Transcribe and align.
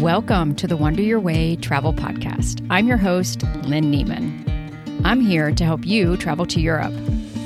Welcome 0.00 0.54
to 0.54 0.66
the 0.66 0.78
Wander 0.78 1.02
Your 1.02 1.20
Way 1.20 1.56
Travel 1.56 1.92
Podcast. 1.92 2.66
I'm 2.70 2.88
your 2.88 2.96
host, 2.96 3.42
Lynne 3.64 3.92
Nieman. 3.92 5.02
I'm 5.04 5.20
here 5.20 5.52
to 5.52 5.62
help 5.62 5.84
you 5.84 6.16
travel 6.16 6.46
to 6.46 6.58
Europe, 6.58 6.94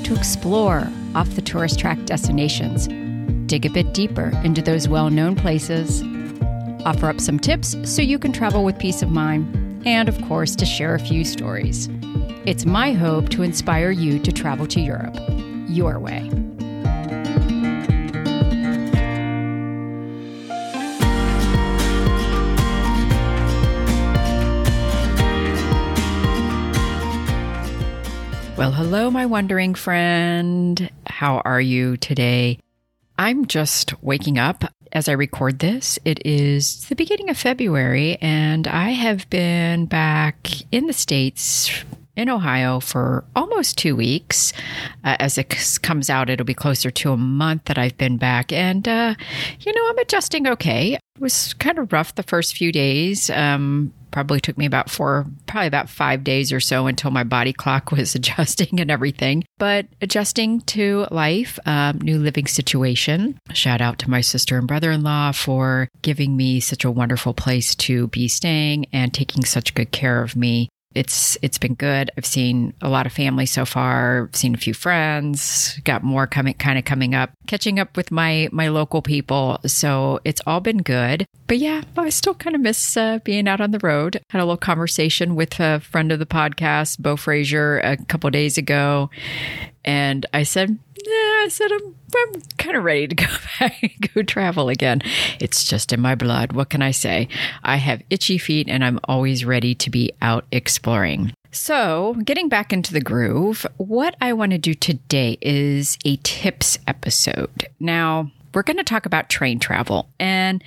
to 0.05 0.15
explore 0.15 0.89
off 1.15 1.29
the 1.31 1.41
tourist 1.41 1.79
track 1.79 2.01
destinations, 2.05 2.87
dig 3.49 3.65
a 3.65 3.69
bit 3.69 3.93
deeper 3.93 4.31
into 4.45 4.61
those 4.61 4.87
well 4.87 5.09
known 5.09 5.35
places, 5.35 6.01
offer 6.85 7.09
up 7.09 7.19
some 7.19 7.39
tips 7.39 7.75
so 7.83 8.01
you 8.01 8.17
can 8.17 8.31
travel 8.31 8.63
with 8.63 8.79
peace 8.79 9.01
of 9.01 9.09
mind, 9.11 9.85
and 9.85 10.07
of 10.07 10.17
course, 10.21 10.55
to 10.55 10.65
share 10.65 10.95
a 10.95 10.99
few 10.99 11.25
stories. 11.25 11.89
It's 12.45 12.65
my 12.65 12.93
hope 12.93 13.27
to 13.31 13.43
inspire 13.43 13.91
you 13.91 14.17
to 14.19 14.31
travel 14.31 14.65
to 14.67 14.79
Europe 14.79 15.17
your 15.67 15.99
way. 15.99 16.31
Well, 28.57 28.71
hello, 28.71 29.11
my 29.11 29.25
wondering 29.25 29.75
friend. 29.75 30.89
How 31.07 31.41
are 31.43 31.59
you 31.59 31.97
today? 31.97 32.57
I'm 33.19 33.47
just 33.47 34.01
waking 34.01 34.39
up 34.39 34.63
as 34.93 35.09
I 35.09 35.11
record 35.11 35.59
this. 35.59 35.99
It 36.05 36.25
is 36.25 36.87
the 36.87 36.95
beginning 36.95 37.29
of 37.29 37.37
February, 37.37 38.17
and 38.21 38.65
I 38.65 38.91
have 38.91 39.29
been 39.29 39.87
back 39.87 40.49
in 40.71 40.87
the 40.87 40.93
States 40.93 41.83
in 42.15 42.29
Ohio 42.29 42.79
for 42.79 43.25
almost 43.35 43.77
two 43.77 43.93
weeks. 43.93 44.53
Uh, 45.03 45.17
as 45.19 45.37
it 45.37 45.53
comes 45.81 46.09
out, 46.09 46.29
it'll 46.29 46.45
be 46.45 46.53
closer 46.53 46.89
to 46.89 47.11
a 47.11 47.17
month 47.17 47.65
that 47.65 47.77
I've 47.77 47.97
been 47.97 48.15
back. 48.15 48.53
And, 48.53 48.87
uh, 48.87 49.15
you 49.59 49.73
know, 49.73 49.89
I'm 49.89 49.97
adjusting 49.97 50.47
okay. 50.47 50.93
It 50.93 51.01
was 51.19 51.53
kind 51.55 51.77
of 51.77 51.91
rough 51.91 52.15
the 52.15 52.23
first 52.23 52.55
few 52.55 52.71
days. 52.71 53.29
Um, 53.29 53.91
probably 54.15 54.39
took 54.39 54.57
me 54.57 54.65
about 54.65 54.89
four, 54.89 55.25
probably 55.45 55.67
about 55.67 55.89
five 55.89 56.23
days 56.23 56.53
or 56.53 56.61
so 56.61 56.87
until 56.87 57.11
my 57.11 57.25
body 57.25 57.51
clock 57.51 57.91
was 57.97 58.15
adjusting 58.15 58.79
and 58.79 58.89
everything. 58.89 59.43
But 59.57 59.87
adjusting 60.01 60.61
to 60.61 61.05
life, 61.11 61.59
um, 61.65 61.99
new 61.99 62.17
living 62.17 62.47
situation. 62.47 63.37
Shout 63.51 63.81
out 63.81 63.99
to 63.99 64.09
my 64.09 64.21
sister 64.21 64.57
and 64.57 64.69
brother 64.69 64.89
in 64.91 65.03
law 65.03 65.33
for 65.33 65.89
giving 66.01 66.37
me 66.37 66.61
such 66.61 66.85
a 66.85 66.91
wonderful 66.91 67.33
place 67.33 67.75
to 67.75 68.07
be 68.07 68.29
staying 68.29 68.85
and 68.93 69.13
taking 69.13 69.43
such 69.43 69.75
good 69.75 69.91
care 69.91 70.23
of 70.23 70.37
me 70.37 70.69
it's 70.95 71.37
it's 71.41 71.57
been 71.57 71.75
good. 71.75 72.09
I've 72.17 72.25
seen 72.25 72.73
a 72.81 72.89
lot 72.89 73.05
of 73.05 73.11
family 73.11 73.45
so 73.45 73.65
far. 73.65 74.29
I've 74.29 74.35
seen 74.35 74.55
a 74.55 74.57
few 74.57 74.73
friends. 74.73 75.77
Got 75.83 76.03
more 76.03 76.25
coming, 76.25 76.53
kind 76.55 76.79
of 76.79 76.85
coming 76.85 77.13
up. 77.13 77.31
Catching 77.47 77.79
up 77.79 77.95
with 77.97 78.11
my 78.11 78.49
my 78.51 78.69
local 78.69 79.01
people. 79.01 79.59
So 79.65 80.19
it's 80.23 80.41
all 80.47 80.61
been 80.61 80.79
good. 80.79 81.27
But 81.47 81.59
yeah, 81.59 81.83
I 81.97 82.09
still 82.09 82.33
kind 82.33 82.55
of 82.55 82.61
miss 82.61 82.97
uh, 82.97 83.19
being 83.23 83.47
out 83.47 83.61
on 83.61 83.71
the 83.71 83.79
road. 83.79 84.21
Had 84.29 84.39
a 84.39 84.45
little 84.45 84.57
conversation 84.57 85.35
with 85.35 85.59
a 85.59 85.81
friend 85.81 86.11
of 86.11 86.19
the 86.19 86.25
podcast, 86.25 86.99
Bo 86.99 87.17
Frazier, 87.17 87.79
a 87.79 87.97
couple 87.97 88.29
days 88.31 88.57
ago, 88.57 89.09
and 89.83 90.25
I 90.33 90.43
said, 90.43 90.79
I 91.45 91.49
said, 91.49 91.71
I'm, 91.71 91.95
I'm 92.17 92.41
kind 92.57 92.75
of 92.75 92.83
ready 92.83 93.07
to 93.07 93.13
go 93.13 93.27
back 93.59 93.77
and 93.83 94.13
go 94.13 94.23
travel 94.23 94.67
again. 94.67 95.03
It's 95.39 95.63
just 95.63 95.93
in 95.93 96.01
my 96.01 96.15
blood. 96.15 96.53
What 96.53 96.71
can 96.71 96.81
I 96.81 96.89
say? 96.89 97.27
I 97.63 97.75
have 97.75 98.01
itchy 98.09 98.39
feet 98.39 98.67
and 98.67 98.83
I'm 98.83 98.99
always 99.03 99.45
ready 99.45 99.75
to 99.75 99.91
be 99.91 100.11
out 100.23 100.45
exploring. 100.51 101.33
So, 101.51 102.15
getting 102.25 102.49
back 102.49 102.73
into 102.73 102.93
the 102.93 102.99
groove, 102.99 103.65
what 103.77 104.15
I 104.19 104.33
want 104.33 104.53
to 104.53 104.57
do 104.57 104.73
today 104.73 105.37
is 105.39 105.99
a 106.03 106.15
tips 106.23 106.79
episode. 106.87 107.67
Now, 107.79 108.31
we're 108.55 108.63
going 108.63 108.77
to 108.77 108.83
talk 108.83 109.05
about 109.05 109.29
train 109.29 109.59
travel. 109.59 110.09
And 110.19 110.63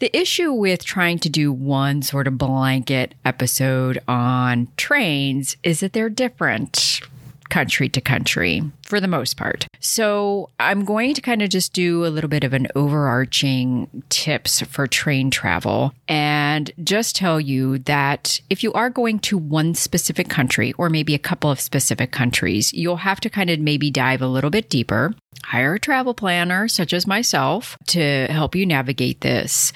the 0.00 0.14
issue 0.14 0.52
with 0.52 0.84
trying 0.84 1.20
to 1.20 1.28
do 1.28 1.52
one 1.52 2.02
sort 2.02 2.26
of 2.26 2.36
blanket 2.36 3.14
episode 3.24 4.02
on 4.08 4.66
trains 4.76 5.56
is 5.62 5.80
that 5.80 5.92
they're 5.92 6.10
different 6.10 7.00
country 7.48 7.88
to 7.88 8.00
country 8.00 8.62
for 8.86 9.00
the 9.00 9.08
most 9.08 9.36
part. 9.36 9.66
So 9.80 10.50
I'm 10.58 10.84
going 10.84 11.14
to 11.14 11.20
kind 11.20 11.42
of 11.42 11.50
just 11.50 11.72
do 11.72 12.06
a 12.06 12.08
little 12.08 12.30
bit 12.30 12.44
of 12.44 12.52
an 12.52 12.68
overarching 12.74 14.02
tips 14.08 14.60
for 14.62 14.86
train 14.86 15.30
travel 15.30 15.92
and 16.08 16.70
just 16.82 17.16
tell 17.16 17.40
you 17.40 17.78
that 17.80 18.40
if 18.48 18.62
you 18.62 18.72
are 18.72 18.90
going 18.90 19.18
to 19.20 19.36
one 19.36 19.74
specific 19.74 20.28
country 20.28 20.72
or 20.74 20.88
maybe 20.88 21.14
a 21.14 21.18
couple 21.18 21.50
of 21.50 21.60
specific 21.60 22.12
countries, 22.12 22.72
you'll 22.72 22.96
have 22.96 23.20
to 23.20 23.30
kind 23.30 23.50
of 23.50 23.58
maybe 23.58 23.90
dive 23.90 24.22
a 24.22 24.28
little 24.28 24.50
bit 24.50 24.70
deeper 24.70 25.14
hire 25.44 25.74
a 25.74 25.78
travel 25.78 26.14
planner 26.14 26.66
such 26.66 26.92
as 26.92 27.06
myself 27.06 27.76
to 27.86 28.26
help 28.26 28.54
you 28.54 28.66
navigate 28.66 29.20
this 29.20 29.72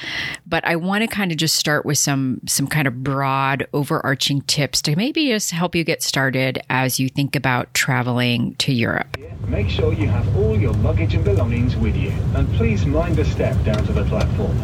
but 0.47 0.65
i 0.66 0.75
want 0.75 1.03
to 1.03 1.06
kind 1.06 1.31
of 1.31 1.37
just 1.37 1.56
start 1.56 1.84
with 1.84 1.98
some 1.98 2.41
some 2.47 2.66
kind 2.66 2.88
of 2.88 3.04
broad 3.04 3.66
overarching 3.72 4.41
tips 4.42 4.82
to 4.82 4.97
maybe 4.97 5.28
just 5.28 5.50
help 5.53 5.75
you 5.75 5.84
get 5.84 6.03
started 6.03 6.60
as 6.69 6.98
you 6.98 7.09
think 7.09 7.37
about 7.37 7.72
traveling 7.75 8.54
to 8.56 8.72
europe 8.72 9.00
make 9.49 9.69
sure 9.69 9.93
you 9.93 10.09
have 10.09 10.37
all 10.37 10.59
your 10.59 10.72
luggage 10.75 11.15
and 11.15 11.25
belongings 11.25 11.77
with 11.77 11.97
you 11.97 12.11
and 12.34 12.49
please 12.55 12.87
mind 12.87 13.16
the 13.16 13.25
step 13.25 13.56
down 13.65 13.84
to 13.84 13.93
the 13.93 14.05
platform 14.05 14.56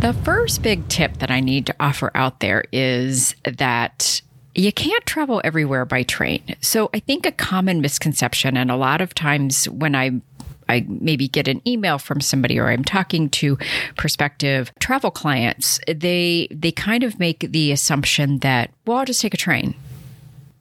the 0.00 0.12
first 0.12 0.62
big 0.62 0.86
tip 0.88 1.16
that 1.18 1.30
I 1.30 1.40
need 1.40 1.66
to 1.66 1.74
offer 1.80 2.10
out 2.14 2.40
there 2.40 2.64
is 2.70 3.34
that 3.44 4.20
you 4.54 4.72
can't 4.72 5.04
travel 5.06 5.40
everywhere 5.42 5.84
by 5.84 6.02
train. 6.02 6.56
So 6.60 6.90
I 6.94 7.00
think 7.00 7.26
a 7.26 7.32
common 7.32 7.80
misconception, 7.80 8.56
and 8.56 8.70
a 8.70 8.76
lot 8.76 9.00
of 9.00 9.14
times 9.14 9.68
when 9.68 9.94
I 9.94 10.20
I 10.68 10.84
maybe 10.88 11.28
get 11.28 11.46
an 11.46 11.62
email 11.66 11.98
from 11.98 12.20
somebody 12.20 12.58
or 12.58 12.68
I'm 12.68 12.82
talking 12.84 13.30
to 13.30 13.56
prospective 13.96 14.72
travel 14.80 15.10
clients, 15.10 15.80
they 15.86 16.48
they 16.50 16.72
kind 16.72 17.02
of 17.02 17.18
make 17.18 17.40
the 17.50 17.72
assumption 17.72 18.38
that, 18.40 18.70
well, 18.84 18.98
I'll 18.98 19.04
just 19.04 19.20
take 19.20 19.34
a 19.34 19.38
train. 19.38 19.74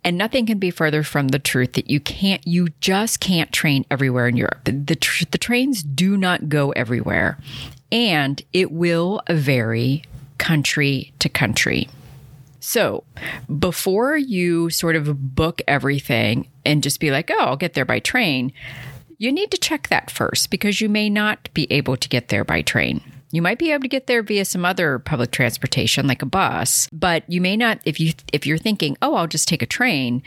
And 0.06 0.20
nothing 0.20 0.46
can 0.46 0.60
be 0.60 0.70
further 0.70 1.02
from 1.02 1.30
the 1.30 1.40
truth 1.40 1.74
that 1.74 1.90
you 1.90 2.00
can't, 2.00 2.46
you 2.46 2.70
just 2.80 3.20
can't 3.20 3.52
train 3.52 3.86
everywhere 3.90 4.28
in 4.28 4.38
Europe. 4.38 4.64
The, 4.64 4.96
tr- 4.96 5.26
the 5.32 5.40
trains 5.40 5.82
do 5.82 6.16
not 6.16 6.48
go 6.48 6.70
everywhere. 6.74 7.40
And 7.92 8.40
it 8.54 8.72
will 8.72 9.22
vary 9.28 10.04
country 10.38 11.12
to 11.18 11.28
country. 11.28 11.90
So 12.60 13.04
before 13.60 14.16
you 14.16 14.70
sort 14.70 14.96
of 14.96 15.36
book 15.36 15.62
everything 15.68 16.50
and 16.64 16.84
just 16.84 17.00
be 17.00 17.10
like, 17.10 17.32
oh, 17.32 17.40
I'll 17.40 17.58
get 17.58 17.74
there 17.74 17.86
by 17.86 17.98
train, 17.98 18.54
you 19.18 19.32
need 19.32 19.50
to 19.52 19.58
check 19.58 19.88
that 19.88 20.12
first 20.12 20.52
because 20.52 20.82
you 20.82 20.90
may 20.90 21.10
not 21.10 21.50
be 21.56 21.72
able 21.72 21.98
to 21.98 22.10
get 22.10 22.28
there 22.28 22.44
by 22.44 22.62
train. 22.62 23.02
You 23.32 23.42
might 23.42 23.60
be 23.60 23.72
able 23.72 23.82
to 23.82 23.88
get 23.88 24.08
there 24.08 24.24
via 24.24 24.46
some 24.46 24.66
other 24.66 25.00
public 25.00 25.32
transportation 25.32 26.08
like 26.08 26.22
a 26.22 26.26
bus, 26.26 26.88
but 26.92 27.24
you 27.28 27.42
may 27.42 27.58
not 27.58 27.80
if 27.86 28.00
you 28.00 28.14
if 28.32 28.46
you're 28.46 28.58
thinking, 28.58 28.98
"Oh, 29.02 29.16
I'll 29.16 29.28
just 29.28 29.48
take 29.48 29.62
a 29.62 29.68
train." 29.68 30.24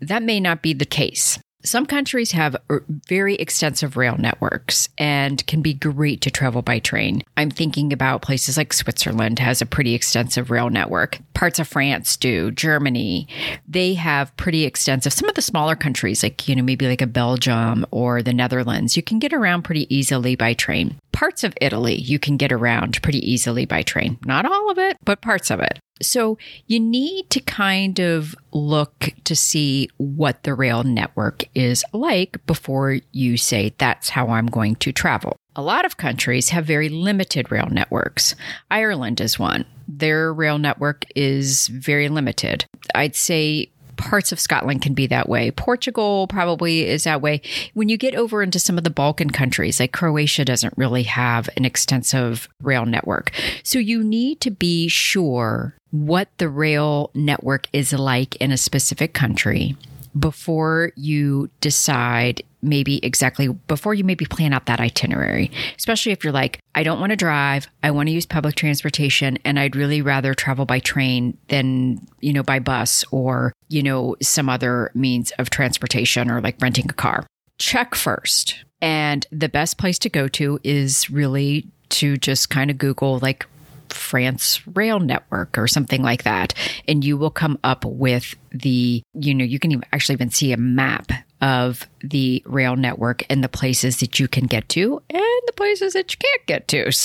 That 0.00 0.22
may 0.22 0.38
not 0.38 0.62
be 0.62 0.72
the 0.74 0.86
case. 0.86 1.40
Some 1.68 1.84
countries 1.84 2.32
have 2.32 2.56
uh, 2.70 2.78
very 2.88 3.34
extensive 3.34 3.98
rail 3.98 4.16
networks 4.16 4.88
and 4.96 5.46
can 5.46 5.60
be 5.60 5.74
great 5.74 6.22
to 6.22 6.30
travel 6.30 6.62
by 6.62 6.78
train. 6.78 7.22
I'm 7.36 7.50
thinking 7.50 7.92
about 7.92 8.22
places 8.22 8.56
like 8.56 8.72
Switzerland 8.72 9.38
has 9.38 9.60
a 9.60 9.66
pretty 9.66 9.92
extensive 9.92 10.50
rail 10.50 10.70
network. 10.70 11.18
Parts 11.34 11.58
of 11.58 11.68
France 11.68 12.16
do, 12.16 12.50
Germany. 12.52 13.28
They 13.68 13.92
have 13.94 14.34
pretty 14.38 14.64
extensive. 14.64 15.12
Some 15.12 15.28
of 15.28 15.34
the 15.34 15.42
smaller 15.42 15.76
countries 15.76 16.22
like, 16.22 16.48
you 16.48 16.56
know, 16.56 16.62
maybe 16.62 16.88
like 16.88 17.02
a 17.02 17.06
Belgium 17.06 17.84
or 17.90 18.22
the 18.22 18.32
Netherlands, 18.32 18.96
you 18.96 19.02
can 19.02 19.18
get 19.18 19.34
around 19.34 19.60
pretty 19.64 19.94
easily 19.94 20.36
by 20.36 20.54
train. 20.54 20.96
Parts 21.12 21.44
of 21.44 21.52
Italy 21.60 21.96
you 21.96 22.18
can 22.18 22.38
get 22.38 22.50
around 22.50 23.02
pretty 23.02 23.30
easily 23.30 23.66
by 23.66 23.82
train. 23.82 24.16
Not 24.24 24.46
all 24.46 24.70
of 24.70 24.78
it, 24.78 24.96
but 25.04 25.20
parts 25.20 25.50
of 25.50 25.60
it. 25.60 25.78
So 26.00 26.38
you 26.66 26.80
need 26.80 27.30
to 27.30 27.40
kind 27.40 27.98
of 27.98 28.34
look 28.52 29.10
to 29.24 29.36
see 29.36 29.88
what 29.96 30.42
the 30.42 30.54
rail 30.54 30.84
network 30.84 31.44
is 31.54 31.84
like 31.92 32.44
before 32.46 32.98
you 33.12 33.36
say, 33.36 33.74
that's 33.78 34.10
how 34.10 34.28
I'm 34.28 34.46
going 34.46 34.76
to 34.76 34.92
travel. 34.92 35.36
A 35.56 35.62
lot 35.62 35.84
of 35.84 35.96
countries 35.96 36.50
have 36.50 36.64
very 36.64 36.88
limited 36.88 37.50
rail 37.50 37.68
networks. 37.70 38.34
Ireland 38.70 39.20
is 39.20 39.38
one. 39.38 39.64
Their 39.88 40.32
rail 40.32 40.58
network 40.58 41.04
is 41.16 41.66
very 41.68 42.08
limited. 42.08 42.64
I'd 42.94 43.16
say 43.16 43.70
parts 43.98 44.32
of 44.32 44.40
Scotland 44.40 44.80
can 44.80 44.94
be 44.94 45.06
that 45.08 45.28
way. 45.28 45.50
Portugal 45.50 46.26
probably 46.28 46.86
is 46.86 47.04
that 47.04 47.20
way. 47.20 47.42
When 47.74 47.88
you 47.88 47.98
get 47.98 48.14
over 48.14 48.42
into 48.42 48.58
some 48.58 48.78
of 48.78 48.84
the 48.84 48.90
Balkan 48.90 49.30
countries, 49.30 49.78
like 49.78 49.92
Croatia 49.92 50.44
doesn't 50.44 50.72
really 50.76 51.02
have 51.02 51.50
an 51.56 51.64
extensive 51.64 52.48
rail 52.62 52.86
network. 52.86 53.32
So 53.62 53.78
you 53.78 54.02
need 54.02 54.40
to 54.40 54.50
be 54.50 54.88
sure 54.88 55.74
what 55.90 56.28
the 56.38 56.48
rail 56.48 57.10
network 57.14 57.66
is 57.72 57.92
like 57.92 58.36
in 58.36 58.52
a 58.52 58.56
specific 58.56 59.12
country 59.12 59.76
before 60.18 60.92
you 60.96 61.50
decide 61.60 62.42
maybe 62.60 63.04
exactly 63.04 63.48
before 63.48 63.94
you 63.94 64.04
maybe 64.04 64.24
plan 64.24 64.52
out 64.52 64.66
that 64.66 64.80
itinerary, 64.80 65.50
especially 65.76 66.12
if 66.12 66.24
you're 66.24 66.32
like, 66.32 66.58
I 66.74 66.82
don't 66.82 66.98
want 66.98 67.10
to 67.10 67.16
drive, 67.16 67.68
I 67.82 67.90
want 67.90 68.08
to 68.08 68.12
use 68.12 68.26
public 68.26 68.56
transportation, 68.56 69.38
and 69.44 69.58
I'd 69.58 69.76
really 69.76 70.02
rather 70.02 70.34
travel 70.34 70.66
by 70.66 70.80
train 70.80 71.36
than, 71.48 72.06
you 72.20 72.32
know, 72.32 72.42
by 72.42 72.58
bus 72.58 73.04
or, 73.10 73.52
you 73.68 73.82
know, 73.82 74.16
some 74.20 74.48
other 74.48 74.90
means 74.94 75.30
of 75.32 75.50
transportation 75.50 76.30
or 76.30 76.40
like 76.40 76.56
renting 76.60 76.86
a 76.88 76.94
car. 76.94 77.26
Check 77.58 77.94
first. 77.94 78.56
And 78.80 79.26
the 79.30 79.48
best 79.48 79.78
place 79.78 79.98
to 80.00 80.08
go 80.08 80.28
to 80.28 80.60
is 80.64 81.10
really 81.10 81.66
to 81.90 82.16
just 82.16 82.50
kind 82.50 82.70
of 82.70 82.78
Google 82.78 83.18
like 83.20 83.46
France 83.92 84.60
Rail 84.74 85.00
Network 85.00 85.58
or 85.58 85.68
something 85.68 86.02
like 86.02 86.24
that. 86.24 86.54
And 86.86 87.04
you 87.04 87.16
will 87.16 87.30
come 87.30 87.58
up 87.64 87.84
with 87.84 88.34
the, 88.50 89.02
you 89.14 89.34
know, 89.34 89.44
you 89.44 89.58
can 89.58 89.72
even 89.72 89.84
actually 89.92 90.14
even 90.14 90.30
see 90.30 90.52
a 90.52 90.56
map 90.56 91.12
of 91.40 91.86
the 92.00 92.42
rail 92.46 92.76
network 92.76 93.24
and 93.30 93.42
the 93.42 93.48
places 93.48 94.00
that 94.00 94.18
you 94.18 94.28
can 94.28 94.46
get 94.46 94.68
to 94.70 95.02
and 95.10 95.40
the 95.46 95.52
places 95.52 95.92
that 95.92 96.12
you 96.12 96.18
can't 96.18 96.46
get 96.46 96.68
to. 96.68 96.90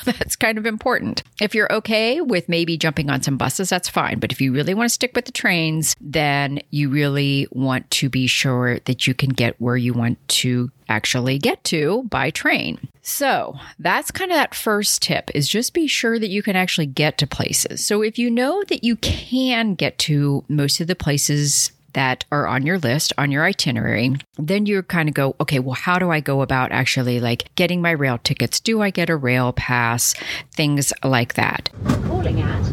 So 0.00 0.12
that's 0.12 0.36
kind 0.36 0.56
of 0.56 0.64
important. 0.64 1.22
If 1.40 1.54
you're 1.54 1.70
okay 1.72 2.20
with 2.20 2.48
maybe 2.48 2.78
jumping 2.78 3.10
on 3.10 3.22
some 3.22 3.36
buses, 3.36 3.68
that's 3.68 3.88
fine. 3.88 4.18
But 4.18 4.32
if 4.32 4.40
you 4.40 4.52
really 4.52 4.72
want 4.72 4.88
to 4.88 4.94
stick 4.94 5.12
with 5.14 5.26
the 5.26 5.32
trains, 5.32 5.94
then 6.00 6.60
you 6.70 6.88
really 6.88 7.46
want 7.52 7.90
to 7.92 8.08
be 8.08 8.26
sure 8.26 8.78
that 8.80 9.06
you 9.06 9.12
can 9.14 9.30
get 9.30 9.60
where 9.60 9.76
you 9.76 9.92
want 9.92 10.16
to 10.28 10.70
actually 10.88 11.38
get 11.38 11.62
to 11.64 12.02
by 12.04 12.30
train. 12.30 12.88
So 13.02 13.58
that's 13.78 14.10
kind 14.10 14.30
of 14.30 14.36
that 14.36 14.54
first 14.54 15.02
tip 15.02 15.30
is 15.34 15.48
just 15.48 15.74
be 15.74 15.86
sure 15.86 16.18
that 16.18 16.28
you 16.28 16.42
can 16.42 16.56
actually 16.56 16.86
get 16.86 17.18
to 17.18 17.26
places. 17.26 17.86
So 17.86 18.02
if 18.02 18.18
you 18.18 18.30
know 18.30 18.62
that 18.68 18.84
you 18.84 18.96
can 18.96 19.74
get 19.74 19.98
to 19.98 20.44
most 20.48 20.80
of 20.80 20.86
the 20.86 20.96
places 20.96 21.72
that 21.92 22.24
are 22.30 22.46
on 22.46 22.64
your 22.64 22.78
list, 22.78 23.12
on 23.18 23.30
your 23.30 23.44
itinerary, 23.44 24.16
then 24.38 24.66
you 24.66 24.82
kind 24.82 25.08
of 25.08 25.14
go, 25.14 25.36
okay, 25.40 25.58
well, 25.58 25.74
how 25.74 25.98
do 25.98 26.10
I 26.10 26.20
go 26.20 26.42
about 26.42 26.72
actually 26.72 27.20
like 27.20 27.54
getting 27.54 27.82
my 27.82 27.90
rail 27.90 28.18
tickets? 28.18 28.60
Do 28.60 28.82
I 28.82 28.90
get 28.90 29.10
a 29.10 29.16
rail 29.16 29.52
pass? 29.52 30.14
Things 30.52 30.92
like 31.04 31.34
that. 31.34 31.70
Calling 32.04 32.40
at 32.40 32.64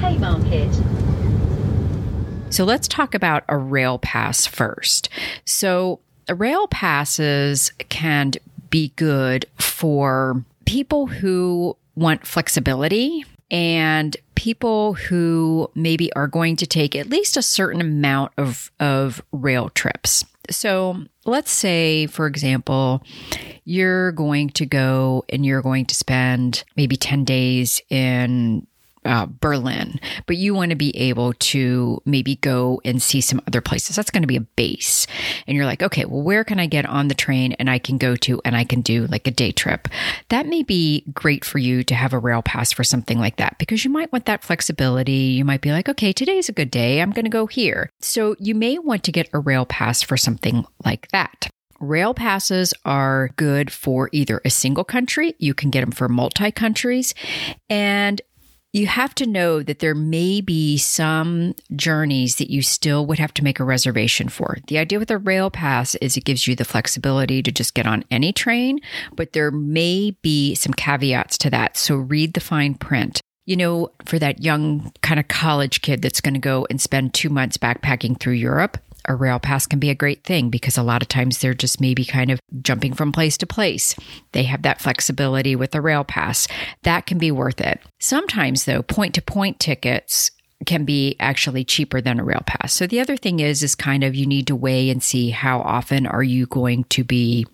Haymarket. 0.00 0.72
So 2.52 2.64
let's 2.64 2.86
talk 2.86 3.14
about 3.14 3.44
a 3.48 3.56
rail 3.56 3.98
pass 3.98 4.46
first. 4.46 5.08
So 5.44 6.00
rail 6.28 6.66
passes 6.68 7.72
can 7.88 8.32
be 8.70 8.92
good 8.96 9.46
for 9.58 10.44
people 10.66 11.06
who 11.06 11.76
want 11.94 12.26
flexibility 12.26 13.24
and 13.50 14.16
people 14.42 14.94
who 14.94 15.70
maybe 15.76 16.12
are 16.14 16.26
going 16.26 16.56
to 16.56 16.66
take 16.66 16.96
at 16.96 17.08
least 17.08 17.36
a 17.36 17.42
certain 17.42 17.80
amount 17.80 18.32
of, 18.36 18.72
of 18.80 19.22
rail 19.30 19.68
trips. 19.68 20.24
So 20.50 21.04
let's 21.24 21.52
say, 21.52 22.08
for 22.08 22.26
example, 22.26 23.04
you're 23.64 24.10
going 24.10 24.50
to 24.50 24.66
go 24.66 25.24
and 25.28 25.46
you're 25.46 25.62
going 25.62 25.86
to 25.86 25.94
spend 25.94 26.64
maybe 26.74 26.96
10 26.96 27.22
days 27.22 27.80
in 27.88 28.66
uh, 29.04 29.26
Berlin, 29.26 29.98
but 30.26 30.36
you 30.36 30.54
want 30.54 30.70
to 30.70 30.76
be 30.76 30.96
able 30.96 31.32
to 31.34 32.00
maybe 32.04 32.36
go 32.36 32.80
and 32.84 33.02
see 33.02 33.20
some 33.20 33.40
other 33.46 33.60
places. 33.60 33.96
That's 33.96 34.10
going 34.10 34.22
to 34.22 34.28
be 34.28 34.36
a 34.36 34.40
base. 34.40 35.06
And 35.46 35.56
you're 35.56 35.66
like, 35.66 35.82
okay, 35.82 36.04
well, 36.04 36.22
where 36.22 36.44
can 36.44 36.60
I 36.60 36.66
get 36.66 36.86
on 36.86 37.08
the 37.08 37.14
train 37.14 37.52
and 37.54 37.68
I 37.68 37.78
can 37.78 37.98
go 37.98 38.16
to 38.16 38.40
and 38.44 38.56
I 38.56 38.64
can 38.64 38.80
do 38.80 39.06
like 39.06 39.26
a 39.26 39.32
day 39.32 39.52
trip? 39.52 39.88
That 40.28 40.46
may 40.46 40.62
be 40.62 41.04
great 41.12 41.44
for 41.44 41.58
you 41.58 41.82
to 41.84 41.94
have 41.94 42.12
a 42.12 42.18
rail 42.18 42.42
pass 42.42 42.72
for 42.72 42.84
something 42.84 43.18
like 43.18 43.36
that 43.36 43.56
because 43.58 43.84
you 43.84 43.90
might 43.90 44.12
want 44.12 44.26
that 44.26 44.44
flexibility. 44.44 45.12
You 45.12 45.44
might 45.44 45.60
be 45.60 45.72
like, 45.72 45.88
okay, 45.88 46.12
today's 46.12 46.48
a 46.48 46.52
good 46.52 46.70
day. 46.70 47.00
I'm 47.00 47.12
going 47.12 47.24
to 47.24 47.30
go 47.30 47.46
here. 47.46 47.90
So 48.00 48.36
you 48.38 48.54
may 48.54 48.78
want 48.78 49.04
to 49.04 49.12
get 49.12 49.28
a 49.32 49.38
rail 49.38 49.66
pass 49.66 50.02
for 50.02 50.16
something 50.16 50.64
like 50.84 51.08
that. 51.08 51.48
Rail 51.82 52.14
passes 52.14 52.72
are 52.84 53.30
good 53.36 53.72
for 53.72 54.08
either 54.12 54.40
a 54.44 54.50
single 54.50 54.84
country, 54.84 55.34
you 55.38 55.52
can 55.52 55.68
get 55.68 55.80
them 55.80 55.90
for 55.90 56.08
multi 56.08 56.52
countries, 56.52 57.12
and 57.68 58.22
you 58.72 58.86
have 58.86 59.14
to 59.14 59.26
know 59.26 59.62
that 59.62 59.80
there 59.80 59.94
may 59.94 60.40
be 60.40 60.78
some 60.78 61.54
journeys 61.76 62.36
that 62.36 62.50
you 62.50 62.62
still 62.62 63.04
would 63.04 63.18
have 63.18 63.34
to 63.34 63.44
make 63.44 63.60
a 63.60 63.64
reservation 63.64 64.28
for. 64.28 64.56
The 64.66 64.78
idea 64.78 64.98
with 64.98 65.10
a 65.10 65.18
rail 65.18 65.50
pass 65.50 65.94
is 65.96 66.16
it 66.16 66.24
gives 66.24 66.48
you 66.48 66.56
the 66.56 66.64
flexibility 66.64 67.42
to 67.42 67.52
just 67.52 67.74
get 67.74 67.86
on 67.86 68.04
any 68.10 68.32
train, 68.32 68.80
but 69.14 69.34
there 69.34 69.50
may 69.50 70.12
be 70.22 70.54
some 70.54 70.72
caveats 70.72 71.36
to 71.38 71.50
that. 71.50 71.76
So 71.76 71.96
read 71.96 72.32
the 72.32 72.40
fine 72.40 72.74
print. 72.74 73.20
You 73.44 73.56
know, 73.56 73.90
for 74.06 74.18
that 74.20 74.42
young 74.42 74.92
kind 75.02 75.18
of 75.18 75.28
college 75.28 75.82
kid 75.82 76.00
that's 76.00 76.20
going 76.20 76.34
to 76.34 76.40
go 76.40 76.66
and 76.70 76.80
spend 76.80 77.12
two 77.12 77.28
months 77.28 77.58
backpacking 77.58 78.18
through 78.20 78.34
Europe, 78.34 78.78
a 79.06 79.14
rail 79.14 79.38
pass 79.38 79.66
can 79.66 79.78
be 79.78 79.90
a 79.90 79.94
great 79.94 80.24
thing 80.24 80.50
because 80.50 80.78
a 80.78 80.82
lot 80.82 81.02
of 81.02 81.08
times 81.08 81.38
they're 81.38 81.54
just 81.54 81.80
maybe 81.80 82.04
kind 82.04 82.30
of 82.30 82.40
jumping 82.62 82.94
from 82.94 83.12
place 83.12 83.36
to 83.38 83.46
place. 83.46 83.94
They 84.32 84.44
have 84.44 84.62
that 84.62 84.80
flexibility 84.80 85.56
with 85.56 85.74
a 85.74 85.80
rail 85.80 86.04
pass. 86.04 86.48
That 86.82 87.06
can 87.06 87.18
be 87.18 87.30
worth 87.30 87.60
it. 87.60 87.80
Sometimes, 88.00 88.64
though, 88.64 88.82
point 88.82 89.14
to 89.14 89.22
point 89.22 89.60
tickets 89.60 90.30
can 90.66 90.84
be 90.84 91.16
actually 91.18 91.64
cheaper 91.64 92.00
than 92.00 92.20
a 92.20 92.24
rail 92.24 92.42
pass. 92.46 92.72
So 92.72 92.86
the 92.86 93.00
other 93.00 93.16
thing 93.16 93.40
is 93.40 93.62
is 93.62 93.74
kind 93.74 94.04
of 94.04 94.14
you 94.14 94.26
need 94.26 94.46
to 94.46 94.56
weigh 94.56 94.90
and 94.90 95.02
see 95.02 95.30
how 95.30 95.60
often 95.60 96.06
are 96.06 96.22
you 96.22 96.46
going 96.46 96.84
to 96.84 97.04
be 97.04 97.46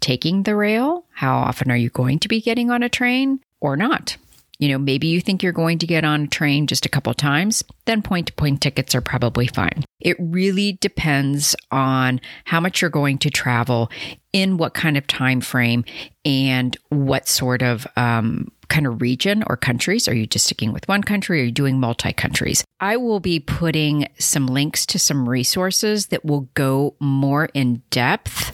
taking 0.00 0.42
the 0.42 0.56
rail? 0.56 1.04
How 1.12 1.36
often 1.36 1.70
are 1.70 1.76
you 1.76 1.90
going 1.90 2.18
to 2.20 2.28
be 2.28 2.40
getting 2.40 2.70
on 2.70 2.82
a 2.82 2.88
train 2.88 3.40
or 3.60 3.76
not? 3.76 4.16
You 4.58 4.68
know, 4.68 4.78
maybe 4.78 5.08
you 5.08 5.20
think 5.20 5.42
you're 5.42 5.52
going 5.52 5.78
to 5.78 5.86
get 5.86 6.04
on 6.04 6.22
a 6.22 6.26
train 6.28 6.66
just 6.66 6.86
a 6.86 6.88
couple 6.88 7.12
times, 7.14 7.62
then 7.86 8.02
point 8.02 8.28
to 8.28 8.32
point 8.32 8.60
tickets 8.60 8.94
are 8.94 9.00
probably 9.00 9.46
fine. 9.46 9.83
It 10.04 10.16
really 10.20 10.78
depends 10.80 11.56
on 11.70 12.20
how 12.44 12.60
much 12.60 12.80
you're 12.80 12.90
going 12.90 13.18
to 13.18 13.30
travel, 13.30 13.90
in 14.32 14.56
what 14.56 14.74
kind 14.74 14.96
of 14.96 15.06
time 15.06 15.40
frame, 15.40 15.84
and 16.24 16.76
what 16.90 17.28
sort 17.28 17.62
of 17.62 17.86
um, 17.96 18.48
kind 18.68 18.86
of 18.86 19.00
region 19.00 19.44
or 19.46 19.56
countries. 19.56 20.08
Are 20.08 20.14
you 20.14 20.26
just 20.26 20.46
sticking 20.46 20.72
with 20.72 20.86
one 20.88 21.02
country? 21.02 21.38
Or 21.38 21.42
are 21.42 21.46
you 21.46 21.52
doing 21.52 21.78
multi 21.78 22.12
countries? 22.12 22.64
I 22.80 22.96
will 22.96 23.20
be 23.20 23.40
putting 23.40 24.08
some 24.18 24.46
links 24.46 24.84
to 24.86 24.98
some 24.98 25.28
resources 25.28 26.06
that 26.06 26.24
will 26.24 26.48
go 26.54 26.96
more 27.00 27.48
in 27.54 27.82
depth 27.90 28.52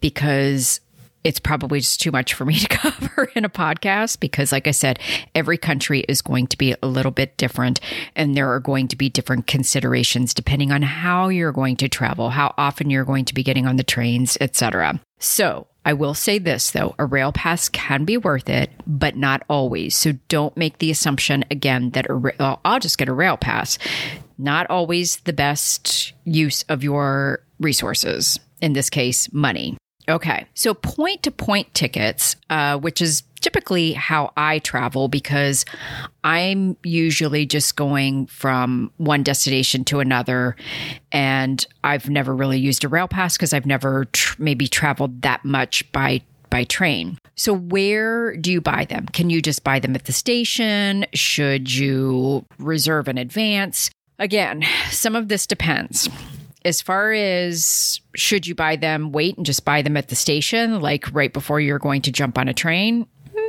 because 0.00 0.80
it's 1.24 1.40
probably 1.40 1.80
just 1.80 2.00
too 2.00 2.10
much 2.10 2.34
for 2.34 2.44
me 2.44 2.58
to 2.58 2.68
cover 2.68 3.30
in 3.34 3.44
a 3.44 3.50
podcast 3.50 4.20
because, 4.20 4.52
like 4.52 4.66
I 4.66 4.72
said, 4.72 4.98
every 5.34 5.58
country 5.58 6.00
is 6.08 6.22
going 6.22 6.46
to 6.48 6.58
be 6.58 6.74
a 6.82 6.86
little 6.86 7.12
bit 7.12 7.36
different 7.36 7.80
and 8.14 8.36
there 8.36 8.52
are 8.52 8.60
going 8.60 8.88
to 8.88 8.96
be 8.96 9.08
different 9.08 9.46
considerations 9.46 10.34
depending 10.34 10.72
on 10.72 10.82
how 10.82 11.28
you're 11.28 11.52
going 11.52 11.76
to 11.76 11.88
travel, 11.88 12.30
how 12.30 12.54
often 12.56 12.90
you're 12.90 13.04
going 13.04 13.24
to 13.26 13.34
be 13.34 13.42
getting 13.42 13.66
on 13.66 13.76
the 13.76 13.84
trains, 13.84 14.38
etc. 14.40 15.00
So, 15.18 15.66
I 15.88 15.94
will 15.94 16.12
say 16.12 16.38
this 16.38 16.70
though, 16.70 16.94
a 16.98 17.06
rail 17.06 17.32
pass 17.32 17.70
can 17.70 18.04
be 18.04 18.18
worth 18.18 18.50
it, 18.50 18.70
but 18.86 19.16
not 19.16 19.42
always. 19.48 19.96
So 19.96 20.12
don't 20.28 20.54
make 20.54 20.78
the 20.78 20.90
assumption 20.90 21.46
again 21.50 21.92
that 21.92 22.10
a, 22.10 22.14
well, 22.14 22.60
I'll 22.62 22.78
just 22.78 22.98
get 22.98 23.08
a 23.08 23.14
rail 23.14 23.38
pass. 23.38 23.78
Not 24.36 24.68
always 24.68 25.16
the 25.20 25.32
best 25.32 26.12
use 26.24 26.62
of 26.68 26.84
your 26.84 27.42
resources. 27.58 28.38
In 28.60 28.74
this 28.74 28.90
case, 28.90 29.32
money. 29.32 29.77
Okay. 30.08 30.46
So 30.54 30.72
point 30.72 31.22
to 31.24 31.30
point 31.30 31.72
tickets, 31.74 32.36
uh, 32.48 32.78
which 32.78 33.02
is 33.02 33.24
typically 33.40 33.92
how 33.92 34.32
I 34.36 34.58
travel 34.60 35.08
because 35.08 35.64
I'm 36.24 36.76
usually 36.82 37.46
just 37.46 37.76
going 37.76 38.26
from 38.26 38.90
one 38.96 39.22
destination 39.22 39.84
to 39.84 40.00
another. 40.00 40.56
And 41.12 41.64
I've 41.84 42.08
never 42.08 42.34
really 42.34 42.58
used 42.58 42.84
a 42.84 42.88
rail 42.88 43.06
pass 43.06 43.36
because 43.36 43.52
I've 43.52 43.66
never 43.66 44.06
tr- 44.06 44.42
maybe 44.42 44.66
traveled 44.66 45.22
that 45.22 45.44
much 45.44 45.90
by 45.92 46.22
by 46.50 46.64
train. 46.64 47.18
So 47.36 47.52
where 47.52 48.34
do 48.34 48.50
you 48.50 48.62
buy 48.62 48.86
them? 48.86 49.04
Can 49.06 49.28
you 49.28 49.42
just 49.42 49.62
buy 49.64 49.80
them 49.80 49.94
at 49.94 50.06
the 50.06 50.12
station? 50.12 51.04
Should 51.12 51.72
you 51.74 52.46
reserve 52.58 53.06
in 53.06 53.18
advance? 53.18 53.90
Again, 54.18 54.64
some 54.90 55.14
of 55.14 55.28
this 55.28 55.46
depends 55.46 56.08
as 56.68 56.82
far 56.82 57.12
as 57.12 58.00
should 58.14 58.46
you 58.46 58.54
buy 58.54 58.76
them, 58.76 59.10
wait 59.10 59.38
and 59.38 59.46
just 59.46 59.64
buy 59.64 59.80
them 59.80 59.96
at 59.96 60.08
the 60.08 60.14
station, 60.14 60.80
like 60.80 61.12
right 61.14 61.32
before 61.32 61.60
you're 61.60 61.78
going 61.78 62.02
to 62.02 62.12
jump 62.12 62.36
on 62.36 62.46
a 62.46 62.54
train? 62.54 63.06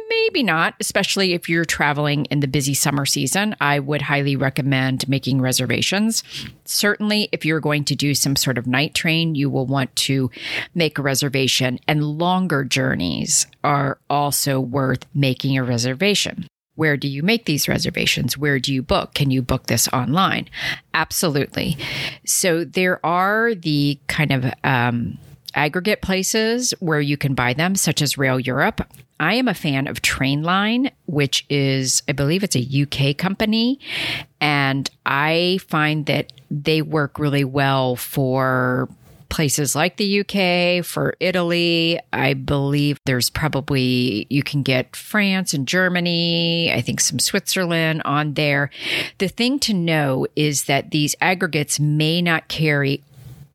Maybe 0.10 0.42
not, 0.42 0.76
especially 0.80 1.34
if 1.34 1.50
you're 1.50 1.66
traveling 1.66 2.26
in 2.26 2.40
the 2.40 2.48
busy 2.48 2.74
summer 2.74 3.06
season. 3.06 3.56
I 3.60 3.80
would 3.80 4.04
highly 4.04 4.36
recommend 4.36 5.08
making 5.10 5.42
reservations. 5.42 6.24
Certainly, 6.66 7.30
if 7.32 7.46
you're 7.46 7.60
going 7.60 7.84
to 7.86 7.96
do 7.96 8.16
some 8.16 8.36
sort 8.36 8.58
of 8.58 8.68
night 8.68 8.94
train, 8.96 9.36
you 9.36 9.50
will 9.50 9.66
want 9.66 9.94
to 9.98 10.32
make 10.74 10.98
a 10.98 11.02
reservation, 11.02 11.80
and 11.88 12.04
longer 12.04 12.64
journeys 12.64 13.48
are 13.64 14.00
also 14.10 14.60
worth 14.60 15.06
making 15.14 15.58
a 15.58 15.64
reservation. 15.64 16.48
Where 16.80 16.96
do 16.96 17.10
you 17.10 17.24
make 17.24 17.44
these 17.44 17.68
reservations? 17.68 18.38
Where 18.38 18.58
do 18.58 18.74
you 18.74 18.82
book? 18.82 19.14
Can 19.14 19.32
you 19.32 19.42
book 19.42 19.68
this 19.68 19.90
online? 19.90 20.48
Absolutely. 20.94 21.78
So 22.26 22.64
there 22.64 23.06
are 23.06 23.54
the 23.54 24.00
kind 24.08 24.32
of 24.32 24.54
um, 24.64 25.18
aggregate 25.54 26.02
places 26.02 26.74
where 26.80 27.02
you 27.02 27.18
can 27.18 27.34
buy 27.34 27.52
them, 27.52 27.76
such 27.76 28.02
as 28.02 28.18
Rail 28.18 28.40
Europe. 28.40 28.80
I 29.20 29.34
am 29.34 29.50
a 29.50 29.54
fan 29.54 29.88
of 29.88 30.02
Trainline, 30.02 30.90
which 31.06 31.46
is, 31.50 32.02
I 32.08 32.14
believe 32.14 32.46
it's 32.46 32.56
a 32.56 32.84
UK 32.84 33.18
company. 33.18 33.82
And 34.40 34.90
I 35.06 35.60
find 35.68 36.06
that 36.06 36.32
they 36.50 36.82
work 36.82 37.20
really 37.20 37.44
well 37.44 37.98
for 37.98 38.88
places 39.30 39.76
like 39.76 39.98
the 39.98 40.20
UK, 40.22 40.86
for 40.86 41.16
Italy. 41.20 42.00
I 42.12 42.34
believe 42.34 42.98
there's 43.06 43.30
probably, 43.30 44.28
you 44.30 44.44
can 44.44 44.64
get 44.64 44.96
France 44.96 45.54
and 45.54 45.68
Germany, 45.68 46.72
I 46.74 46.82
think 46.82 47.00
some 47.00 47.20
Switzerland 47.20 48.02
on 48.06 48.34
there. 48.34 48.70
The 49.20 49.28
thing 49.28 49.60
to 49.60 49.74
know 49.74 50.28
is 50.36 50.66
that 50.66 50.92
these 50.92 51.16
aggregates 51.22 51.80
may 51.80 52.22
not 52.22 52.48
carry 52.48 53.04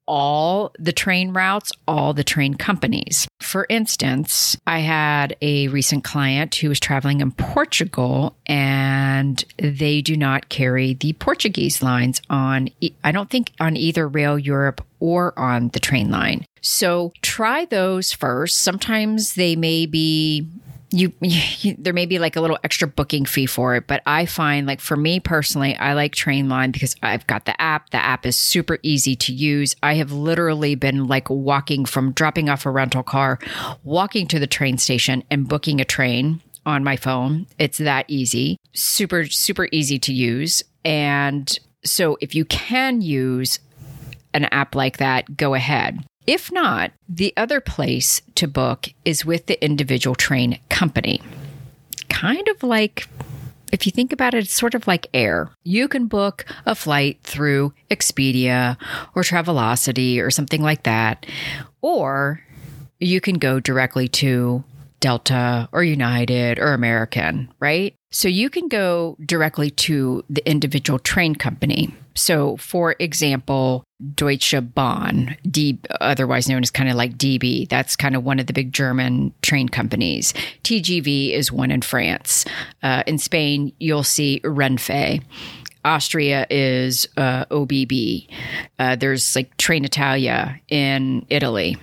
all 0.06 0.72
the 0.78 0.92
train 0.92 1.32
routes, 1.32 1.72
all 1.86 2.12
the 2.12 2.24
train 2.24 2.54
companies. 2.54 3.26
For 3.40 3.66
instance, 3.68 4.56
I 4.66 4.80
had 4.80 5.36
a 5.40 5.68
recent 5.68 6.04
client 6.04 6.54
who 6.56 6.68
was 6.68 6.80
traveling 6.80 7.20
in 7.20 7.32
Portugal 7.32 8.36
and 8.46 9.44
they 9.58 10.02
do 10.02 10.16
not 10.16 10.48
carry 10.48 10.94
the 10.94 11.12
Portuguese 11.14 11.82
lines 11.82 12.20
on, 12.28 12.68
I 13.02 13.12
don't 13.12 13.30
think 13.30 13.52
on 13.60 13.76
either 13.76 14.08
Rail 14.08 14.38
Europe 14.38 14.84
or 15.00 15.38
on 15.38 15.68
the 15.68 15.80
Trainline. 15.80 16.44
So 16.60 17.12
try 17.20 17.66
those 17.66 18.12
first. 18.12 18.60
Sometimes 18.62 19.34
they 19.34 19.54
may 19.54 19.84
be 19.86 20.48
you, 20.94 21.12
you, 21.20 21.74
there 21.78 21.92
may 21.92 22.06
be 22.06 22.18
like 22.18 22.36
a 22.36 22.40
little 22.40 22.58
extra 22.62 22.86
booking 22.86 23.24
fee 23.24 23.46
for 23.46 23.74
it 23.76 23.86
but 23.86 24.02
i 24.06 24.24
find 24.26 24.66
like 24.66 24.80
for 24.80 24.96
me 24.96 25.18
personally 25.20 25.76
i 25.76 25.92
like 25.92 26.14
trainline 26.14 26.72
because 26.72 26.96
i've 27.02 27.26
got 27.26 27.44
the 27.44 27.54
app. 27.64 27.90
The 27.90 28.04
app 28.04 28.26
is 28.26 28.36
super 28.36 28.78
easy 28.82 29.16
to 29.16 29.32
use. 29.32 29.74
I 29.82 29.94
have 29.94 30.12
literally 30.12 30.74
been 30.74 31.06
like 31.06 31.30
walking 31.30 31.84
from 31.84 32.12
dropping 32.12 32.48
off 32.48 32.66
a 32.66 32.70
rental 32.70 33.02
car 33.02 33.38
walking 33.82 34.26
to 34.28 34.38
the 34.38 34.46
train 34.46 34.78
station 34.78 35.24
and 35.30 35.48
booking 35.48 35.80
a 35.80 35.84
train 35.84 36.42
on 36.66 36.84
my 36.84 36.96
phone. 36.96 37.46
It's 37.58 37.78
that 37.78 38.04
easy. 38.08 38.58
Super 38.74 39.26
super 39.26 39.68
easy 39.72 39.98
to 40.00 40.12
use. 40.12 40.62
And 40.84 41.58
so 41.84 42.18
if 42.20 42.34
you 42.34 42.44
can 42.44 43.00
use 43.00 43.58
an 44.32 44.44
app 44.46 44.74
like 44.74 44.98
that 44.98 45.36
go 45.36 45.54
ahead 45.54 46.04
if 46.26 46.50
not, 46.50 46.92
the 47.08 47.32
other 47.36 47.60
place 47.60 48.22
to 48.36 48.48
book 48.48 48.88
is 49.04 49.24
with 49.24 49.46
the 49.46 49.62
individual 49.64 50.14
train 50.14 50.58
company. 50.68 51.20
Kind 52.08 52.48
of 52.48 52.62
like, 52.62 53.08
if 53.72 53.86
you 53.86 53.92
think 53.92 54.12
about 54.12 54.34
it, 54.34 54.44
it's 54.44 54.52
sort 54.52 54.74
of 54.74 54.86
like 54.86 55.08
air. 55.12 55.50
You 55.64 55.88
can 55.88 56.06
book 56.06 56.46
a 56.64 56.74
flight 56.74 57.18
through 57.22 57.74
Expedia 57.90 58.76
or 59.14 59.22
Travelocity 59.22 60.22
or 60.22 60.30
something 60.30 60.62
like 60.62 60.84
that, 60.84 61.26
or 61.82 62.40
you 63.00 63.20
can 63.20 63.36
go 63.36 63.60
directly 63.60 64.08
to 64.08 64.64
Delta 65.00 65.68
or 65.72 65.84
United 65.84 66.58
or 66.58 66.72
American, 66.72 67.52
right? 67.60 67.94
So 68.10 68.28
you 68.28 68.48
can 68.48 68.68
go 68.68 69.18
directly 69.26 69.70
to 69.70 70.24
the 70.30 70.48
individual 70.48 70.98
train 70.98 71.34
company. 71.34 71.92
So, 72.14 72.56
for 72.56 72.94
example, 72.98 73.84
Deutsche 74.14 74.54
Bahn, 74.74 75.36
D, 75.48 75.78
otherwise 76.00 76.48
known 76.48 76.62
as 76.62 76.70
kind 76.70 76.88
of 76.88 76.96
like 76.96 77.16
DB, 77.16 77.68
that's 77.68 77.96
kind 77.96 78.16
of 78.16 78.24
one 78.24 78.38
of 78.38 78.46
the 78.46 78.52
big 78.52 78.72
German 78.72 79.32
train 79.42 79.68
companies. 79.68 80.32
TGV 80.62 81.32
is 81.32 81.52
one 81.52 81.70
in 81.70 81.82
France. 81.82 82.44
Uh, 82.82 83.02
in 83.06 83.18
Spain, 83.18 83.72
you'll 83.78 84.02
see 84.04 84.40
Renfe. 84.44 85.22
Austria 85.84 86.46
is 86.48 87.06
uh, 87.16 87.44
OBB. 87.46 88.28
Uh, 88.78 88.96
there's 88.96 89.36
like 89.36 89.56
Trenitalia 89.56 90.60
in 90.68 91.26
Italy. 91.28 91.76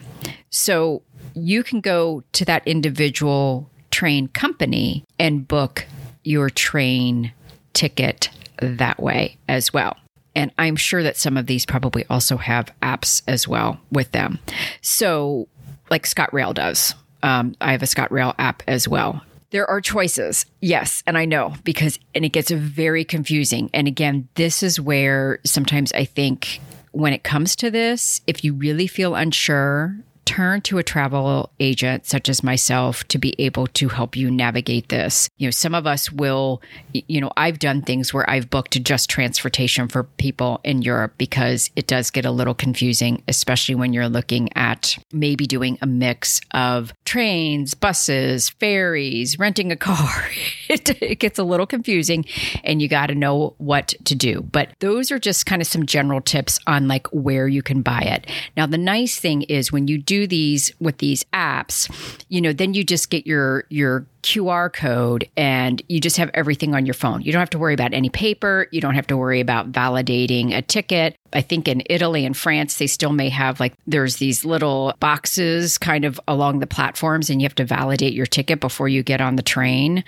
So 0.49 1.03
you 1.33 1.63
can 1.63 1.81
go 1.81 2.23
to 2.33 2.45
that 2.45 2.67
individual 2.67 3.69
train 3.91 4.27
company 4.29 5.05
and 5.19 5.47
book 5.47 5.85
your 6.23 6.49
train 6.49 7.31
ticket 7.73 8.29
that 8.57 9.01
way 9.01 9.37
as 9.47 9.73
well. 9.73 9.95
And 10.35 10.51
I'm 10.57 10.75
sure 10.75 11.03
that 11.03 11.17
some 11.17 11.38
of 11.38 11.45
these 11.45 11.65
probably 11.65 12.05
also 12.09 12.38
have 12.38 12.71
apps 12.81 13.21
as 13.27 13.47
well 13.47 13.79
with 13.91 14.11
them. 14.11 14.39
So, 14.81 15.47
like 15.89 16.03
ScotRail 16.03 16.53
does. 16.53 16.95
Um, 17.23 17.55
I 17.61 17.73
have 17.73 17.83
a 17.83 17.88
ScotRail 17.88 18.33
app 18.38 18.63
as 18.67 18.88
well. 18.88 19.23
There 19.51 19.69
are 19.69 19.81
choices. 19.81 20.45
Yes. 20.61 21.03
And 21.05 21.17
I 21.17 21.25
know 21.25 21.53
because, 21.65 22.00
and 22.15 22.23
it 22.23 22.29
gets 22.29 22.51
very 22.51 23.03
confusing. 23.03 23.69
And 23.73 23.88
again, 23.88 24.29
this 24.35 24.63
is 24.63 24.79
where 24.79 25.39
sometimes 25.43 25.91
I 25.91 26.05
think 26.05 26.61
when 26.91 27.11
it 27.11 27.23
comes 27.23 27.55
to 27.57 27.69
this, 27.69 28.21
if 28.27 28.43
you 28.43 28.53
really 28.53 28.88
feel 28.88 29.13
unsure, 29.15 29.97
turn 30.25 30.61
to 30.61 30.77
a 30.77 30.83
travel 30.83 31.51
agent 31.59 32.05
such 32.05 32.29
as 32.29 32.43
myself 32.43 33.03
to 33.05 33.17
be 33.17 33.35
able 33.39 33.67
to 33.67 33.89
help 33.89 34.15
you 34.15 34.29
navigate 34.29 34.89
this. 34.89 35.29
You 35.37 35.47
know, 35.47 35.51
some 35.51 35.75
of 35.75 35.87
us 35.87 36.11
will, 36.11 36.61
you 36.93 37.19
know, 37.19 37.31
I've 37.37 37.59
done 37.59 37.81
things 37.81 38.13
where 38.13 38.29
I've 38.29 38.49
booked 38.49 38.81
just 38.83 39.09
transportation 39.09 39.87
for 39.87 40.03
people 40.03 40.61
in 40.63 40.81
Europe 40.81 41.13
because 41.17 41.69
it 41.75 41.87
does 41.87 42.11
get 42.11 42.25
a 42.25 42.31
little 42.31 42.53
confusing, 42.53 43.23
especially 43.27 43.75
when 43.75 43.93
you're 43.93 44.09
looking 44.09 44.55
at 44.55 44.97
maybe 45.11 45.45
doing 45.45 45.77
a 45.81 45.87
mix 45.87 46.41
of 46.51 46.93
trains, 47.05 47.73
buses, 47.73 48.49
ferries, 48.49 49.39
renting 49.39 49.71
a 49.71 49.75
car. 49.75 50.25
it, 50.69 51.01
it 51.01 51.19
gets 51.19 51.39
a 51.39 51.43
little 51.43 51.67
confusing 51.67 52.25
and 52.63 52.81
you 52.81 52.87
got 52.87 53.07
to 53.07 53.15
know 53.15 53.55
what 53.57 53.93
to 54.05 54.15
do. 54.15 54.41
But 54.41 54.69
those 54.79 55.11
are 55.11 55.19
just 55.19 55.45
kind 55.45 55.61
of 55.61 55.67
some 55.67 55.85
general 55.85 56.21
tips 56.21 56.59
on 56.67 56.87
like 56.87 57.07
where 57.07 57.47
you 57.47 57.61
can 57.61 57.81
buy 57.81 58.01
it. 58.01 58.29
Now, 58.55 58.65
the 58.65 58.77
nice 58.77 59.19
thing 59.19 59.43
is 59.43 59.71
when 59.71 59.87
you 59.87 59.97
do 59.97 60.11
these 60.27 60.72
with 60.80 60.98
these 60.98 61.24
apps, 61.34 61.89
you 62.30 62.41
know, 62.41 62.53
then 62.53 62.74
you 62.74 62.84
just 62.84 63.10
get 63.10 63.25
your 63.25 63.65
your 63.70 64.06
QR 64.21 64.71
code 64.71 65.29
and 65.35 65.81
you 65.87 65.99
just 65.99 66.17
have 66.17 66.29
everything 66.33 66.75
on 66.75 66.85
your 66.85 66.93
phone. 66.93 67.21
You 67.21 67.31
don't 67.31 67.39
have 67.39 67.49
to 67.51 67.59
worry 67.59 67.73
about 67.73 67.93
any 67.93 68.09
paper. 68.09 68.67
You 68.71 68.81
don't 68.81 68.95
have 68.95 69.07
to 69.07 69.17
worry 69.17 69.39
about 69.39 69.71
validating 69.71 70.55
a 70.55 70.61
ticket. 70.61 71.17
I 71.33 71.41
think 71.41 71.67
in 71.67 71.83
Italy 71.89 72.25
and 72.25 72.35
France, 72.35 72.77
they 72.77 72.87
still 72.87 73.11
may 73.11 73.29
have 73.29 73.59
like 73.59 73.73
there's 73.87 74.17
these 74.17 74.43
little 74.43 74.93
boxes 74.99 75.77
kind 75.77 76.05
of 76.05 76.19
along 76.27 76.59
the 76.59 76.67
platforms, 76.67 77.29
and 77.29 77.41
you 77.41 77.45
have 77.45 77.55
to 77.55 77.65
validate 77.65 78.13
your 78.13 78.25
ticket 78.25 78.59
before 78.59 78.89
you 78.89 79.03
get 79.03 79.21
on 79.21 79.35
the 79.35 79.41
train. 79.41 80.03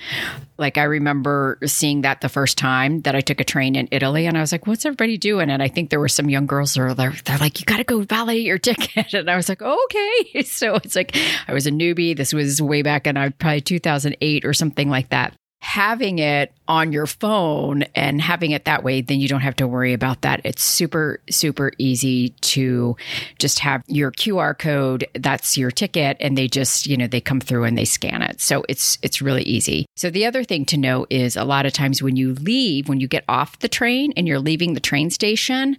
Like 0.58 0.77
I 0.77 0.84
remember 0.84 1.60
seeing 1.65 2.01
that 2.01 2.22
the 2.22 2.29
first 2.29 2.58
time 2.58 3.01
that 3.01 3.15
I 3.15 3.22
took 3.22 3.39
a 3.39 3.43
train 3.43 3.75
in 3.75 3.88
Italy, 3.91 4.25
and 4.25 4.38
I 4.38 4.41
was 4.41 4.51
like, 4.51 4.67
"What's 4.67 4.86
everybody 4.86 5.17
doing?" 5.17 5.50
And 5.50 5.63
I 5.63 5.67
think 5.67 5.89
there 5.89 6.00
were 6.00 6.10
some 6.10 6.29
young 6.29 6.46
girls 6.46 6.74
that 6.74 6.82
were 6.82 6.93
there. 6.93 7.13
They're 7.24 7.38
like, 7.38 7.60
"You 7.60 7.65
got 7.65 7.77
to 7.77 7.84
go 7.84 8.01
validate 8.01 8.43
your 8.43 8.58
ticket," 8.60 9.13
and 9.13 9.29
I 9.29 9.36
was 9.36 9.50
like, 9.50 9.62
"Okay." 9.62 10.43
So 10.53 10.75
it's 10.75 10.96
like 10.96 11.15
I 11.48 11.53
was 11.53 11.65
a 11.65 11.72
newbie. 11.72 12.15
This 12.15 12.34
was 12.34 12.62
way 12.62 12.82
back 12.82 13.08
in 13.08 13.17
I 13.17 13.27
uh, 13.27 13.29
probably 13.32 13.62
2008 14.04 14.46
or 14.46 14.54
something 14.54 14.90
like 14.90 15.10
that 15.10 15.34
having 15.63 16.20
it 16.20 16.51
on 16.67 16.91
your 16.91 17.08
phone 17.08 17.84
and 17.96 18.22
having 18.22 18.51
it 18.51 18.65
that 18.65 18.84
way, 18.84 19.00
then 19.00 19.22
you 19.22 19.29
don't 19.29 19.41
have 19.41 19.55
to 19.55 19.65
worry 19.65 19.93
about 19.93 20.22
that. 20.22 20.41
It's 20.43 20.62
super, 20.62 21.22
super 21.29 21.72
easy 21.77 22.29
to 22.41 22.98
just 23.39 23.60
have 23.60 23.82
your 23.88 24.12
QR 24.12 24.58
code. 24.60 25.08
That's 25.13 25.58
your 25.58 25.72
ticket. 25.72 26.17
And 26.20 26.38
they 26.38 26.50
just, 26.50 26.86
you 26.86 26.98
know, 26.98 27.08
they 27.08 27.22
come 27.22 27.39
through 27.39 27.63
and 27.63 27.77
they 27.77 27.86
scan 27.86 28.22
it. 28.22 28.41
So 28.41 28.65
it's, 28.67 28.98
it's 29.01 29.22
really 29.22 29.43
easy. 29.43 29.86
So 29.96 30.10
the 30.10 30.25
other 30.25 30.43
thing 30.43 30.65
to 30.65 30.77
know 30.77 31.05
is 31.10 31.38
a 31.38 31.46
lot 31.46 31.65
of 31.65 31.72
times 31.72 32.03
when 32.03 32.17
you 32.17 32.34
leave, 32.36 32.89
when 32.89 33.00
you 33.00 33.08
get 33.08 33.24
off 33.29 33.60
the 33.60 33.70
train 33.70 34.12
and 34.17 34.27
you're 34.27 34.39
leaving 34.39 34.74
the 34.74 34.82
train 34.82 35.10
station, 35.12 35.77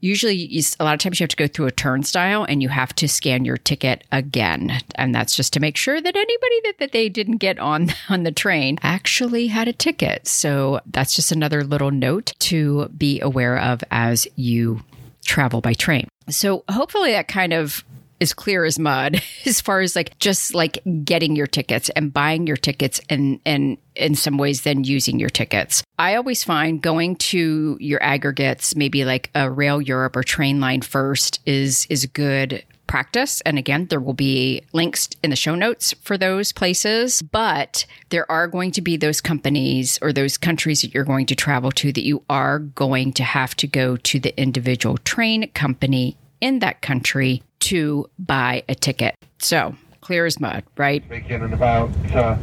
usually 0.00 0.34
you, 0.34 0.62
a 0.78 0.84
lot 0.84 0.92
of 0.92 1.00
times 1.00 1.20
you 1.20 1.24
have 1.24 1.30
to 1.30 1.36
go 1.36 1.46
through 1.46 1.66
a 1.66 1.72
turnstile 1.72 2.44
and 2.44 2.62
you 2.62 2.68
have 2.68 2.94
to 2.96 3.08
scan 3.08 3.46
your 3.46 3.56
ticket 3.56 4.04
again. 4.12 4.78
And 4.96 5.14
that's 5.14 5.34
just 5.34 5.54
to 5.54 5.60
make 5.60 5.78
sure 5.78 6.02
that 6.02 6.16
anybody 6.16 6.60
that, 6.64 6.78
that 6.80 6.92
they 6.92 7.08
didn't 7.08 7.38
get 7.38 7.58
on, 7.58 7.88
on 8.10 8.24
the 8.24 8.32
train 8.32 8.78
actually 8.82 9.21
actually 9.22 9.46
had 9.46 9.68
a 9.68 9.72
ticket. 9.72 10.26
So 10.26 10.80
that's 10.86 11.14
just 11.14 11.30
another 11.30 11.62
little 11.62 11.92
note 11.92 12.32
to 12.40 12.88
be 12.88 13.20
aware 13.20 13.56
of 13.58 13.84
as 13.90 14.26
you 14.34 14.82
travel 15.24 15.60
by 15.60 15.74
train. 15.74 16.08
So 16.28 16.64
hopefully 16.68 17.12
that 17.12 17.28
kind 17.28 17.52
of 17.52 17.84
is 18.18 18.34
clear 18.34 18.64
as 18.64 18.78
mud 18.78 19.22
as 19.46 19.60
far 19.60 19.80
as 19.80 19.94
like 19.94 20.18
just 20.18 20.54
like 20.54 20.78
getting 21.04 21.36
your 21.36 21.46
tickets 21.46 21.88
and 21.90 22.12
buying 22.12 22.46
your 22.46 22.56
tickets 22.56 23.00
and 23.08 23.40
and 23.44 23.78
in 23.94 24.14
some 24.14 24.38
ways 24.38 24.62
then 24.62 24.82
using 24.82 25.20
your 25.20 25.30
tickets. 25.30 25.84
I 25.98 26.16
always 26.16 26.42
find 26.42 26.82
going 26.82 27.16
to 27.16 27.76
your 27.78 28.02
aggregates, 28.02 28.74
maybe 28.74 29.04
like 29.04 29.30
a 29.36 29.50
Rail 29.50 29.80
Europe 29.80 30.16
or 30.16 30.22
Trainline 30.22 30.82
first 30.82 31.40
is 31.46 31.86
is 31.90 32.06
good 32.06 32.64
practice. 32.92 33.40
And 33.46 33.56
again, 33.56 33.86
there 33.86 34.00
will 34.00 34.12
be 34.12 34.60
links 34.74 35.08
in 35.22 35.30
the 35.30 35.36
show 35.36 35.54
notes 35.54 35.94
for 36.02 36.18
those 36.18 36.52
places, 36.52 37.22
but 37.22 37.86
there 38.10 38.30
are 38.30 38.46
going 38.46 38.70
to 38.72 38.82
be 38.82 38.98
those 38.98 39.22
companies 39.22 39.98
or 40.02 40.12
those 40.12 40.36
countries 40.36 40.82
that 40.82 40.92
you're 40.92 41.02
going 41.02 41.24
to 41.24 41.34
travel 41.34 41.72
to 41.72 41.90
that 41.90 42.04
you 42.04 42.22
are 42.28 42.58
going 42.58 43.14
to 43.14 43.24
have 43.24 43.56
to 43.56 43.66
go 43.66 43.96
to 43.96 44.20
the 44.20 44.38
individual 44.38 44.98
train 44.98 45.50
company 45.52 46.18
in 46.42 46.58
that 46.58 46.82
country 46.82 47.42
to 47.60 48.10
buy 48.18 48.62
a 48.68 48.74
ticket. 48.74 49.14
So 49.38 49.74
clear 50.02 50.26
as 50.26 50.38
mud, 50.38 50.62
right? 50.76 51.08
Begin 51.08 51.44
in 51.44 51.54
about 51.54 51.88
uh, 52.12 52.36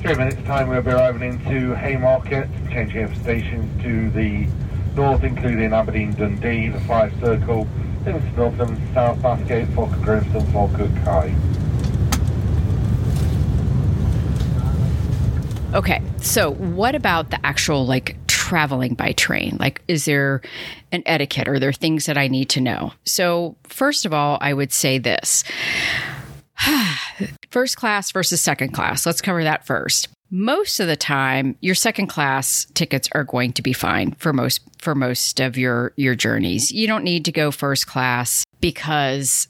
three 0.00 0.14
minutes' 0.14 0.40
time, 0.46 0.68
we'll 0.68 0.80
be 0.80 0.92
arriving 0.92 1.28
into 1.28 1.74
Haymarket, 1.74 2.48
changing 2.70 3.02
over 3.02 3.14
stations 3.16 3.82
to 3.82 4.10
the 4.10 4.46
north, 4.94 5.24
including 5.24 5.72
Aberdeen, 5.72 6.12
Dundee, 6.12 6.68
the 6.68 6.78
Fife 6.82 7.12
Circle, 7.18 7.66
Northam, 8.36 8.94
South 8.94 9.18
Bathgate. 9.18 9.74
Okay, 15.74 16.02
so 16.22 16.52
what 16.52 16.94
about 16.94 17.30
the 17.30 17.44
actual 17.44 17.86
like 17.86 18.16
traveling 18.26 18.94
by 18.94 19.12
train? 19.12 19.56
Like, 19.60 19.82
is 19.86 20.06
there 20.06 20.40
an 20.92 21.02
etiquette? 21.04 21.46
Are 21.46 21.58
there 21.58 21.72
things 21.72 22.06
that 22.06 22.16
I 22.16 22.28
need 22.28 22.48
to 22.50 22.60
know? 22.60 22.92
So, 23.04 23.56
first 23.64 24.06
of 24.06 24.14
all, 24.14 24.38
I 24.40 24.54
would 24.54 24.72
say 24.72 24.98
this 24.98 25.44
first 27.50 27.76
class 27.76 28.10
versus 28.12 28.40
second 28.40 28.72
class. 28.72 29.04
Let's 29.04 29.20
cover 29.20 29.44
that 29.44 29.66
first. 29.66 30.08
Most 30.30 30.80
of 30.80 30.86
the 30.86 30.96
time 30.96 31.56
your 31.60 31.74
second 31.74 32.08
class 32.08 32.66
tickets 32.74 33.08
are 33.12 33.24
going 33.24 33.52
to 33.52 33.62
be 33.62 33.72
fine 33.72 34.12
for 34.12 34.32
most 34.32 34.60
for 34.78 34.94
most 34.94 35.40
of 35.40 35.56
your 35.56 35.92
your 35.96 36.14
journeys. 36.14 36.70
You 36.70 36.86
don't 36.86 37.04
need 37.04 37.24
to 37.26 37.32
go 37.32 37.50
first 37.50 37.86
class 37.86 38.44
because 38.60 39.48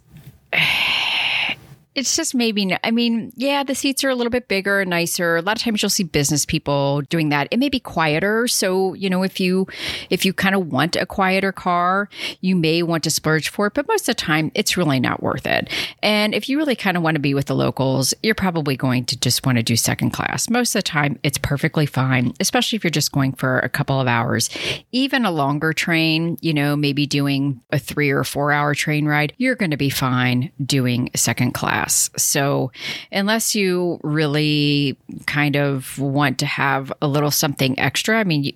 it's 1.99 2.15
just 2.15 2.33
maybe 2.33 2.77
I 2.85 2.93
mean 2.93 3.33
yeah 3.35 3.65
the 3.65 3.75
seats 3.75 4.05
are 4.05 4.09
a 4.09 4.15
little 4.15 4.31
bit 4.31 4.47
bigger 4.47 4.81
and 4.81 4.91
nicer. 4.91 5.37
A 5.37 5.43
lot 5.43 5.57
of 5.57 5.63
times 5.65 5.83
you'll 5.83 5.91
see 5.91 6.05
business 6.05 6.47
people 6.47 7.03
doing 7.03 7.31
that. 7.31 7.49
It 7.51 7.59
may 7.59 7.69
be 7.69 7.81
quieter. 7.81 8.47
So 8.47 8.95
you 8.95 9.11
know 9.11 9.25
if 9.25 9.41
you 9.41 9.67
if 10.09 10.25
you 10.25 10.33
kind 10.33 10.55
of 10.55 10.69
want 10.69 10.95
a 10.95 11.05
quieter 11.05 11.51
car 11.51 12.09
you 12.41 12.55
may 12.55 12.85
want 12.85 13.03
to 13.05 13.11
splurge 13.11 13.49
for 13.49 13.67
it 13.67 13.75
but 13.75 13.89
most 13.89 14.03
of 14.03 14.15
the 14.15 14.15
time 14.15 14.53
it's 14.55 14.77
really 14.77 15.01
not 15.01 15.25
worth 15.25 15.45
it. 15.45 15.73
And 16.01 16.35
if 16.35 16.49
you 16.49 16.57
really 16.57 16.77
kind 16.77 16.97
of 16.97 17.03
want 17.03 17.17
to 17.17 17.21
be 17.21 17.35
with 17.35 17.47
the 17.47 17.57
locals 17.57 18.15
you're 18.23 18.37
probably 18.37 18.77
going 18.77 19.05
to 19.07 19.19
just 19.19 19.45
want 19.45 19.59
to 19.59 19.65
do 19.65 19.75
second 19.75 20.11
class. 20.11 20.49
Most 20.49 20.77
of 20.77 20.79
the 20.79 20.83
time 20.85 21.19
it's 21.25 21.39
perfectly 21.39 21.85
fine 21.85 22.33
especially 22.39 22.77
if 22.77 22.85
you're 22.85 22.93
just 22.93 23.11
going 23.11 23.33
for 23.33 23.59
a 23.59 23.69
couple 23.69 24.01
of 24.01 24.07
hours. 24.07 24.51
Even 24.93 25.25
a 25.25 25.33
longer 25.33 25.73
train 25.73 26.39
you 26.41 26.55
know 26.55 26.77
maybe 26.77 27.07
doing 27.07 27.61
a 27.73 27.79
three 27.81 28.11
or 28.11 28.23
four 28.23 28.53
hour 28.53 28.73
train 28.73 29.05
ride 29.05 29.33
you're 29.37 29.57
going 29.57 29.73
to 29.73 29.77
be 29.77 29.91
fine 29.91 30.53
doing 30.65 31.11
second 31.17 31.55
class 31.55 31.88
so 31.89 32.71
unless 33.13 33.55
you 33.55 34.01
really 34.03 34.97
kind 35.27 35.57
of 35.57 35.99
want 35.99 36.39
to 36.39 36.47
have 36.47 36.93
a 37.03 37.09
little 37.09 37.31
something 37.31 37.79
extra 37.79 38.19
i 38.19 38.25
mean 38.25 38.53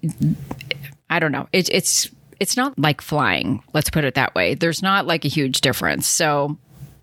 i 1.12 1.18
don't 1.18 1.32
know. 1.32 1.46
It, 1.52 1.68
it's 1.70 2.10
it's 2.40 2.56
not 2.56 2.76
like 2.78 3.00
flying 3.00 3.62
let's 3.72 3.90
put 3.90 4.04
it 4.04 4.14
that 4.14 4.34
way. 4.34 4.54
There's 4.54 4.82
not 4.82 5.06
like 5.06 5.24
a 5.24 5.28
huge 5.28 5.60
difference. 5.60 6.06
So 6.08 6.56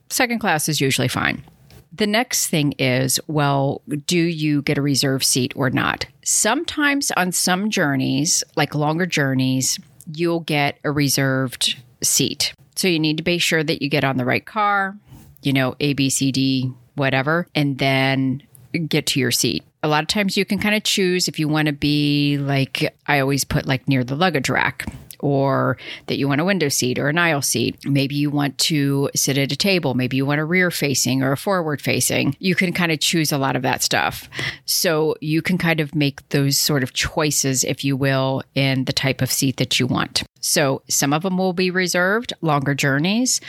second 0.10 0.40
class 0.40 0.68
is 0.68 0.82
usually 0.82 1.08
fine. 1.08 1.44
The 1.92 2.08
next 2.08 2.48
thing 2.48 2.74
is, 2.78 3.20
well, 3.28 3.82
do 4.06 4.20
you 4.20 4.62
get 4.62 4.78
a 4.78 4.82
reserved 4.82 5.26
seat 5.26 5.54
or 5.56 5.70
not? 5.70 6.06
Sometimes 6.24 7.12
on 7.18 7.32
some 7.32 7.70
journeys, 7.70 8.44
like 8.56 8.76
longer 8.76 9.06
journeys, 9.06 9.80
you'll 10.14 10.42
get 10.42 10.78
a 10.84 10.92
reserved 10.92 11.78
seat. 12.02 12.54
So 12.76 12.88
you 12.88 13.00
need 13.00 13.18
to 13.18 13.24
be 13.24 13.40
sure 13.40 13.64
that 13.64 13.82
you 13.82 13.90
get 13.90 14.04
on 14.04 14.18
the 14.18 14.26
right 14.26 14.46
car, 14.46 14.98
you 15.42 15.54
know, 15.54 15.76
A, 15.80 15.94
B, 15.94 16.10
C, 16.10 16.32
D, 16.32 16.72
whatever, 16.96 17.48
and 17.56 17.78
then 17.78 18.44
get 18.88 19.06
to 19.08 19.20
your 19.20 19.32
seat. 19.32 19.64
A 19.82 19.88
lot 19.88 20.04
of 20.04 20.08
times 20.10 20.36
you 20.36 20.46
can 20.46 20.60
kind 20.60 20.76
of 20.76 20.84
choose 20.84 21.28
if 21.28 21.40
you 21.40 21.48
want 21.48 21.68
to 21.68 21.74
be 21.74 22.38
like, 22.38 22.94
I 23.08 23.20
always 23.20 23.44
put 23.44 23.66
like 23.66 23.88
near 23.88 24.04
the 24.04 24.16
luggage 24.16 24.50
rack 24.50 24.86
or 25.20 25.78
that 26.08 26.18
you 26.18 26.28
want 26.28 26.42
a 26.42 26.46
window 26.46 26.70
seat 26.70 27.00
or 27.00 27.10
an 27.10 27.18
aisle 27.18 27.42
seat. 27.42 27.78
Maybe 27.86 28.16
you 28.16 28.30
want 28.30 28.58
to 28.60 29.10
sit 29.16 29.38
at 29.38 29.52
a 29.52 29.56
table. 29.56 29.94
Maybe 29.94 30.18
you 30.18 30.26
want 30.26 30.42
a 30.42 30.46
rear 30.46 30.72
facing 30.72 31.24
or 31.24 31.32
a 31.32 31.38
forward 31.38 31.82
facing. 31.82 32.36
You 32.40 32.56
can 32.56 32.74
kind 32.74 32.92
of 32.92 33.00
choose 33.00 33.32
a 33.32 33.38
lot 33.38 33.56
of 33.56 33.62
that 33.64 33.84
stuff. 33.84 34.30
So 34.66 35.16
you 35.22 35.42
can 35.42 35.58
kind 35.58 35.80
of 35.80 35.96
make 35.96 36.28
those 36.30 36.58
sort 36.58 36.84
of 36.84 36.94
choices, 36.94 37.64
if 37.64 37.84
you 37.84 37.96
will, 37.96 38.44
in 38.56 38.86
the 38.86 38.94
type 38.94 39.22
of 39.22 39.32
seat 39.32 39.58
that 39.58 39.80
you 39.80 39.88
want. 39.88 40.24
So 40.42 40.82
some 40.90 41.14
of 41.14 41.24
them 41.24 41.38
will 41.38 41.54
be 41.54 41.72
reserved, 41.72 42.34
longer 42.42 42.74
journeys, 42.74 43.42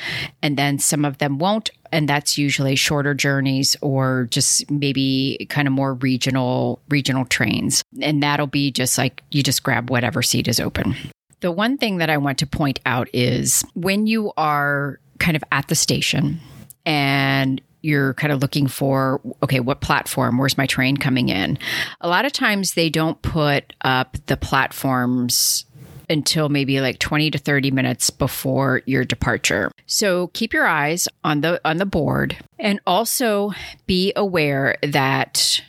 and 0.43 0.57
then 0.57 0.79
some 0.79 1.05
of 1.05 1.19
them 1.19 1.39
won't. 1.39 1.71
And 1.93 2.09
that's 2.09 2.39
usually 2.39 2.77
shorter 2.77 3.15
journeys 3.15 3.77
or 3.81 4.29
just 4.31 4.71
maybe 4.71 5.47
kind 5.51 5.67
of 5.67 5.73
more 5.73 5.95
regional 5.95 6.81
regional 6.89 7.25
trains. 7.25 7.83
And 8.01 8.23
that'll 8.23 8.47
be 8.47 8.71
just 8.71 8.97
like 8.97 9.23
you 9.31 9.43
just 9.43 9.63
grab 9.63 9.91
whatever 9.91 10.23
seat 10.23 10.47
is 10.47 10.61
open. 10.61 10.95
The 11.41 11.53
one 11.53 11.79
thing 11.79 11.99
that 11.99 12.11
I 12.11 12.19
want 12.19 12.39
to 12.39 12.47
point 12.47 12.81
out 12.85 13.09
is 13.13 13.65
when 13.75 14.07
you 14.07 14.33
are 14.37 15.01
kind 15.19 15.37
of 15.37 15.45
at 15.53 15.69
the 15.69 15.75
station 15.75 16.41
and 16.85 17.61
you're 17.83 18.15
kind 18.15 18.33
of 18.33 18.43
looking 18.43 18.67
for, 18.67 19.21
okay, 19.43 19.61
what 19.61 19.81
platform? 19.81 20.39
Where's 20.39 20.59
my 20.59 20.67
train 20.67 20.97
coming 20.97 21.29
in? 21.31 21.59
A 22.01 22.09
lot 22.09 22.25
of 22.25 22.33
times 22.33 22.75
they 22.75 22.91
don't 22.91 23.21
put 23.23 23.73
up 23.83 24.17
the 24.27 24.37
platforms 24.37 25.65
until 26.11 26.49
maybe 26.49 26.81
like 26.81 26.99
20 26.99 27.31
to 27.31 27.39
30 27.39 27.71
minutes 27.71 28.11
before 28.11 28.83
your 28.85 29.05
departure. 29.05 29.71
So 29.87 30.27
keep 30.29 30.53
your 30.53 30.67
eyes 30.67 31.09
on 31.23 31.41
the 31.41 31.61
on 31.65 31.77
the 31.77 31.87
board 31.87 32.37
and 32.59 32.81
also 32.87 33.53
be 33.87 34.13
aware 34.17 34.77
that 34.83 35.63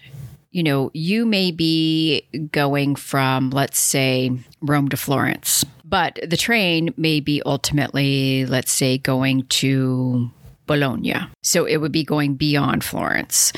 you 0.51 0.63
know, 0.63 0.91
you 0.93 1.25
may 1.25 1.51
be 1.51 2.27
going 2.51 2.95
from, 2.95 3.49
let's 3.49 3.81
say, 3.81 4.31
Rome 4.61 4.89
to 4.89 4.97
Florence, 4.97 5.65
but 5.85 6.19
the 6.25 6.37
train 6.37 6.93
may 6.97 7.19
be 7.19 7.41
ultimately, 7.45 8.45
let's 8.45 8.71
say, 8.71 8.97
going 8.97 9.43
to 9.47 10.29
Bologna. 10.67 11.15
So 11.41 11.65
it 11.65 11.77
would 11.77 11.91
be 11.91 12.03
going 12.03 12.35
beyond 12.35 12.83
Florence. 12.83 13.51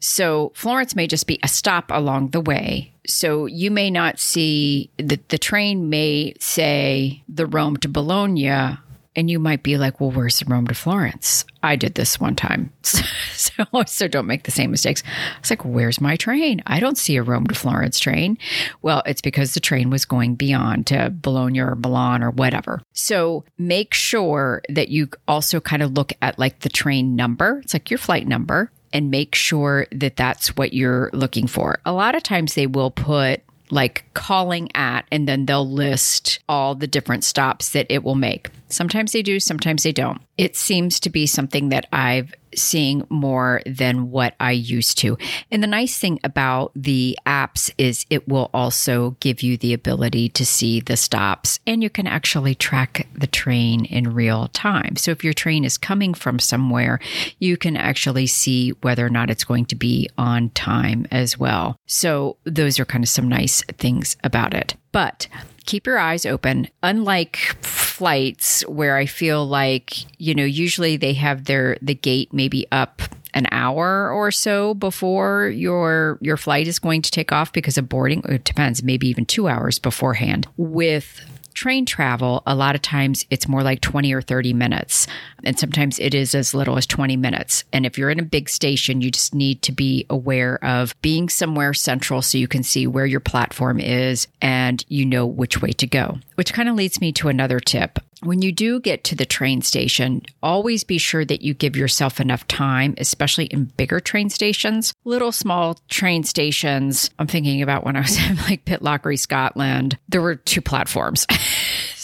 So 0.00 0.52
Florence 0.54 0.96
may 0.96 1.06
just 1.06 1.26
be 1.26 1.38
a 1.42 1.48
stop 1.48 1.90
along 1.90 2.30
the 2.30 2.40
way. 2.40 2.92
So 3.06 3.46
you 3.46 3.70
may 3.70 3.90
not 3.90 4.18
see 4.18 4.90
that 4.98 5.28
the 5.28 5.38
train 5.38 5.88
may 5.88 6.34
say 6.40 7.22
the 7.28 7.46
Rome 7.46 7.76
to 7.78 7.88
Bologna 7.88 8.78
and 9.16 9.30
you 9.30 9.38
might 9.38 9.62
be 9.62 9.78
like, 9.78 9.98
well, 9.98 10.10
where's 10.10 10.38
the 10.38 10.44
Rome 10.44 10.66
to 10.66 10.74
Florence? 10.74 11.44
I 11.62 11.74
did 11.74 11.94
this 11.94 12.20
one 12.20 12.36
time. 12.36 12.72
So, 13.36 13.64
so 13.86 14.08
don't 14.08 14.26
make 14.26 14.44
the 14.44 14.50
same 14.50 14.70
mistakes. 14.70 15.02
It's 15.38 15.50
like, 15.50 15.64
where's 15.64 16.00
my 16.00 16.16
train? 16.16 16.62
I 16.66 16.80
don't 16.80 16.98
see 16.98 17.16
a 17.16 17.22
Rome 17.22 17.46
to 17.46 17.54
Florence 17.54 17.98
train. 17.98 18.38
Well, 18.82 19.02
it's 19.06 19.20
because 19.20 19.54
the 19.54 19.60
train 19.60 19.88
was 19.88 20.04
going 20.04 20.34
beyond 20.34 20.86
to 20.88 21.10
Bologna 21.10 21.60
or 21.60 21.74
Milan 21.74 22.22
or 22.22 22.30
whatever. 22.30 22.82
So 22.92 23.44
make 23.56 23.94
sure 23.94 24.62
that 24.68 24.88
you 24.88 25.08
also 25.28 25.60
kind 25.60 25.82
of 25.82 25.92
look 25.92 26.12
at 26.22 26.38
like 26.38 26.60
the 26.60 26.68
train 26.68 27.14
number. 27.14 27.60
It's 27.62 27.74
like 27.74 27.90
your 27.90 27.98
flight 27.98 28.26
number 28.26 28.70
and 28.92 29.10
make 29.10 29.34
sure 29.34 29.86
that 29.92 30.16
that's 30.16 30.56
what 30.56 30.72
you're 30.72 31.10
looking 31.12 31.46
for. 31.46 31.78
A 31.84 31.92
lot 31.92 32.14
of 32.14 32.22
times 32.22 32.54
they 32.54 32.66
will 32.66 32.90
put 32.90 33.42
like 33.70 34.04
calling 34.14 34.68
at, 34.74 35.06
and 35.10 35.28
then 35.28 35.46
they'll 35.46 35.68
list 35.68 36.40
all 36.48 36.74
the 36.74 36.86
different 36.86 37.24
stops 37.24 37.70
that 37.70 37.86
it 37.88 38.02
will 38.04 38.14
make. 38.14 38.48
Sometimes 38.68 39.12
they 39.12 39.22
do, 39.22 39.40
sometimes 39.40 39.82
they 39.82 39.92
don't. 39.92 40.20
It 40.38 40.56
seems 40.56 41.00
to 41.00 41.10
be 41.10 41.26
something 41.26 41.70
that 41.70 41.86
I've 41.92 42.34
seeing 42.58 43.06
more 43.08 43.60
than 43.66 44.10
what 44.10 44.34
I 44.40 44.52
used 44.52 44.98
to. 44.98 45.16
And 45.50 45.62
the 45.62 45.68
nice 45.68 45.98
thing 45.98 46.18
about 46.24 46.72
the 46.74 47.18
apps 47.26 47.70
is 47.78 48.06
it 48.10 48.26
will 48.28 48.50
also 48.52 49.16
give 49.20 49.42
you 49.42 49.56
the 49.56 49.72
ability 49.72 50.28
to 50.30 50.46
see 50.46 50.80
the 50.80 50.96
stops 50.96 51.60
and 51.66 51.82
you 51.82 51.90
can 51.90 52.06
actually 52.06 52.54
track 52.54 53.06
the 53.14 53.26
train 53.26 53.84
in 53.84 54.14
real 54.14 54.48
time. 54.48 54.96
So 54.96 55.10
if 55.10 55.24
your 55.24 55.32
train 55.32 55.64
is 55.64 55.78
coming 55.78 56.14
from 56.14 56.38
somewhere, 56.38 57.00
you 57.38 57.56
can 57.56 57.76
actually 57.76 58.26
see 58.26 58.70
whether 58.80 59.04
or 59.04 59.10
not 59.10 59.30
it's 59.30 59.44
going 59.44 59.66
to 59.66 59.76
be 59.76 60.08
on 60.16 60.50
time 60.50 61.06
as 61.10 61.38
well. 61.38 61.76
So 61.86 62.36
those 62.44 62.78
are 62.78 62.84
kind 62.84 63.04
of 63.04 63.08
some 63.08 63.28
nice 63.28 63.62
things 63.78 64.16
about 64.24 64.54
it. 64.54 64.74
But 64.92 65.28
keep 65.66 65.86
your 65.86 65.98
eyes 65.98 66.24
open. 66.24 66.68
Unlike 66.82 67.36
flights 67.60 68.62
where 68.66 68.96
I 68.96 69.06
feel 69.06 69.46
like, 69.46 69.94
you 70.20 70.34
know, 70.34 70.44
usually 70.44 70.96
they 70.96 71.12
have 71.14 71.44
their 71.44 71.76
the 71.82 71.94
gate 71.94 72.32
maybe 72.32 72.66
up 72.72 73.02
an 73.34 73.46
hour 73.52 74.10
or 74.10 74.30
so 74.30 74.72
before 74.72 75.48
your 75.48 76.18
your 76.22 76.38
flight 76.38 76.66
is 76.66 76.78
going 76.78 77.02
to 77.02 77.10
take 77.10 77.32
off 77.32 77.52
because 77.52 77.76
of 77.76 77.88
boarding. 77.88 78.22
It 78.26 78.44
depends, 78.44 78.82
maybe 78.82 79.08
even 79.08 79.26
2 79.26 79.46
hours 79.48 79.78
beforehand. 79.78 80.48
With 80.56 81.20
train 81.56 81.86
travel, 81.86 82.42
a 82.46 82.54
lot 82.54 82.76
of 82.76 82.82
times 82.82 83.26
it's 83.30 83.48
more 83.48 83.62
like 83.62 83.80
20 83.80 84.12
or 84.12 84.22
30 84.22 84.52
minutes. 84.52 85.08
And 85.42 85.58
sometimes 85.58 85.98
it 85.98 86.14
is 86.14 86.34
as 86.34 86.54
little 86.54 86.76
as 86.76 86.86
20 86.86 87.16
minutes. 87.16 87.64
And 87.72 87.84
if 87.84 87.98
you're 87.98 88.10
in 88.10 88.20
a 88.20 88.24
big 88.24 88.48
station, 88.48 89.00
you 89.00 89.10
just 89.10 89.34
need 89.34 89.62
to 89.62 89.72
be 89.72 90.06
aware 90.08 90.62
of 90.64 90.94
being 91.02 91.28
somewhere 91.28 91.74
central 91.74 92.22
so 92.22 92.38
you 92.38 92.46
can 92.46 92.62
see 92.62 92.86
where 92.86 93.06
your 93.06 93.20
platform 93.20 93.80
is 93.80 94.28
and 94.40 94.84
you 94.88 95.04
know 95.04 95.26
which 95.26 95.60
way 95.60 95.72
to 95.72 95.86
go. 95.86 96.18
Which 96.36 96.52
kind 96.52 96.68
of 96.68 96.76
leads 96.76 97.00
me 97.00 97.12
to 97.14 97.28
another 97.28 97.58
tip. 97.58 97.98
When 98.22 98.40
you 98.40 98.50
do 98.50 98.80
get 98.80 99.04
to 99.04 99.14
the 99.14 99.26
train 99.26 99.60
station, 99.60 100.22
always 100.42 100.84
be 100.84 100.96
sure 100.96 101.24
that 101.24 101.42
you 101.42 101.52
give 101.52 101.76
yourself 101.76 102.18
enough 102.18 102.48
time, 102.48 102.94
especially 102.96 103.44
in 103.46 103.66
bigger 103.76 104.00
train 104.00 104.30
stations. 104.30 104.94
Little 105.04 105.32
small 105.32 105.78
train 105.88 106.24
stations, 106.24 107.10
I'm 107.18 107.26
thinking 107.26 107.60
about 107.60 107.84
when 107.84 107.94
I 107.94 108.00
was 108.00 108.16
in 108.30 108.36
like 108.36 108.64
Pitlochry, 108.64 109.18
Scotland, 109.18 109.98
there 110.08 110.22
were 110.22 110.36
two 110.36 110.62
platforms. 110.62 111.26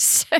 so, 0.31 0.39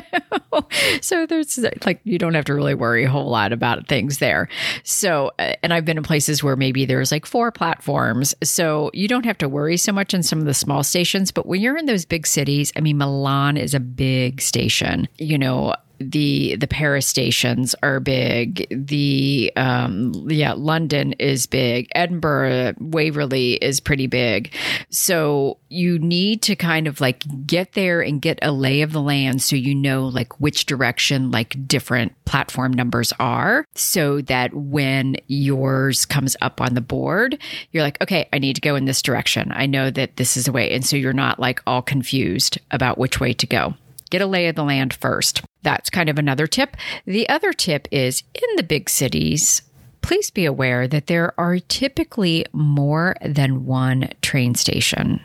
so 1.01 1.25
there's 1.25 1.59
like 1.85 2.01
you 2.03 2.17
don't 2.17 2.33
have 2.33 2.45
to 2.45 2.53
really 2.53 2.75
worry 2.75 3.05
a 3.05 3.09
whole 3.09 3.29
lot 3.29 3.53
about 3.53 3.87
things 3.87 4.17
there. 4.17 4.49
So, 4.83 5.31
uh, 5.39 5.53
and 5.63 5.73
I've 5.73 5.85
been 5.85 5.97
in 5.97 6.03
places 6.03 6.43
where 6.43 6.55
maybe 6.55 6.85
there's 6.85 7.11
like 7.11 7.25
four 7.25 7.51
platforms, 7.51 8.35
so 8.43 8.91
you 8.93 9.07
don't 9.07 9.25
have 9.25 9.37
to 9.39 9.49
worry 9.49 9.77
so 9.77 9.91
much 9.91 10.13
in 10.13 10.23
some 10.23 10.39
of 10.39 10.45
the 10.45 10.53
small 10.53 10.83
stations. 10.83 11.31
But 11.31 11.45
when 11.45 11.61
you're 11.61 11.77
in 11.77 11.85
those 11.85 12.05
big 12.05 12.27
cities, 12.27 12.71
I 12.75 12.81
mean, 12.81 12.97
Milan 12.97 13.57
is 13.57 13.73
a 13.73 13.79
big 13.79 14.41
station. 14.41 15.07
You 15.17 15.37
know, 15.37 15.73
the 15.99 16.55
the 16.55 16.67
Paris 16.67 17.07
stations 17.07 17.75
are 17.83 17.99
big. 17.99 18.67
The 18.69 19.51
um, 19.55 20.13
yeah, 20.29 20.53
London 20.53 21.13
is 21.13 21.45
big. 21.45 21.87
Edinburgh, 21.95 22.73
Waverley 22.79 23.53
is 23.53 23.79
pretty 23.79 24.07
big. 24.07 24.53
So 24.89 25.57
you 25.69 25.99
need 25.99 26.41
to 26.43 26.55
kind 26.55 26.87
of 26.87 27.01
like 27.01 27.23
get 27.45 27.73
there 27.73 28.01
and 28.01 28.21
get 28.21 28.39
a 28.41 28.51
lay 28.51 28.81
of 28.81 28.91
the 28.91 29.01
land, 29.01 29.41
so 29.41 29.55
you 29.55 29.75
know 29.75 30.07
like 30.07 30.39
which 30.39 30.65
direction 30.65 31.31
like 31.31 31.67
different 31.67 32.13
platform 32.25 32.73
numbers 32.73 33.13
are, 33.19 33.65
so 33.75 34.21
that 34.21 34.53
when 34.53 35.15
yours 35.27 36.05
comes 36.05 36.35
up 36.41 36.61
on 36.61 36.73
the 36.73 36.81
board, 36.81 37.37
you're 37.71 37.83
like, 37.83 38.01
okay, 38.01 38.27
I 38.33 38.39
need 38.39 38.55
to 38.55 38.61
go 38.61 38.75
in 38.75 38.85
this 38.85 39.01
direction. 39.01 39.51
I 39.53 39.65
know 39.65 39.89
that 39.91 40.17
this 40.17 40.37
is 40.37 40.45
the 40.45 40.51
way, 40.51 40.71
and 40.71 40.85
so 40.85 40.95
you're 40.95 41.13
not 41.13 41.39
like 41.39 41.61
all 41.65 41.81
confused 41.81 42.59
about 42.71 42.97
which 42.97 43.19
way 43.19 43.33
to 43.33 43.47
go 43.47 43.75
get 44.13 44.21
a 44.21 44.27
lay 44.27 44.47
of 44.47 44.53
the 44.55 44.63
land 44.63 44.93
first. 44.93 45.41
That's 45.63 45.89
kind 45.89 46.07
of 46.07 46.19
another 46.19 46.45
tip. 46.45 46.77
The 47.05 47.27
other 47.29 47.51
tip 47.51 47.87
is 47.91 48.21
in 48.35 48.55
the 48.57 48.63
big 48.63 48.87
cities, 48.87 49.63
please 50.03 50.29
be 50.29 50.45
aware 50.45 50.87
that 50.87 51.07
there 51.07 51.33
are 51.39 51.57
typically 51.57 52.45
more 52.53 53.15
than 53.25 53.65
one 53.65 54.11
train 54.21 54.53
station. 54.53 55.19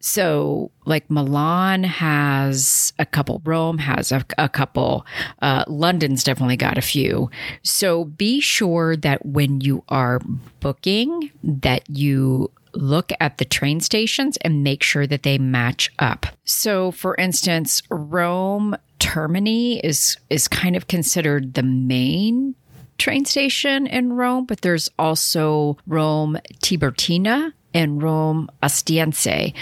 So, 0.00 0.72
like 0.84 1.08
Milan 1.08 1.84
has 1.84 2.92
a 2.98 3.06
couple, 3.06 3.40
Rome 3.44 3.78
has 3.78 4.10
a, 4.10 4.24
a 4.36 4.48
couple, 4.48 5.06
uh, 5.40 5.64
London's 5.68 6.24
definitely 6.24 6.56
got 6.56 6.76
a 6.76 6.82
few. 6.82 7.30
So, 7.62 8.06
be 8.06 8.40
sure 8.40 8.96
that 8.96 9.24
when 9.24 9.60
you 9.60 9.84
are 9.88 10.20
booking, 10.58 11.30
that 11.44 11.88
you 11.88 12.50
look 12.74 13.12
at 13.20 13.38
the 13.38 13.44
train 13.44 13.80
stations 13.80 14.36
and 14.38 14.64
make 14.64 14.82
sure 14.82 15.06
that 15.06 15.22
they 15.22 15.38
match 15.38 15.90
up. 15.98 16.26
So, 16.44 16.90
for 16.90 17.14
instance, 17.16 17.82
Rome 17.90 18.76
Termini 18.98 19.80
is 19.82 20.16
is 20.30 20.48
kind 20.48 20.76
of 20.76 20.86
considered 20.86 21.54
the 21.54 21.62
main 21.62 22.54
train 22.98 23.24
station 23.24 23.86
in 23.86 24.12
Rome, 24.12 24.46
but 24.46 24.60
there's 24.60 24.88
also 24.98 25.76
Rome 25.86 26.38
Tiburtina 26.62 27.52
and 27.74 28.02
Rome 28.02 28.48
Ostiense. 28.62 29.54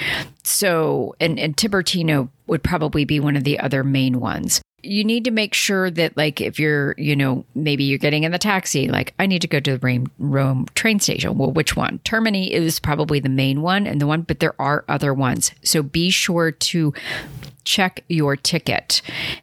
So, 0.43 1.15
and, 1.21 1.39
and 1.39 1.57
Tiburtina 1.57 2.29
would 2.49 2.63
probably 2.63 3.05
be 3.05 3.21
one 3.21 3.37
of 3.37 3.45
the 3.45 3.59
other 3.59 3.85
main 3.85 4.21
ones 4.21 4.61
you 4.83 5.05
need 5.05 5.25
to 5.25 5.31
make 5.31 5.55
sure 5.55 5.91
that 5.91 6.17
like 6.17 6.41
if 6.41 6.59
you're 6.59 6.95
you 6.97 7.15
know 7.15 7.45
maybe 7.55 7.85
you're 7.85 7.99
getting 7.99 8.25
in 8.25 8.33
the 8.33 8.39
taxi 8.39 8.89
like 8.89 9.15
i 9.19 9.27
need 9.27 9.43
to 9.43 9.49
go 9.49 9.61
to 9.61 9.77
the 9.77 9.79
rome, 9.79 10.11
rome 10.19 10.67
train 10.75 11.01
station. 11.01 11.37
Well 11.39 11.53
which 11.53 11.77
one? 11.77 12.01
Termini 12.05 12.51
is 12.51 12.81
probably 12.81 13.21
the 13.21 13.29
main 13.29 13.63
one 13.63 13.87
and 13.87 14.01
the 14.01 14.07
one 14.07 14.23
but 14.23 14.41
there 14.41 14.61
are 14.61 14.85
other 14.89 15.13
ones. 15.13 15.53
So 15.63 15.83
be 15.83 16.11
sure 16.11 16.51
to 16.51 16.95
check 17.71 18.03
your 18.09 18.35
ticket 18.35 19.01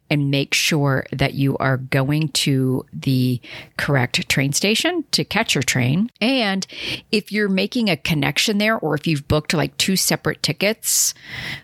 and 0.10 0.30
make 0.30 0.54
sure 0.54 1.06
that 1.14 1.34
you 1.34 1.56
are 1.60 1.78
going 1.78 2.28
to 2.28 2.86
the 2.92 3.40
correct 3.78 4.28
train 4.28 4.52
station 4.52 5.06
to 5.12 5.24
catch 5.24 5.56
your 5.56 5.64
train. 5.64 6.10
And 6.20 6.68
if 7.10 7.32
you're 7.32 7.48
making 7.48 7.90
a 7.90 7.96
connection 7.96 8.58
there, 8.58 8.78
or 8.78 8.96
if 8.96 9.08
you've 9.08 9.30
booked 9.30 9.54
like 9.54 9.78
two 9.78 9.96
separate 9.96 10.44
tickets, 10.44 11.14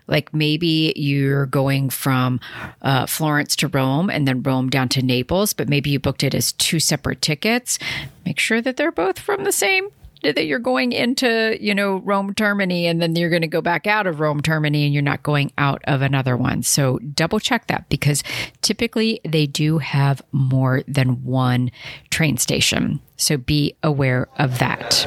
like 0.06 0.32
maybe 0.32 0.94
you're 0.96 1.44
going 1.44 1.90
from 1.90 2.40
uh, 2.80 3.04
Florence 3.04 3.56
to 3.56 3.68
Rome 3.68 4.08
and 4.08 4.26
then 4.26 4.42
Rome 4.42 4.70
down 4.70 4.88
to 4.90 5.02
Naples, 5.02 5.52
but 5.52 5.68
maybe 5.68 5.90
you 5.90 6.00
booked 6.00 6.24
it 6.24 6.34
as 6.34 6.52
two 6.52 6.80
separate 6.80 7.20
tickets, 7.20 7.78
make 8.24 8.38
sure 8.38 8.62
that 8.62 8.78
they're 8.78 8.90
both 8.90 9.18
from 9.18 9.44
the 9.44 9.52
same 9.52 9.90
that 10.32 10.46
you're 10.46 10.58
going 10.58 10.92
into, 10.92 11.56
you 11.60 11.74
know, 11.74 11.98
Rome 11.98 12.34
Termini 12.34 12.84
and 12.84 13.00
then 13.00 13.14
you're 13.16 13.30
going 13.30 13.42
to 13.42 13.48
go 13.48 13.60
back 13.60 13.86
out 13.86 14.06
of 14.06 14.20
Rome 14.20 14.40
Termini 14.40 14.84
and 14.84 14.94
you're 14.94 15.02
not 15.02 15.22
going 15.22 15.52
out 15.58 15.82
of 15.84 16.02
another 16.02 16.36
one. 16.36 16.62
So 16.62 16.98
double 16.98 17.40
check 17.40 17.66
that 17.68 17.88
because 17.88 18.22
typically 18.62 19.20
they 19.24 19.46
do 19.46 19.78
have 19.78 20.22
more 20.32 20.82
than 20.88 21.24
one 21.24 21.70
train 22.10 22.36
station. 22.38 23.00
So 23.16 23.36
be 23.36 23.76
aware 23.82 24.28
of 24.38 24.58
that. 24.58 25.06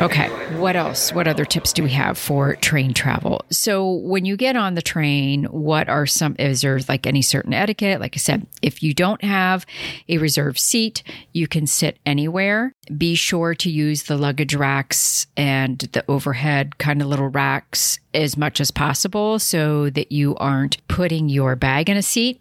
Okay, 0.00 0.28
what 0.58 0.76
else? 0.76 1.12
What 1.12 1.26
other 1.26 1.44
tips 1.44 1.72
do 1.72 1.82
we 1.82 1.90
have 1.90 2.16
for 2.16 2.54
train 2.56 2.94
travel? 2.94 3.44
So, 3.50 3.90
when 3.90 4.24
you 4.24 4.36
get 4.36 4.54
on 4.56 4.74
the 4.74 4.82
train, 4.82 5.44
what 5.44 5.88
are 5.88 6.06
some, 6.06 6.36
is 6.38 6.60
there 6.60 6.78
like 6.88 7.06
any 7.06 7.20
certain 7.20 7.52
etiquette? 7.52 8.00
Like 8.00 8.14
I 8.14 8.18
said, 8.18 8.46
if 8.62 8.82
you 8.82 8.94
don't 8.94 9.22
have 9.24 9.66
a 10.08 10.18
reserved 10.18 10.58
seat, 10.58 11.02
you 11.32 11.48
can 11.48 11.66
sit 11.66 11.98
anywhere. 12.06 12.74
Be 12.96 13.14
sure 13.16 13.54
to 13.56 13.70
use 13.70 14.04
the 14.04 14.16
luggage 14.16 14.54
racks 14.54 15.26
and 15.36 15.78
the 15.78 16.04
overhead 16.08 16.78
kind 16.78 17.02
of 17.02 17.08
little 17.08 17.28
racks 17.28 17.98
as 18.14 18.36
much 18.36 18.60
as 18.60 18.70
possible 18.70 19.38
so 19.38 19.90
that 19.90 20.12
you 20.12 20.36
aren't 20.36 20.86
putting 20.88 21.28
your 21.28 21.56
bag 21.56 21.90
in 21.90 21.96
a 21.96 22.02
seat 22.02 22.40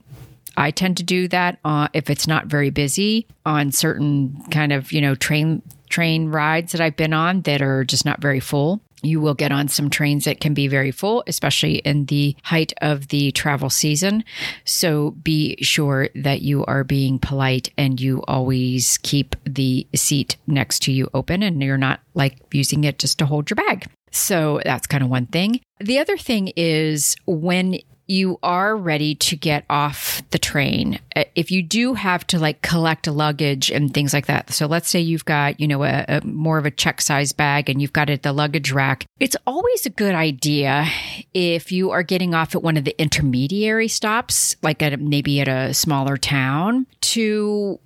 I 0.57 0.71
tend 0.71 0.97
to 0.97 1.03
do 1.03 1.27
that 1.27 1.59
uh, 1.63 1.87
if 1.93 2.09
it's 2.09 2.27
not 2.27 2.47
very 2.47 2.71
busy 2.71 3.27
on 3.45 3.71
certain 3.71 4.41
kind 4.49 4.73
of, 4.73 4.91
you 4.91 5.01
know, 5.01 5.13
train 5.13 5.61
train 5.97 6.29
rides 6.29 6.73
that 6.73 6.81
I've 6.81 6.95
been 6.95 7.11
on 7.11 7.41
that 7.41 7.59
are 7.59 7.83
just 7.83 8.05
not 8.05 8.21
very 8.21 8.39
full. 8.39 8.81
You 9.01 9.19
will 9.19 9.33
get 9.33 9.51
on 9.51 9.67
some 9.67 9.89
trains 9.89 10.25
that 10.25 10.39
can 10.39 10.53
be 10.53 10.67
very 10.67 10.91
full, 10.91 11.23
especially 11.25 11.77
in 11.77 12.05
the 12.05 12.35
height 12.43 12.71
of 12.81 13.07
the 13.07 13.31
travel 13.31 13.71
season. 13.71 14.23
So 14.63 15.11
be 15.23 15.57
sure 15.63 16.09
that 16.13 16.43
you 16.43 16.63
are 16.65 16.83
being 16.83 17.17
polite 17.17 17.71
and 17.79 17.99
you 17.99 18.21
always 18.27 18.99
keep 18.99 19.35
the 19.43 19.87
seat 19.95 20.37
next 20.45 20.83
to 20.83 20.91
you 20.91 21.09
open 21.15 21.41
and 21.41 21.63
you're 21.63 21.79
not 21.79 21.99
like 22.13 22.37
using 22.51 22.83
it 22.83 22.99
just 22.99 23.17
to 23.17 23.25
hold 23.25 23.49
your 23.49 23.55
bag. 23.55 23.87
So 24.11 24.61
that's 24.63 24.85
kind 24.85 25.03
of 25.03 25.09
one 25.09 25.25
thing. 25.25 25.61
The 25.79 25.97
other 25.97 26.17
thing 26.17 26.51
is 26.55 27.15
when 27.25 27.79
you 28.07 28.39
are 28.41 28.75
ready 28.75 29.15
to 29.15 29.35
get 29.35 29.65
off 29.69 30.21
the 30.31 30.39
train, 30.39 30.99
uh, 31.15 31.25
if 31.35 31.51
you 31.51 31.61
do 31.61 31.93
have 31.93 32.25
to 32.27 32.39
like 32.39 32.61
collect 32.61 33.07
luggage 33.07 33.69
and 33.69 33.93
things 33.93 34.13
like 34.13 34.25
that. 34.27 34.51
So 34.51 34.65
let's 34.65 34.89
say 34.89 34.99
you've 34.99 35.25
got, 35.25 35.59
you 35.59 35.67
know, 35.67 35.83
a, 35.83 36.05
a 36.07 36.25
more 36.25 36.57
of 36.57 36.65
a 36.65 36.71
check 36.71 37.01
size 37.01 37.33
bag 37.33 37.69
and 37.69 37.81
you've 37.81 37.93
got 37.93 38.09
it 38.09 38.13
at 38.13 38.23
the 38.23 38.33
luggage 38.33 38.71
rack. 38.71 39.05
It's 39.19 39.35
always 39.45 39.85
a 39.85 39.89
good 39.89 40.15
idea 40.15 40.87
if 41.33 41.71
you 41.71 41.91
are 41.91 42.03
getting 42.03 42.33
off 42.33 42.55
at 42.55 42.63
one 42.63 42.77
of 42.77 42.85
the 42.85 42.99
intermediary 42.99 43.87
stops, 43.87 44.55
like 44.61 44.81
at 44.81 44.99
maybe 44.99 45.41
at 45.41 45.47
a 45.47 45.73
smaller 45.73 46.17
town, 46.17 46.87
to 47.01 47.79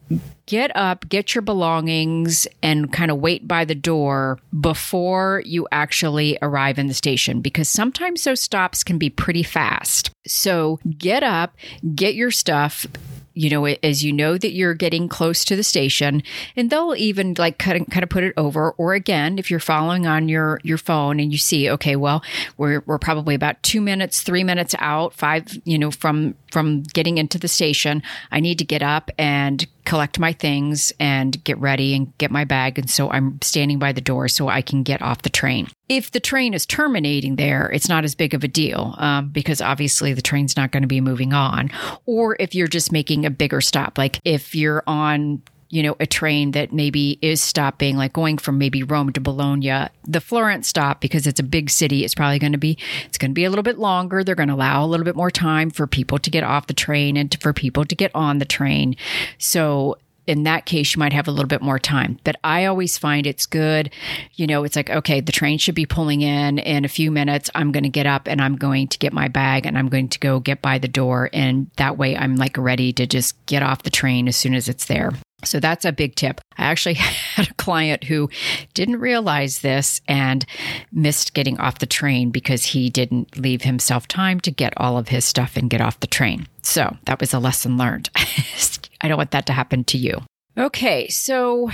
get 0.52 0.76
up, 0.76 1.08
get 1.08 1.34
your 1.34 1.42
belongings, 1.42 2.46
and 2.62 2.92
kind 2.92 3.10
of 3.10 3.18
wait 3.20 3.48
by 3.48 3.64
the 3.64 3.74
door 3.74 4.38
before 4.60 5.42
you 5.46 5.66
actually 5.72 6.38
arrive 6.42 6.78
in 6.78 6.88
the 6.88 6.94
station 6.94 7.40
because 7.40 7.70
sometimes 7.70 8.26
those 8.26 8.42
stops 8.42 8.84
can 8.84 8.98
be 8.98 9.10
pretty 9.10 9.44
fast. 9.44 10.12
So 10.28 10.82
get 10.98 11.24
up, 11.24 11.56
get 11.96 12.16
your 12.16 12.32
stuff, 12.32 12.86
you 13.34 13.50
know, 13.50 13.64
as 13.66 14.04
you 14.04 14.12
know 14.12 14.38
that 14.38 14.52
you're 14.52 14.74
getting 14.74 15.08
close 15.08 15.46
to 15.46 15.56
the 15.56 15.64
station, 15.64 16.22
and 16.58 16.70
they'll 16.70 16.96
even 16.98 17.34
like 17.38 17.58
kind 17.58 17.82
of, 17.82 17.90
kind 17.90 18.04
of 18.04 18.10
put 18.10 18.26
it 18.26 18.34
over. 18.36 18.72
Or 18.72 18.94
again, 18.94 19.40
if 19.40 19.50
you're 19.50 19.62
following 19.62 20.06
on 20.06 20.28
your 20.28 20.60
your 20.64 20.78
phone 20.78 21.18
and 21.22 21.32
you 21.32 21.38
see, 21.38 21.70
okay, 21.70 21.96
well, 21.96 22.22
we're 22.58 22.84
we're 22.86 23.00
probably 23.00 23.36
about 23.36 23.64
two 23.64 23.80
minutes, 23.80 24.22
three 24.22 24.44
minutes 24.44 24.76
out, 24.80 25.14
five, 25.14 25.48
you 25.64 25.80
know, 25.80 25.92
from 25.92 26.36
from 26.52 26.84
getting 26.84 27.18
into 27.18 27.40
the 27.40 27.48
station. 27.48 28.04
I 28.32 28.42
need 28.42 28.60
to 28.60 28.66
get 28.66 28.84
up 28.84 29.10
and 29.18 29.66
collect 29.86 30.20
my 30.20 30.34
things 30.34 30.92
and 31.00 31.44
get 31.44 31.58
ready 31.60 31.96
and 31.96 32.16
get 32.18 32.32
my 32.32 32.44
bag. 32.44 32.80
And 32.80 32.90
so 32.90 33.10
I'm 33.10 33.42
standing 33.42 33.80
by 33.80 33.92
the 33.92 34.02
door 34.02 34.28
so 34.28 34.48
I 34.48 34.62
can 34.62 34.84
get 34.84 35.02
off 35.02 35.22
the 35.22 35.30
train. 35.30 35.68
If 35.90 36.12
the 36.12 36.20
train 36.20 36.54
is 36.54 36.66
terminating 36.66 37.36
there, 37.36 37.70
it's 37.72 37.90
not 37.90 38.04
as 38.04 38.16
big 38.16 38.34
of 38.34 38.44
a 38.44 38.48
deal 38.48 38.96
um, 38.98 39.30
because 39.30 39.62
obviously 39.62 40.14
the 40.14 40.22
train's 40.22 40.56
not 40.56 40.72
going 40.72 40.84
to 40.84 40.88
be 40.88 41.02
moving 41.02 41.34
on. 41.34 41.70
Or 42.06 42.38
if 42.40 42.56
you're 42.56 42.68
just 42.68 42.92
making 42.92 43.26
a 43.26 43.30
bigger 43.30 43.62
stop, 43.62 43.98
like 43.98 44.20
if 44.24 44.56
you're 44.56 44.84
on 44.88 45.42
you 45.72 45.82
know, 45.82 45.96
a 46.02 46.06
train 46.06 46.52
that 46.52 46.74
maybe 46.74 47.18
is 47.22 47.42
stopping, 47.42 47.96
like 47.96 48.12
going 48.12 48.38
from 48.38 48.58
maybe 48.58 48.84
Rome 48.84 49.12
to 49.14 49.22
Bologna, 49.22 49.88
the 50.04 50.20
Florence 50.20 50.68
stop, 50.68 51.00
because 51.00 51.26
it's 51.26 51.40
a 51.40 51.44
big 51.44 51.70
city, 51.70 52.04
it's 52.04 52.14
probably 52.14 52.40
going 52.40 52.52
to 52.52 52.58
be, 52.58 52.78
it's 53.06 53.18
going 53.18 53.32
to 53.32 53.34
be 53.36 53.46
a 53.46 53.50
little 53.50 53.64
bit 53.64 53.80
longer. 53.80 54.22
They're 54.24 54.36
going 54.36 54.50
to 54.50 54.56
allow 54.56 54.84
a 54.84 54.88
little 54.88 55.06
bit 55.06 55.16
more 55.16 55.32
time 55.32 55.70
for 55.70 55.88
people 55.88 56.20
to 56.20 56.30
get 56.30 56.44
off 56.44 56.68
the 56.68 56.74
train 56.74 57.16
and 57.16 57.32
to, 57.32 57.38
for 57.38 57.54
people 57.54 57.86
to 57.86 57.96
get 57.96 58.12
on 58.14 58.40
the 58.40 58.46
train. 58.46 58.98
So 59.38 59.98
in 60.28 60.44
that 60.44 60.66
case, 60.66 60.94
you 60.94 61.00
might 61.00 61.14
have 61.14 61.28
a 61.28 61.32
little 61.32 61.48
bit 61.48 61.62
more 61.62 61.80
time. 61.80 62.20
But 62.26 62.36
I 62.44 62.66
always 62.66 62.98
find 62.98 63.26
it's 63.26 63.46
good. 63.46 63.92
You 64.34 64.48
know, 64.48 64.66
it's 64.66 64.76
like, 64.76 64.90
okay, 64.90 65.22
the 65.22 65.32
train 65.32 65.58
should 65.58 65.76
be 65.76 65.86
pulling 65.86 66.22
in 66.22 66.60
in 66.60 66.84
a 66.84 66.90
few 66.90 67.12
minutes. 67.12 67.50
I'm 67.56 67.72
going 67.72 67.84
to 67.84 67.90
get 67.90 68.06
up 68.06 68.28
and 68.28 68.42
I'm 68.42 68.58
going 68.58 68.90
to 68.90 69.00
get 69.00 69.14
my 69.14 69.30
bag 69.30 69.66
and 69.66 69.78
I'm 69.78 69.88
going 69.88 70.10
to 70.10 70.20
go 70.20 70.42
get 70.42 70.62
by 70.62 70.78
the 70.78 70.88
door. 70.90 71.30
And 71.32 71.72
that 71.78 71.98
way 71.98 72.18
I'm 72.18 72.36
like 72.36 72.58
ready 72.58 72.92
to 72.94 73.08
just 73.08 73.44
get 73.46 73.64
off 73.64 73.84
the 73.84 73.90
train 73.90 74.28
as 74.28 74.36
soon 74.36 74.54
as 74.54 74.68
it's 74.68 74.86
there. 74.86 75.12
So 75.44 75.60
that's 75.60 75.86
a 75.86 75.92
big 75.92 76.16
tip. 76.16 76.42
I 76.58 76.64
actually 76.66 76.94
had 77.36 77.50
a 77.50 77.54
client 77.56 78.06
who 78.06 78.30
didn't 78.74 79.00
realize 79.00 79.60
this 79.60 80.02
and 80.08 80.46
missed 80.92 81.34
getting 81.34 81.60
off 81.60 81.80
the 81.80 81.86
train 81.86 82.30
because 82.30 82.66
he 82.66 82.90
didn't 82.90 83.38
leave 83.38 83.64
himself 83.64 84.08
time 84.08 84.40
to 84.42 84.52
get 84.52 84.74
all 84.78 84.98
of 84.98 85.10
his 85.10 85.26
stuff 85.26 85.58
and 85.58 85.70
get 85.70 85.82
off 85.82 86.00
the 86.00 86.08
train. 86.08 86.48
So 86.62 86.98
that 87.06 87.20
was 87.20 87.34
a 87.34 87.40
lesson 87.40 87.78
learned. 87.78 88.10
I 89.02 89.08
don't 89.08 89.18
want 89.18 89.32
that 89.32 89.46
to 89.48 89.54
happen 89.54 89.84
to 89.86 89.98
you. 89.98 90.22
Okay, 90.58 91.08
so 91.08 91.72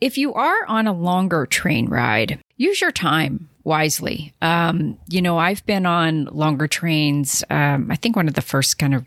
if 0.00 0.16
you 0.16 0.32
are 0.34 0.64
on 0.66 0.86
a 0.86 0.92
longer 0.92 1.46
train 1.46 1.88
ride, 1.88 2.38
use 2.56 2.80
your 2.80 2.92
time. 2.92 3.48
wisely. 3.64 4.32
Um, 4.40 4.98
you 5.08 5.20
know, 5.20 5.36
I've 5.36 5.64
been 5.66 5.84
on 5.84 6.24
longer 6.26 6.66
trains. 6.66 7.44
Um, 7.50 7.90
I 7.90 7.96
think 7.96 8.16
one 8.16 8.26
of 8.28 8.34
the 8.34 8.40
first 8.40 8.78
kind 8.78 8.94
of 8.94 9.04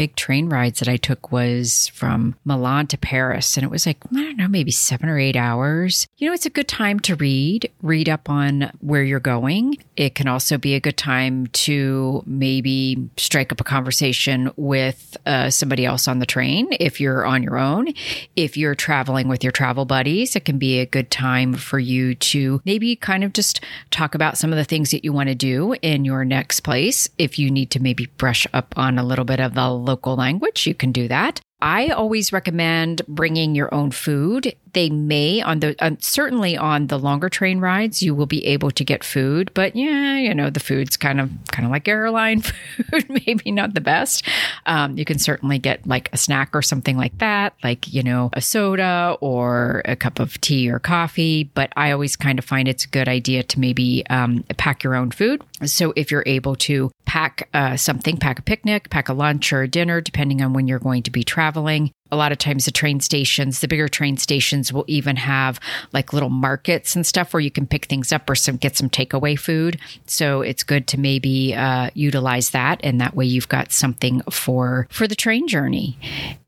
big 0.00 0.16
train 0.16 0.48
rides 0.48 0.78
that 0.78 0.88
I 0.88 0.96
took 0.96 1.30
was 1.30 1.88
from 1.88 2.34
Milan 2.46 2.86
to 2.86 2.96
Paris. 2.96 3.58
And 3.58 3.64
it 3.64 3.70
was 3.70 3.84
like, 3.84 3.98
I 4.10 4.22
don't 4.22 4.38
know, 4.38 4.48
maybe 4.48 4.70
seven 4.70 5.10
or 5.10 5.18
eight 5.18 5.36
hours. 5.36 6.08
You 6.16 6.26
know, 6.26 6.32
it's 6.32 6.46
a 6.46 6.50
good 6.50 6.68
time 6.68 7.00
to 7.00 7.16
read, 7.16 7.70
read 7.82 8.08
up 8.08 8.30
on 8.30 8.72
where 8.80 9.02
you're 9.02 9.20
going. 9.20 9.76
It 9.98 10.14
can 10.14 10.26
also 10.26 10.56
be 10.56 10.74
a 10.74 10.80
good 10.80 10.96
time 10.96 11.48
to 11.48 12.22
maybe 12.24 13.10
strike 13.18 13.52
up 13.52 13.60
a 13.60 13.64
conversation 13.64 14.50
with 14.56 15.18
uh, 15.26 15.50
somebody 15.50 15.84
else 15.84 16.08
on 16.08 16.18
the 16.18 16.24
train 16.24 16.68
if 16.80 16.98
you're 16.98 17.26
on 17.26 17.42
your 17.42 17.58
own. 17.58 17.88
If 18.36 18.56
you're 18.56 18.74
traveling 18.74 19.28
with 19.28 19.44
your 19.44 19.52
travel 19.52 19.84
buddies, 19.84 20.34
it 20.34 20.46
can 20.46 20.56
be 20.56 20.78
a 20.78 20.86
good 20.86 21.10
time 21.10 21.52
for 21.52 21.78
you 21.78 22.14
to 22.14 22.62
maybe 22.64 22.96
kind 22.96 23.22
of 23.22 23.34
just 23.34 23.62
talk 23.90 24.14
about 24.14 24.38
some 24.38 24.50
of 24.50 24.56
the 24.56 24.64
things 24.64 24.92
that 24.92 25.04
you 25.04 25.12
want 25.12 25.28
to 25.28 25.34
do 25.34 25.74
in 25.82 26.06
your 26.06 26.24
next 26.24 26.60
place. 26.60 27.06
If 27.18 27.38
you 27.38 27.50
need 27.50 27.70
to 27.72 27.82
maybe 27.82 28.06
brush 28.16 28.46
up 28.54 28.72
on 28.78 28.98
a 28.98 29.04
little 29.04 29.26
bit 29.26 29.40
of 29.40 29.52
the 29.52 29.89
local 29.90 30.14
language, 30.16 30.66
you 30.66 30.74
can 30.74 30.92
do 30.92 31.08
that. 31.08 31.40
I 31.62 31.88
always 31.88 32.32
recommend 32.32 33.02
bringing 33.06 33.54
your 33.54 33.72
own 33.74 33.90
food. 33.90 34.54
They 34.72 34.88
may 34.88 35.42
on 35.42 35.60
the 35.60 35.74
certainly 36.00 36.56
on 36.56 36.86
the 36.86 36.98
longer 36.98 37.28
train 37.28 37.58
rides 37.58 38.02
you 38.02 38.14
will 38.14 38.26
be 38.26 38.46
able 38.46 38.70
to 38.70 38.84
get 38.84 39.02
food, 39.02 39.50
but 39.52 39.74
yeah, 39.76 40.16
you 40.16 40.32
know 40.32 40.48
the 40.48 40.60
food's 40.60 40.96
kind 40.96 41.20
of 41.20 41.28
kind 41.48 41.66
of 41.66 41.72
like 41.72 41.88
airline 41.88 42.40
food, 42.42 43.10
maybe 43.26 43.50
not 43.50 43.74
the 43.74 43.80
best. 43.80 44.24
Um, 44.64 44.96
you 44.96 45.04
can 45.04 45.18
certainly 45.18 45.58
get 45.58 45.86
like 45.86 46.08
a 46.12 46.16
snack 46.16 46.50
or 46.54 46.62
something 46.62 46.96
like 46.96 47.18
that, 47.18 47.52
like 47.62 47.92
you 47.92 48.02
know 48.02 48.30
a 48.32 48.40
soda 48.40 49.16
or 49.20 49.82
a 49.84 49.96
cup 49.96 50.18
of 50.20 50.40
tea 50.40 50.70
or 50.70 50.78
coffee. 50.78 51.44
But 51.44 51.72
I 51.76 51.90
always 51.90 52.16
kind 52.16 52.38
of 52.38 52.44
find 52.44 52.68
it's 52.68 52.84
a 52.84 52.88
good 52.88 53.08
idea 53.08 53.42
to 53.42 53.60
maybe 53.60 54.06
um, 54.08 54.44
pack 54.56 54.84
your 54.84 54.94
own 54.94 55.10
food. 55.10 55.42
So 55.66 55.92
if 55.96 56.10
you're 56.10 56.24
able 56.26 56.56
to 56.56 56.90
pack 57.10 57.48
uh, 57.54 57.76
something, 57.76 58.16
pack 58.16 58.38
a 58.38 58.42
picnic, 58.42 58.88
pack 58.88 59.08
a 59.08 59.12
lunch 59.12 59.52
or 59.52 59.62
a 59.62 59.68
dinner, 59.68 60.00
depending 60.00 60.40
on 60.40 60.52
when 60.52 60.68
you're 60.68 60.78
going 60.78 61.02
to 61.02 61.10
be 61.10 61.24
traveling. 61.24 61.90
A 62.12 62.16
lot 62.16 62.30
of 62.30 62.38
times, 62.38 62.66
the 62.66 62.70
train 62.70 63.00
stations, 63.00 63.58
the 63.58 63.66
bigger 63.66 63.88
train 63.88 64.16
stations, 64.16 64.72
will 64.72 64.84
even 64.86 65.16
have 65.16 65.58
like 65.92 66.12
little 66.12 66.28
markets 66.30 66.94
and 66.94 67.04
stuff 67.04 67.34
where 67.34 67.40
you 67.40 67.50
can 67.50 67.66
pick 67.66 67.86
things 67.86 68.12
up 68.12 68.30
or 68.30 68.36
some 68.36 68.58
get 68.58 68.76
some 68.76 68.88
takeaway 68.88 69.36
food. 69.36 69.80
So 70.06 70.42
it's 70.42 70.62
good 70.62 70.86
to 70.86 71.00
maybe 71.00 71.52
uh, 71.52 71.90
utilize 71.94 72.50
that, 72.50 72.78
and 72.84 73.00
that 73.00 73.16
way 73.16 73.26
you've 73.26 73.48
got 73.48 73.72
something 73.72 74.20
for 74.30 74.86
for 74.88 75.08
the 75.08 75.16
train 75.16 75.48
journey. 75.48 75.98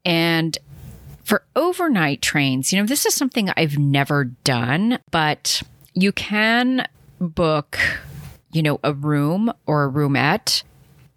And 0.05 0.57
for 1.25 1.43
overnight 1.57 2.23
trains, 2.23 2.73
you 2.73 2.81
know, 2.81 2.87
this 2.87 3.05
is 3.05 3.15
something 3.15 3.51
I've 3.57 3.79
never 3.79 4.27
done, 4.45 5.01
but 5.11 5.65
you 5.93 6.13
can 6.13 6.87
book 7.19 7.81
you 8.53 8.63
know, 8.63 8.79
a 8.85 8.93
room 8.93 9.53
or 9.67 9.85
a 9.85 9.91
roomette. 9.91 10.63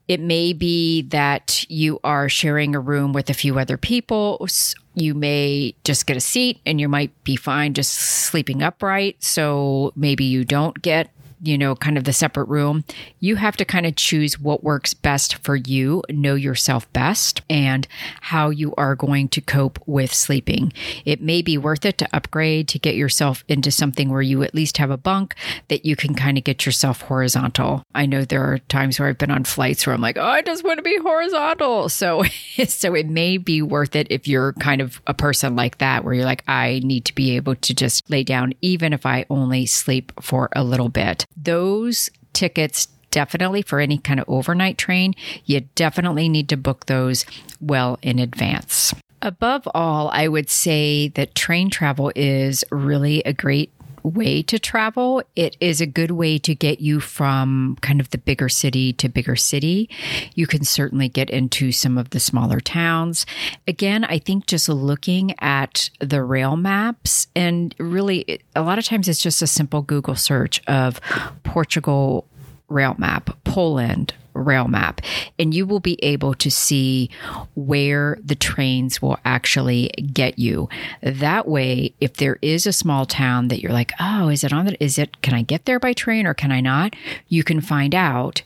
It 0.08 0.20
may 0.20 0.54
be 0.54 1.02
that 1.04 1.66
you 1.70 2.00
are 2.04 2.30
sharing 2.30 2.76
a 2.76 2.80
room 2.80 3.12
with 3.12 3.30
a 3.30 3.34
few 3.34 3.58
other 3.58 3.78
people. 3.78 4.48
You 4.94 5.16
may 5.16 5.76
just 5.84 6.06
get 6.06 6.16
a 6.16 6.22
seat 6.22 6.60
and 6.66 6.80
you 6.80 6.88
might 6.88 7.12
be 7.24 7.36
fine 7.36 7.74
just 7.74 7.94
sleeping 7.94 8.62
upright. 8.62 9.24
So 9.24 9.94
maybe 9.96 10.24
you 10.24 10.46
don't 10.46 10.80
get 10.82 11.10
you 11.42 11.58
know, 11.58 11.76
kind 11.76 11.98
of 11.98 12.04
the 12.04 12.14
separate 12.14 12.48
room. 12.48 12.84
You 13.20 13.36
have 13.36 13.58
to 13.58 13.66
kind 13.66 13.86
of 13.86 13.96
choose 13.96 14.40
what 14.40 14.64
works 14.64 14.94
best 14.94 15.36
for 15.44 15.56
you, 15.56 16.04
know 16.10 16.36
yourself 16.36 16.92
best, 16.94 17.42
and 17.50 17.88
how 18.22 18.50
you 18.50 18.74
are 18.78 18.96
going 18.96 19.30
to 19.30 19.42
cope 19.42 19.80
with 19.86 20.14
sleeping. 20.14 20.74
It 21.06 21.22
may 21.22 21.42
be 21.42 21.58
worth 21.58 21.86
it 21.86 21.98
to 22.00 22.10
upgrade 22.14 22.68
to 22.70 22.80
get 22.80 22.96
yourself 22.96 23.44
into 23.48 23.72
something 23.72 24.10
where 24.10 24.22
you 24.22 24.44
at 24.44 24.56
least 24.56 24.78
have 24.78 24.92
a 24.92 24.98
bunk 24.98 25.36
that 25.68 25.86
you 25.86 25.96
can 25.96 26.16
kind 26.16 26.38
of 26.38 26.44
get 26.44 26.66
yourself 26.66 27.02
horizontal. 27.02 27.84
I 27.94 28.06
know 28.06 28.24
there 28.24 28.44
are 28.44 28.60
times 28.60 29.00
where 29.00 29.10
I've 29.10 29.18
been 29.18 29.32
on 29.32 29.44
flights 29.44 29.86
where 29.86 29.94
I'm 29.94 30.02
like, 30.02 30.18
oh, 30.18 30.26
I 30.26 30.42
just 30.42 30.64
want 30.64 30.78
to 30.78 30.84
be 30.84 30.98
horizontal. 30.98 31.90
So, 31.90 32.24
so 32.68 32.94
it 32.96 33.08
may 33.08 33.38
be 33.38 33.62
worth 33.62 33.96
it 33.96 34.08
if 34.10 34.28
you're 34.28 34.54
kind 34.54 34.82
of 34.82 35.02
a 35.08 35.14
person 35.14 35.56
like 35.56 35.80
that, 35.80 36.04
where 36.04 36.14
you're 36.14 36.26
like, 36.26 36.44
I 36.48 36.82
need 36.84 37.06
to 37.06 37.16
be 37.16 37.36
able 37.36 37.56
to 37.56 37.74
just 37.74 38.10
lay 38.10 38.24
down, 38.24 38.54
even 38.62 38.94
if 38.94 39.06
I 39.06 39.26
only 39.30 39.66
sleep 39.66 40.12
for 40.22 40.50
a 40.56 40.64
little 40.64 40.90
bit 40.90 41.25
those 41.36 42.10
tickets 42.34 42.88
definitely 43.12 43.62
for 43.62 43.80
any 43.80 43.98
kind 43.98 44.20
of 44.20 44.26
overnight 44.28 44.78
train, 44.78 45.14
you 45.46 45.62
definitely 45.76 46.28
need 46.28 46.50
to 46.50 46.58
book 46.58 46.86
those 46.88 47.26
well 47.62 47.98
in 48.02 48.20
advance. 48.20 48.94
Above 49.22 49.68
all, 49.74 50.10
I 50.10 50.28
would 50.28 50.50
say 50.50 51.08
that 51.10 51.34
train 51.34 51.70
travel 51.70 52.12
is 52.16 52.64
really 52.72 53.24
a 53.24 53.34
great 53.34 53.72
way 54.06 54.42
to 54.44 54.60
travel. 54.60 55.24
It 55.36 55.58
is 55.60 55.82
a 55.82 55.86
good 55.86 56.12
way 56.12 56.38
to 56.40 56.54
get 56.56 56.80
you 56.80 57.00
from 57.00 57.78
kind 57.82 58.00
of 58.00 58.10
the 58.12 58.18
bigger 58.18 58.50
city 58.50 58.94
to 58.94 59.10
bigger 59.10 59.36
city. 59.36 59.90
You 60.36 60.48
can 60.48 60.64
certainly 60.64 61.10
get 61.10 61.30
into 61.30 61.72
some 61.72 61.98
of 61.98 62.12
the 62.12 62.20
smaller 62.20 62.60
towns. 62.60 63.26
Again, 63.68 64.04
I 64.04 64.20
think 64.20 64.46
just 64.46 64.70
looking 64.70 65.34
at 65.40 65.90
the 66.00 66.24
rail 66.24 66.56
maps 66.56 67.28
and 67.36 67.76
really 67.80 68.40
a 68.56 68.62
lot 68.62 68.78
of 68.78 68.86
times 68.86 69.08
it's 69.08 69.22
just 69.22 69.42
a 69.42 69.48
simple 69.48 69.82
Google 69.82 70.16
search 70.16 70.62
of 70.68 71.02
Portugal 71.44 72.28
rail 72.76 72.96
map, 72.98 73.30
Poland, 73.46 74.14
rail 74.34 74.68
map, 74.68 75.02
and 75.40 75.54
you 75.54 75.66
will 75.66 75.80
be 75.80 75.98
able 76.04 76.34
to 76.36 76.52
see 76.52 77.10
where 77.56 78.18
the 78.24 78.36
trains 78.36 79.02
will 79.02 79.18
actually 79.24 79.88
get 80.14 80.38
you. 80.38 80.68
That 81.02 81.48
way, 81.48 81.96
if 82.02 82.16
there 82.16 82.38
is 82.42 82.68
a 82.68 82.74
small 82.74 83.06
town 83.06 83.48
that 83.48 83.62
you're 83.62 83.72
like, 83.72 83.94
oh, 84.00 84.28
is 84.30 84.44
it 84.44 84.54
on 84.54 84.66
the, 84.66 84.84
is 84.84 85.00
it, 85.00 85.22
can 85.22 85.34
I 85.34 85.42
get 85.42 85.66
there 85.66 85.80
by 85.80 85.94
train 85.94 86.28
or 86.28 86.34
can 86.34 86.52
I 86.52 86.60
not? 86.60 86.96
You 87.30 87.44
can 87.44 87.62
find 87.62 87.96
out 87.96 88.42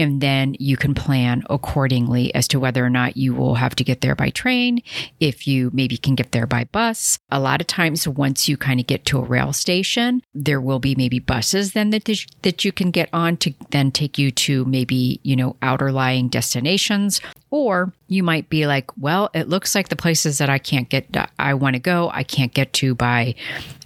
and 0.00 0.22
then 0.22 0.56
you 0.58 0.78
can 0.78 0.94
plan 0.94 1.42
accordingly 1.50 2.34
as 2.34 2.48
to 2.48 2.58
whether 2.58 2.82
or 2.82 2.88
not 2.88 3.18
you 3.18 3.34
will 3.34 3.56
have 3.56 3.76
to 3.76 3.84
get 3.84 4.00
there 4.00 4.14
by 4.14 4.30
train, 4.30 4.82
if 5.20 5.46
you 5.46 5.70
maybe 5.74 5.98
can 5.98 6.14
get 6.14 6.32
there 6.32 6.46
by 6.46 6.64
bus. 6.64 7.18
A 7.30 7.38
lot 7.38 7.60
of 7.60 7.66
times, 7.66 8.08
once 8.08 8.48
you 8.48 8.56
kind 8.56 8.80
of 8.80 8.86
get 8.86 9.04
to 9.04 9.18
a 9.18 9.24
rail 9.24 9.52
station, 9.52 10.22
there 10.32 10.60
will 10.60 10.78
be 10.78 10.94
maybe 10.94 11.18
buses 11.18 11.74
then 11.74 11.90
that, 11.90 12.08
that 12.40 12.64
you 12.64 12.72
can 12.72 12.90
get 12.90 13.10
on 13.12 13.36
to 13.36 13.52
then 13.72 13.90
take 13.90 14.16
you 14.16 14.30
to 14.30 14.64
maybe, 14.64 15.20
you 15.22 15.36
know, 15.36 15.56
outer 15.60 15.92
lying 15.92 16.28
destinations. 16.28 17.20
Or 17.50 17.92
you 18.08 18.22
might 18.22 18.48
be 18.48 18.66
like, 18.66 18.96
well, 18.96 19.28
it 19.34 19.48
looks 19.48 19.74
like 19.74 19.88
the 19.88 19.96
places 19.96 20.38
that 20.38 20.48
I 20.48 20.58
can't 20.58 20.88
get, 20.88 21.14
I 21.38 21.52
want 21.54 21.74
to 21.74 21.80
go, 21.80 22.10
I 22.14 22.22
can't 22.22 22.54
get 22.54 22.72
to 22.74 22.94
by 22.94 23.34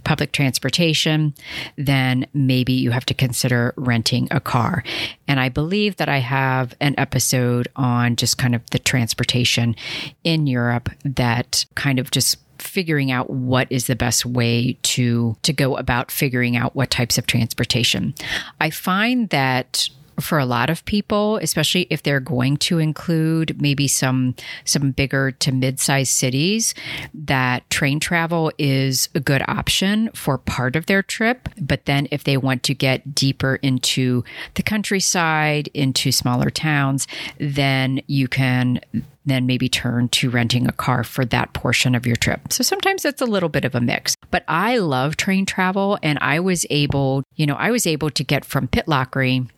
public 0.05 0.33
transportation, 0.33 1.35
then 1.77 2.27
maybe 2.35 2.73
you 2.73 2.91
have 2.91 3.07
to 3.07 3.15
consider 3.15 3.75
renting 3.77 4.29
a 4.31 4.41
car. 4.41 4.85
And 5.27 5.41
I 5.41 5.49
believe 5.49 5.97
that 5.97 6.09
I 6.09 6.19
have 6.19 6.75
an 6.81 6.95
episode 6.99 7.69
on 7.77 8.17
just 8.17 8.39
kind 8.39 8.55
of 8.55 8.69
the 8.71 8.79
transportation 8.79 9.75
in 10.23 10.47
Europe 10.47 10.89
that 11.05 11.65
kind 11.75 11.99
of 11.99 12.11
just 12.11 12.39
figuring 12.59 13.11
out 13.11 13.31
what 13.31 13.67
is 13.71 13.87
the 13.87 13.97
best 13.97 14.25
way 14.25 14.77
to 14.83 15.37
to 15.43 15.53
go 15.53 15.77
about 15.77 16.11
figuring 16.11 16.57
out 16.57 16.75
what 16.75 16.91
types 16.91 17.19
of 17.19 17.27
transportation. 17.27 18.15
I 18.61 18.71
find 18.71 19.29
that 19.31 19.89
for 20.21 20.39
a 20.39 20.47
lot 20.47 20.71
of 20.71 20.85
people, 20.85 21.37
especially 21.43 21.87
if 21.91 22.03
they're 22.03 22.21
going 22.21 22.57
to 22.59 22.79
include 22.79 23.61
maybe 23.61 23.89
some 23.89 24.35
some 24.65 24.91
bigger 24.91 25.31
to 25.31 25.53
mid-sized 25.53 26.13
cities, 26.13 26.75
that 27.13 27.69
train 27.71 28.01
travel 28.01 28.53
is 28.59 29.09
a 29.15 29.21
good 29.21 29.43
option 29.49 30.11
for 30.15 30.39
part 30.39 30.77
of 30.77 30.87
their 30.87 31.03
trip. 31.03 31.49
But 31.61 31.87
then 31.87 32.09
if 32.11 32.25
they 32.25 32.37
want 32.37 32.63
to 32.65 32.75
get 32.75 33.15
deeper 33.15 33.57
into 33.57 34.25
the 34.55 34.63
countryside, 34.63 35.69
into 35.75 36.13
smaller 36.13 36.51
towns, 36.51 37.07
then 37.39 38.01
you 38.07 38.29
can 38.29 38.81
then 39.27 39.47
maybe 39.47 39.69
turn 39.69 40.09
to 40.11 40.29
renting 40.29 40.69
a 40.69 40.73
car 40.73 41.03
for 41.03 41.25
that 41.25 41.53
portion 41.55 41.95
of 41.95 42.07
your 42.07 42.17
trip. 42.17 42.53
So 42.53 42.63
sometimes 42.63 43.05
it's 43.05 43.23
a 43.23 43.27
little 43.27 43.49
bit 43.49 43.65
of 43.65 43.75
a 43.75 43.81
mix. 43.81 44.17
But 44.31 44.45
I 44.49 44.79
love 44.79 45.17
train 45.17 45.47
travel 45.47 45.99
and 46.03 46.19
I 46.21 46.41
was 46.41 46.67
able, 46.69 47.25
you 47.37 47.47
know, 47.47 47.55
I 47.55 47.71
was 47.71 47.87
able 47.87 48.11
to 48.11 48.25
get 48.25 48.45
from 48.45 48.69
Pitlochry 48.69 49.49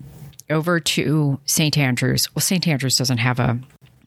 over 0.51 0.81
to 0.81 1.41
St. 1.45 1.77
Andrews. 1.77 2.35
Well, 2.35 2.41
St. 2.41 2.67
Andrews 2.67 2.97
doesn't 2.97 3.19
have 3.19 3.39
a, 3.39 3.59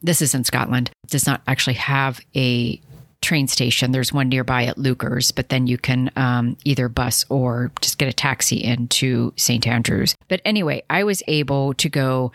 this 0.02 0.22
is 0.22 0.34
in 0.34 0.44
Scotland, 0.44 0.92
does 1.08 1.26
not 1.26 1.42
actually 1.48 1.74
have 1.76 2.22
a 2.36 2.80
train 3.22 3.48
station. 3.48 3.92
There's 3.92 4.14
one 4.14 4.30
nearby 4.30 4.66
at 4.66 4.78
Leuchars, 4.78 5.34
but 5.36 5.50
then 5.50 5.68
you 5.68 5.78
can 5.78 6.10
um, 6.16 6.58
either 6.64 6.88
bus 6.88 7.26
or 7.30 7.72
just 7.82 7.98
get 7.98 8.08
a 8.08 8.14
taxi 8.14 8.64
into 8.64 9.34
St. 9.36 9.68
Andrews. 9.68 10.16
But 10.28 10.42
anyway, 10.46 10.84
I 10.90 11.04
was 11.04 11.22
able 11.28 11.74
to 11.76 11.90
go 11.90 12.32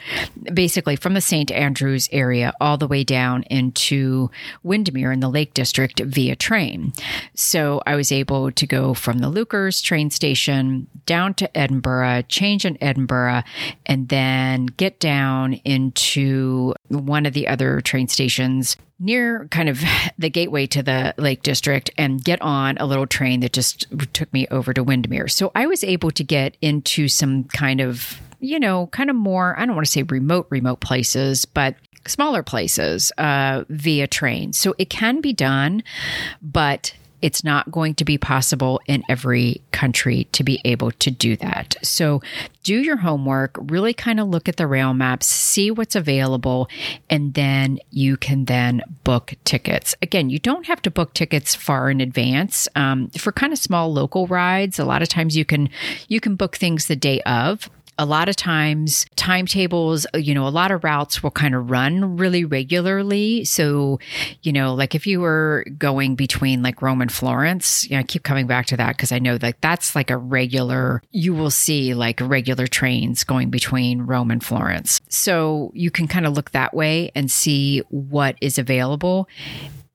basically 0.52 0.96
from 0.96 1.14
the 1.14 1.20
St. 1.20 1.50
Andrews 1.50 2.08
area 2.12 2.52
all 2.60 2.76
the 2.76 2.86
way 2.86 3.02
down 3.02 3.44
into 3.44 4.30
Windermere 4.62 5.12
in 5.12 5.20
the 5.20 5.30
Lake 5.30 5.54
District 5.54 6.00
via 6.00 6.36
train. 6.36 6.92
So 7.34 7.80
I 7.86 7.96
was 7.96 8.12
able 8.12 8.52
to 8.52 8.66
go 8.66 8.94
from 8.94 9.18
the 9.20 9.30
Leuchars 9.30 9.82
train 9.82 10.10
station 10.10 10.86
down 11.06 11.34
to 11.34 11.56
Edinburgh, 11.56 12.22
change 12.28 12.64
in 12.64 12.82
Edinburgh, 12.82 13.42
and 13.86 14.08
then 14.08 14.66
get 14.66 15.00
down 15.00 15.54
into 15.64 16.74
one 16.88 17.26
of 17.26 17.32
the 17.32 17.48
other 17.48 17.80
train 17.80 18.08
stations 18.08 18.76
near 18.98 19.48
kind 19.50 19.68
of 19.68 19.82
the 20.18 20.30
gateway 20.30 20.66
to 20.68 20.82
the 20.82 21.14
Lake 21.16 21.42
District 21.42 21.90
and 21.98 22.22
get 22.22 22.40
on 22.42 22.76
a 22.78 22.86
little 22.86 23.06
train 23.06 23.40
that 23.40 23.52
just 23.52 23.86
took 24.12 24.32
me 24.32 24.46
over 24.50 24.72
to 24.72 24.82
Windermere. 24.82 25.28
So 25.28 25.50
I 25.54 25.66
was 25.66 25.84
able 25.84 26.10
to 26.12 26.24
get 26.24 26.56
into 26.60 27.08
some 27.08 27.44
kind 27.44 27.80
of, 27.80 28.20
you 28.40 28.58
know, 28.58 28.88
kind 28.88 29.10
of 29.10 29.16
more, 29.16 29.58
I 29.58 29.66
don't 29.66 29.74
want 29.74 29.86
to 29.86 29.92
say 29.92 30.02
remote, 30.02 30.46
remote 30.50 30.80
places, 30.80 31.44
but 31.44 31.76
smaller 32.06 32.42
places 32.42 33.12
uh, 33.18 33.64
via 33.68 34.06
train. 34.06 34.52
So 34.52 34.74
it 34.78 34.90
can 34.90 35.20
be 35.20 35.32
done, 35.32 35.82
but 36.42 36.94
it's 37.24 37.42
not 37.42 37.70
going 37.70 37.94
to 37.94 38.04
be 38.04 38.18
possible 38.18 38.82
in 38.86 39.02
every 39.08 39.62
country 39.72 40.24
to 40.32 40.44
be 40.44 40.60
able 40.66 40.90
to 40.90 41.10
do 41.10 41.36
that. 41.36 41.74
So 41.82 42.20
do 42.64 42.74
your 42.74 42.98
homework, 42.98 43.56
really 43.58 43.94
kind 43.94 44.20
of 44.20 44.28
look 44.28 44.46
at 44.46 44.58
the 44.58 44.66
rail 44.66 44.92
maps, 44.92 45.24
see 45.24 45.70
what's 45.70 45.96
available, 45.96 46.68
and 47.08 47.32
then 47.32 47.78
you 47.90 48.18
can 48.18 48.44
then 48.44 48.82
book 49.04 49.32
tickets. 49.44 49.94
Again, 50.02 50.28
you 50.28 50.38
don't 50.38 50.66
have 50.66 50.82
to 50.82 50.90
book 50.90 51.14
tickets 51.14 51.54
far 51.54 51.90
in 51.90 52.02
advance. 52.02 52.68
Um, 52.76 53.08
for 53.16 53.32
kind 53.32 53.54
of 53.54 53.58
small 53.58 53.90
local 53.90 54.26
rides, 54.26 54.78
a 54.78 54.84
lot 54.84 55.00
of 55.00 55.08
times 55.08 55.34
you 55.34 55.46
can 55.46 55.70
you 56.08 56.20
can 56.20 56.36
book 56.36 56.56
things 56.56 56.88
the 56.88 56.96
day 56.96 57.22
of 57.22 57.70
a 57.98 58.04
lot 58.04 58.28
of 58.28 58.36
times 58.36 59.06
timetables 59.16 60.06
uh, 60.14 60.18
you 60.18 60.34
know 60.34 60.46
a 60.46 60.50
lot 60.50 60.70
of 60.70 60.84
routes 60.84 61.22
will 61.22 61.30
kind 61.30 61.54
of 61.54 61.70
run 61.70 62.16
really 62.16 62.44
regularly. 62.44 63.44
So 63.44 63.98
you 64.42 64.52
know 64.52 64.74
like 64.74 64.94
if 64.94 65.06
you 65.06 65.20
were 65.20 65.64
going 65.78 66.14
between 66.14 66.62
like 66.62 66.82
rome 66.82 67.00
and 67.00 67.12
florence 67.12 67.88
you 67.88 67.96
know 67.96 68.00
i 68.00 68.02
keep 68.02 68.22
coming 68.22 68.46
back 68.46 68.66
to 68.66 68.76
that 68.76 68.96
because 68.96 69.12
i 69.12 69.18
know 69.18 69.38
like 69.40 69.60
that's 69.60 69.94
like 69.94 70.10
a 70.10 70.16
regular 70.16 71.02
you 71.10 71.34
will 71.34 71.50
see 71.50 71.94
like 71.94 72.20
regular 72.20 72.66
trains 72.66 73.24
going 73.24 73.50
between 73.50 74.02
rome 74.02 74.30
and 74.30 74.44
florence. 74.44 75.00
So 75.08 75.70
you 75.74 75.90
can 75.90 76.06
kind 76.06 76.26
of 76.26 76.34
look 76.34 76.50
that 76.50 76.74
way 76.74 77.10
and 77.14 77.30
see 77.30 77.80
what 77.88 78.36
is 78.40 78.58
available 78.58 79.28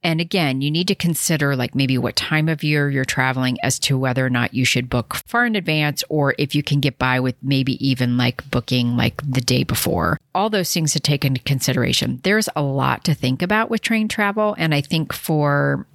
and 0.01 0.21
again, 0.21 0.61
you 0.61 0.71
need 0.71 0.87
to 0.87 0.95
consider 0.95 1.55
like 1.55 1.75
maybe 1.75 1.97
what 1.97 2.15
time 2.15 2.47
of 2.47 2.63
year 2.63 2.89
you're 2.89 3.03
traveling 3.03 3.57
as 3.61 3.77
to 3.79 3.97
whether 3.97 4.25
or 4.25 4.29
not 4.29 4.53
you 4.53 4.63
should 4.63 4.89
book 4.89 5.15
far 5.27 5.45
in 5.45 5.57
advance 5.57 6.03
or 6.07 6.35
if 6.37 6.55
you 6.55 6.63
can 6.63 6.79
get 6.79 6.97
by 6.97 7.19
with 7.19 7.35
maybe 7.41 7.85
even 7.85 8.15
like 8.15 8.49
booking 8.49 8.95
like 8.95 9.21
the 9.29 9.41
day 9.41 9.63
before. 9.63 10.17
All 10.33 10.49
those 10.49 10.73
things 10.73 10.93
to 10.93 11.01
take 11.01 11.25
into 11.25 11.41
consideration. 11.41 12.21
There's 12.23 12.47
a 12.55 12.61
lot 12.61 13.03
to 13.05 13.13
think 13.13 13.41
about 13.41 13.69
with 13.69 13.81
train 13.81 14.07
travel. 14.07 14.55
And 14.57 14.73
I 14.73 14.79
think 14.79 15.11
for 15.11 15.85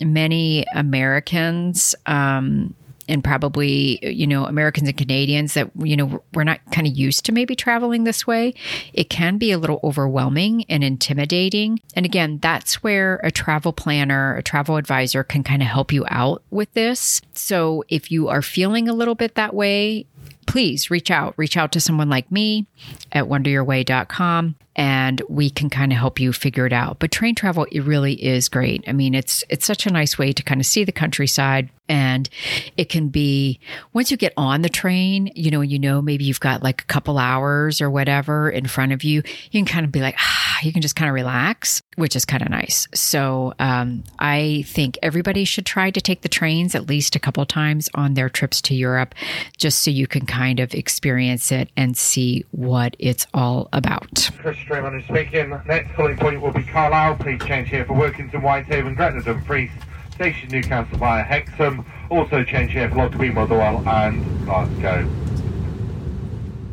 many 0.00 0.64
Americans, 0.72 1.96
um, 2.06 2.74
and 3.08 3.22
probably 3.24 3.98
you 4.02 4.26
know 4.26 4.44
Americans 4.44 4.88
and 4.88 4.96
Canadians 4.96 5.54
that 5.54 5.70
you 5.78 5.96
know 5.96 6.22
we're 6.34 6.44
not 6.44 6.60
kind 6.72 6.86
of 6.86 6.96
used 6.96 7.24
to 7.26 7.32
maybe 7.32 7.54
traveling 7.54 8.04
this 8.04 8.26
way 8.26 8.54
it 8.92 9.10
can 9.10 9.38
be 9.38 9.52
a 9.52 9.58
little 9.58 9.80
overwhelming 9.82 10.64
and 10.68 10.84
intimidating. 10.84 11.80
And 11.94 12.06
again 12.06 12.38
that's 12.38 12.82
where 12.82 13.20
a 13.22 13.30
travel 13.30 13.72
planner 13.72 14.36
a 14.36 14.42
travel 14.42 14.76
advisor 14.76 15.24
can 15.24 15.42
kind 15.42 15.62
of 15.62 15.68
help 15.68 15.92
you 15.92 16.04
out 16.08 16.42
with 16.50 16.72
this. 16.74 17.20
So 17.32 17.84
if 17.88 18.10
you 18.10 18.28
are 18.28 18.42
feeling 18.42 18.88
a 18.88 18.94
little 18.94 19.14
bit 19.14 19.34
that 19.34 19.54
way 19.54 20.06
please 20.46 20.90
reach 20.90 21.10
out. 21.10 21.34
Reach 21.36 21.56
out 21.56 21.72
to 21.72 21.80
someone 21.80 22.08
like 22.08 22.30
me 22.30 22.66
at 23.12 23.24
wanderyourway.com 23.24 24.56
and 24.76 25.20
we 25.28 25.50
can 25.50 25.68
kind 25.68 25.92
of 25.92 25.98
help 25.98 26.18
you 26.20 26.32
figure 26.32 26.66
it 26.66 26.72
out. 26.72 26.98
But 26.98 27.10
train 27.10 27.34
travel 27.34 27.66
it 27.70 27.80
really 27.80 28.14
is 28.14 28.48
great. 28.48 28.84
I 28.86 28.92
mean, 28.92 29.14
it's 29.14 29.44
it's 29.48 29.66
such 29.66 29.86
a 29.86 29.92
nice 29.92 30.16
way 30.18 30.32
to 30.32 30.42
kind 30.42 30.60
of 30.60 30.66
see 30.66 30.84
the 30.84 30.92
countryside 30.92 31.70
and 31.88 32.28
it 32.76 32.88
can 32.88 33.08
be 33.08 33.58
once 33.92 34.12
you 34.12 34.16
get 34.16 34.32
on 34.36 34.62
the 34.62 34.68
train, 34.68 35.32
you 35.34 35.50
know, 35.50 35.60
you 35.60 35.78
know 35.78 36.00
maybe 36.00 36.24
you've 36.24 36.38
got 36.38 36.62
like 36.62 36.82
a 36.82 36.84
couple 36.86 37.18
hours 37.18 37.80
or 37.80 37.90
whatever 37.90 38.48
in 38.48 38.68
front 38.68 38.92
of 38.92 39.02
you, 39.02 39.22
you 39.50 39.60
can 39.60 39.64
kind 39.64 39.84
of 39.84 39.90
be 39.90 40.00
like, 40.00 40.14
ah, 40.18 40.58
you 40.62 40.72
can 40.72 40.82
just 40.82 40.94
kind 40.94 41.08
of 41.08 41.14
relax, 41.14 41.82
which 41.96 42.14
is 42.14 42.24
kind 42.24 42.42
of 42.42 42.48
nice. 42.48 42.86
So 42.94 43.54
um, 43.58 44.04
I 44.20 44.64
think 44.68 44.98
everybody 45.02 45.44
should 45.44 45.66
try 45.66 45.90
to 45.90 46.00
take 46.00 46.22
the 46.22 46.28
trains 46.28 46.76
at 46.76 46.88
least 46.88 47.16
a 47.16 47.18
couple 47.18 47.44
times 47.44 47.88
on 47.94 48.14
their 48.14 48.28
trips 48.28 48.60
to 48.62 48.74
Europe, 48.74 49.14
just 49.56 49.80
so 49.80 49.90
you 49.90 50.06
can 50.06 50.19
kind 50.26 50.60
of 50.60 50.74
experience 50.74 51.52
it 51.52 51.70
and 51.76 51.96
see 51.96 52.44
what 52.50 52.96
it's 52.98 53.26
all 53.34 53.68
about. 53.72 54.30
Chris 54.38 54.56
Strayman 54.58 54.98
is 54.98 55.04
speaking. 55.04 55.50
Next 55.66 55.94
calling 55.94 56.16
point 56.16 56.40
will 56.40 56.52
be 56.52 56.62
Carlisle. 56.62 57.16
Please 57.16 57.40
change 57.44 57.68
here 57.68 57.84
for 57.84 57.94
Workington, 57.94 58.42
Whitehaven, 58.42 58.94
Gretna, 58.94 59.22
Dumfries, 59.22 59.70
Station 60.14 60.50
Newcastle 60.50 60.98
via 60.98 61.22
Hexham. 61.22 61.84
Also 62.10 62.44
change 62.44 62.72
here 62.72 62.88
for 62.88 62.96
Lockerbie, 62.96 63.30
Motherwell, 63.30 63.86
and 63.88 64.44
Glasgow. 64.44 65.08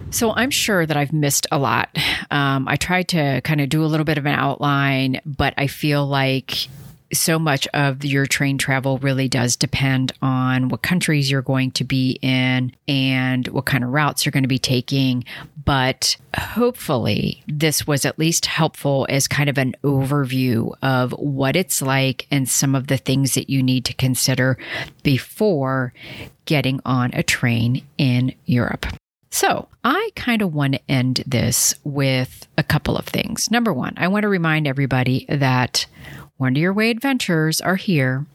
So 0.10 0.32
I'm 0.34 0.52
sure 0.52 0.86
that 0.86 0.96
I've 0.98 1.14
missed 1.14 1.48
a 1.52 1.60
lot. 1.60 1.96
Um, 2.32 2.68
I 2.68 2.76
tried 2.76 3.10
to 3.10 3.42
kind 3.42 3.62
of 3.62 3.70
do 3.70 3.84
a 3.84 3.88
little 3.88 4.06
bit 4.06 4.18
of 4.18 4.26
an 4.26 4.34
outline, 4.34 5.22
but 5.26 5.54
I 5.58 5.68
feel 5.68 6.06
like 6.08 6.70
so 7.14 7.40
much 7.40 7.68
of 7.74 8.04
your 8.04 8.26
train 8.26 8.58
travel 8.58 8.98
really 9.00 9.28
does 9.28 9.56
depend 9.56 10.12
on 10.22 10.70
what 10.70 10.82
countries 10.82 11.32
you're 11.32 11.42
going 11.42 11.72
to 11.72 11.84
be 11.84 12.20
in 12.22 12.74
and 12.88 13.48
what 13.50 13.66
kind 13.66 13.84
of 13.84 13.92
routes 13.92 14.26
you're 14.26 14.32
going 14.32 14.44
to 14.44 14.48
be 14.48 14.60
taking. 14.60 15.24
But 15.64 16.18
hopefully, 16.38 17.44
this 17.48 17.86
was 17.86 18.06
at 18.06 18.20
least 18.20 18.46
helpful 18.46 19.06
as 19.10 19.28
kind 19.28 19.50
of 19.50 19.58
an 19.58 19.76
overview 19.84 20.74
of 20.82 21.12
what 21.14 21.56
it's 21.56 21.82
like 21.82 22.28
and 22.32 22.48
some 22.48 22.76
of 22.76 22.88
the 22.88 22.98
things 22.98 23.34
that 23.34 23.50
you 23.50 23.62
need 23.62 23.86
to 23.86 23.94
consider 23.94 24.58
before 25.04 25.94
getting 26.46 26.80
on 26.86 27.12
a 27.14 27.24
train 27.24 27.86
in 27.98 28.34
Europe. 28.46 28.86
So, 29.30 29.68
I 29.84 30.10
kind 30.16 30.42
of 30.42 30.54
want 30.54 30.74
to 30.74 30.92
end 30.92 31.24
this 31.28 31.76
with 31.84 32.48
a 32.58 32.64
couple 32.64 32.98
of 32.98 33.06
things. 33.06 33.52
Number 33.52 33.74
one, 33.74 33.94
I 33.98 34.08
want 34.08 34.24
to 34.24 34.30
remind 34.30 34.68
everybody 34.68 35.26
that 35.30 35.86
Wander 36.40 36.60
Your 36.60 36.74
Way 36.74 36.92
Adventures 36.92 37.60
are 37.62 37.78
here. 37.78 38.28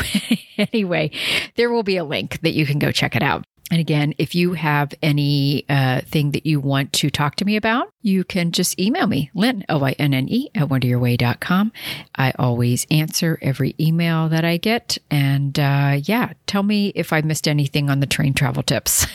anyway, 0.73 1.12
there 1.56 1.69
will 1.69 1.84
be 1.84 1.97
a 1.97 2.04
link 2.04 2.41
that 2.41 2.54
you 2.54 2.65
can 2.65 2.80
go 2.80 2.91
check 2.91 3.15
it 3.15 3.21
out. 3.21 3.45
And 3.70 3.82
again, 3.82 4.14
if 4.18 4.34
you 4.34 4.54
have 4.54 4.94
any 5.02 5.66
uh, 5.68 6.02
thing 6.02 6.32
that 6.32 6.46
you 6.46 6.60
want 6.62 6.94
to 6.94 7.10
talk 7.10 7.36
to 7.36 7.46
me 7.46 7.58
about, 7.58 7.90
you 8.02 8.24
can 8.24 8.52
just 8.52 8.80
email 8.80 9.08
me, 9.08 9.30
Lynne, 9.34 9.66
L-Y-N-N-E, 9.68 10.52
at 10.56 10.70
wanderyourway.com. 10.70 11.74
I 12.16 12.34
always 12.40 12.88
answer 12.90 13.38
every 13.42 13.76
email 13.78 14.30
that 14.30 14.46
I 14.46 14.56
get. 14.56 14.98
And 15.12 15.60
uh, 15.60 16.00
yeah, 16.04 16.32
tell 16.46 16.64
me 16.64 16.94
if 16.96 17.12
I 17.12 17.22
missed 17.22 17.48
anything 17.48 17.90
on 17.90 18.00
the 18.00 18.06
train 18.06 18.34
travel 18.34 18.64
tips. 18.64 19.06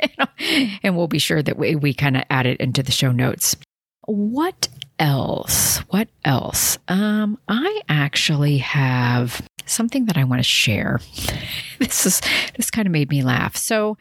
and 0.82 0.96
we'll 0.96 1.08
be 1.08 1.18
sure 1.18 1.42
that 1.42 1.58
we, 1.58 1.74
we 1.74 1.92
kind 1.92 2.16
of 2.16 2.22
add 2.30 2.46
it 2.46 2.60
into 2.60 2.84
the 2.84 2.92
show 2.92 3.10
notes. 3.10 3.56
What 4.06 4.68
else? 4.98 5.78
What 5.90 6.08
else? 6.24 6.78
Um, 6.88 7.38
I 7.48 7.82
actually 7.88 8.58
have 8.58 9.42
something 9.66 10.06
that 10.06 10.16
I 10.16 10.24
want 10.24 10.40
to 10.40 10.44
share. 10.44 11.00
this 11.78 12.06
is 12.06 12.20
this 12.56 12.70
kind 12.70 12.86
of 12.86 12.92
made 12.92 13.10
me 13.10 13.22
laugh. 13.22 13.56
So, 13.56 13.96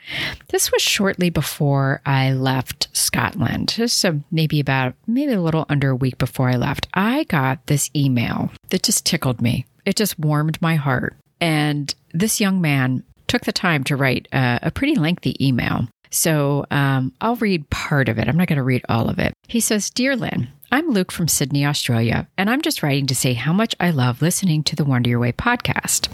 this 0.50 0.72
was 0.72 0.82
shortly 0.82 1.30
before 1.30 2.02
I 2.06 2.34
left 2.34 2.88
Scotland. 2.94 3.70
Just 3.70 3.98
so 3.98 4.22
maybe 4.32 4.60
about 4.60 4.96
maybe 5.06 5.34
a 5.34 5.42
little 5.42 5.66
under 5.70 5.90
a 5.90 5.96
week 5.96 6.18
before 6.18 6.50
I 6.50 6.56
left. 6.56 6.88
I 6.94 7.24
got 7.26 7.66
this 7.68 7.90
email 7.96 8.52
that 8.70 8.84
just 8.84 9.06
tickled 9.06 9.41
me. 9.41 9.66
It 9.86 9.95
just 9.95 10.20
warmed 10.20 10.62
my 10.62 10.76
heart. 10.76 11.16
And 11.39 11.93
this 12.14 12.41
young 12.41 12.62
man 12.62 13.04
took 13.28 13.43
the 13.43 13.52
time 13.52 13.84
to 13.86 13.95
write 13.95 14.28
uh, 14.32 14.60
a 14.62 14.72
pretty 14.72 14.95
lengthy 14.95 15.36
email. 15.45 15.88
So 16.10 16.66
um, 16.72 17.14
I'll 17.22 17.36
read 17.36 17.70
part 17.70 18.10
of 18.10 18.18
it. 18.18 18.28
I'm 18.28 18.38
not 18.38 18.48
going 18.48 18.58
to 18.58 18.64
read 18.64 18.86
all 18.89 19.10
of 19.10 19.20
it. 19.20 19.34
He 19.48 19.60
says 19.60 19.89
Dear 19.89 20.16
Lynne, 20.16 20.48
I'm 20.70 20.89
Luke 20.89 21.13
from 21.13 21.30
Sydney, 21.30 21.65
Australia, 21.65 22.28
and 22.38 22.49
I'm 22.49 22.61
just 22.61 22.84
writing 22.84 23.07
to 23.07 23.15
say 23.15 23.34
how 23.34 23.53
much 23.53 23.74
I 23.80 23.89
love 23.89 24.22
listening 24.22 24.63
to 24.63 24.76
the 24.76 24.84
Wander 24.84 25.09
Your 25.09 25.20
Way 25.20 25.32
podcast. 25.32 26.09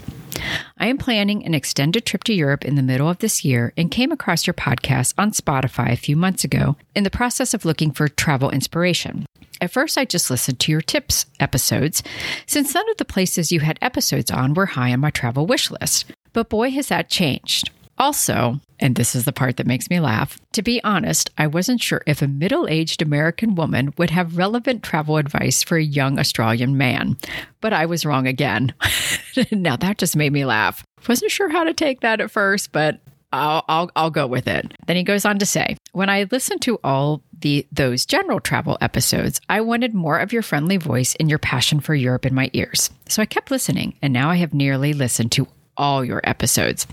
I 0.78 0.86
am 0.86 0.96
planning 0.96 1.44
an 1.44 1.54
extended 1.54 2.06
trip 2.06 2.22
to 2.24 2.34
Europe 2.34 2.64
in 2.64 2.76
the 2.76 2.82
middle 2.82 3.08
of 3.08 3.18
this 3.18 3.44
year 3.44 3.72
and 3.76 3.90
came 3.90 4.12
across 4.12 4.46
your 4.46 4.54
podcast 4.54 5.14
on 5.18 5.32
Spotify 5.32 5.90
a 5.90 5.96
few 5.96 6.14
months 6.14 6.44
ago 6.44 6.76
in 6.94 7.02
the 7.02 7.10
process 7.10 7.52
of 7.52 7.64
looking 7.64 7.90
for 7.90 8.06
travel 8.06 8.48
inspiration. 8.48 9.26
At 9.60 9.72
first, 9.72 9.98
I 9.98 10.04
just 10.04 10.30
listened 10.30 10.60
to 10.60 10.70
your 10.70 10.82
tips 10.82 11.26
episodes, 11.40 12.04
since 12.46 12.74
none 12.74 12.88
of 12.88 12.98
the 12.98 13.04
places 13.04 13.50
you 13.50 13.58
had 13.58 13.80
episodes 13.82 14.30
on 14.30 14.54
were 14.54 14.66
high 14.66 14.92
on 14.92 15.00
my 15.00 15.10
travel 15.10 15.46
wish 15.46 15.68
list. 15.68 16.04
But 16.32 16.48
boy, 16.48 16.70
has 16.70 16.88
that 16.88 17.10
changed. 17.10 17.70
Also, 17.98 18.60
and 18.84 18.96
this 18.96 19.14
is 19.14 19.24
the 19.24 19.32
part 19.32 19.56
that 19.56 19.66
makes 19.66 19.88
me 19.88 19.98
laugh, 19.98 20.38
to 20.52 20.60
be 20.60 20.84
honest, 20.84 21.30
I 21.38 21.46
wasn't 21.46 21.80
sure 21.80 22.02
if 22.06 22.20
a 22.20 22.28
middle 22.28 22.68
aged 22.68 23.00
American 23.00 23.54
woman 23.54 23.94
would 23.96 24.10
have 24.10 24.36
relevant 24.36 24.82
travel 24.82 25.16
advice 25.16 25.62
for 25.62 25.78
a 25.78 25.82
young 25.82 26.18
Australian 26.18 26.76
man. 26.76 27.16
But 27.62 27.72
I 27.72 27.86
was 27.86 28.04
wrong 28.04 28.26
again. 28.26 28.74
now 29.50 29.76
that 29.76 29.96
just 29.96 30.16
made 30.16 30.34
me 30.34 30.44
laugh. 30.44 30.84
Wasn't 31.08 31.30
sure 31.30 31.48
how 31.48 31.64
to 31.64 31.72
take 31.72 32.02
that 32.02 32.20
at 32.20 32.30
first, 32.30 32.72
but 32.72 33.00
I'll, 33.32 33.64
I'll, 33.68 33.90
I'll 33.96 34.10
go 34.10 34.26
with 34.26 34.46
it. 34.46 34.74
Then 34.86 34.96
he 34.96 35.02
goes 35.02 35.24
on 35.24 35.38
to 35.38 35.46
say, 35.46 35.78
when 35.92 36.10
I 36.10 36.28
listened 36.30 36.60
to 36.62 36.78
all 36.84 37.22
the 37.40 37.66
those 37.72 38.04
general 38.04 38.38
travel 38.38 38.76
episodes, 38.82 39.40
I 39.48 39.62
wanted 39.62 39.94
more 39.94 40.18
of 40.18 40.30
your 40.30 40.42
friendly 40.42 40.76
voice 40.76 41.16
and 41.18 41.30
your 41.30 41.38
passion 41.38 41.80
for 41.80 41.94
Europe 41.94 42.26
in 42.26 42.34
my 42.34 42.50
ears. 42.52 42.90
So 43.08 43.22
I 43.22 43.26
kept 43.26 43.50
listening, 43.50 43.96
and 44.02 44.12
now 44.12 44.28
I 44.28 44.36
have 44.36 44.52
nearly 44.52 44.92
listened 44.92 45.32
to 45.32 45.48
all 45.76 46.04
your 46.04 46.20
episodes. 46.24 46.86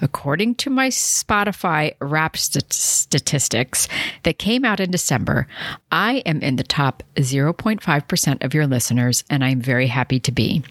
According 0.00 0.56
to 0.56 0.70
my 0.70 0.88
Spotify 0.88 1.94
rap 2.00 2.36
st- 2.36 2.72
statistics 2.72 3.88
that 4.24 4.38
came 4.38 4.64
out 4.64 4.80
in 4.80 4.90
December, 4.90 5.46
I 5.90 6.16
am 6.26 6.42
in 6.42 6.56
the 6.56 6.64
top 6.64 7.02
0.5% 7.16 8.44
of 8.44 8.54
your 8.54 8.66
listeners, 8.66 9.24
and 9.30 9.44
I'm 9.44 9.60
very 9.60 9.86
happy 9.86 10.20
to 10.20 10.32
be. 10.32 10.62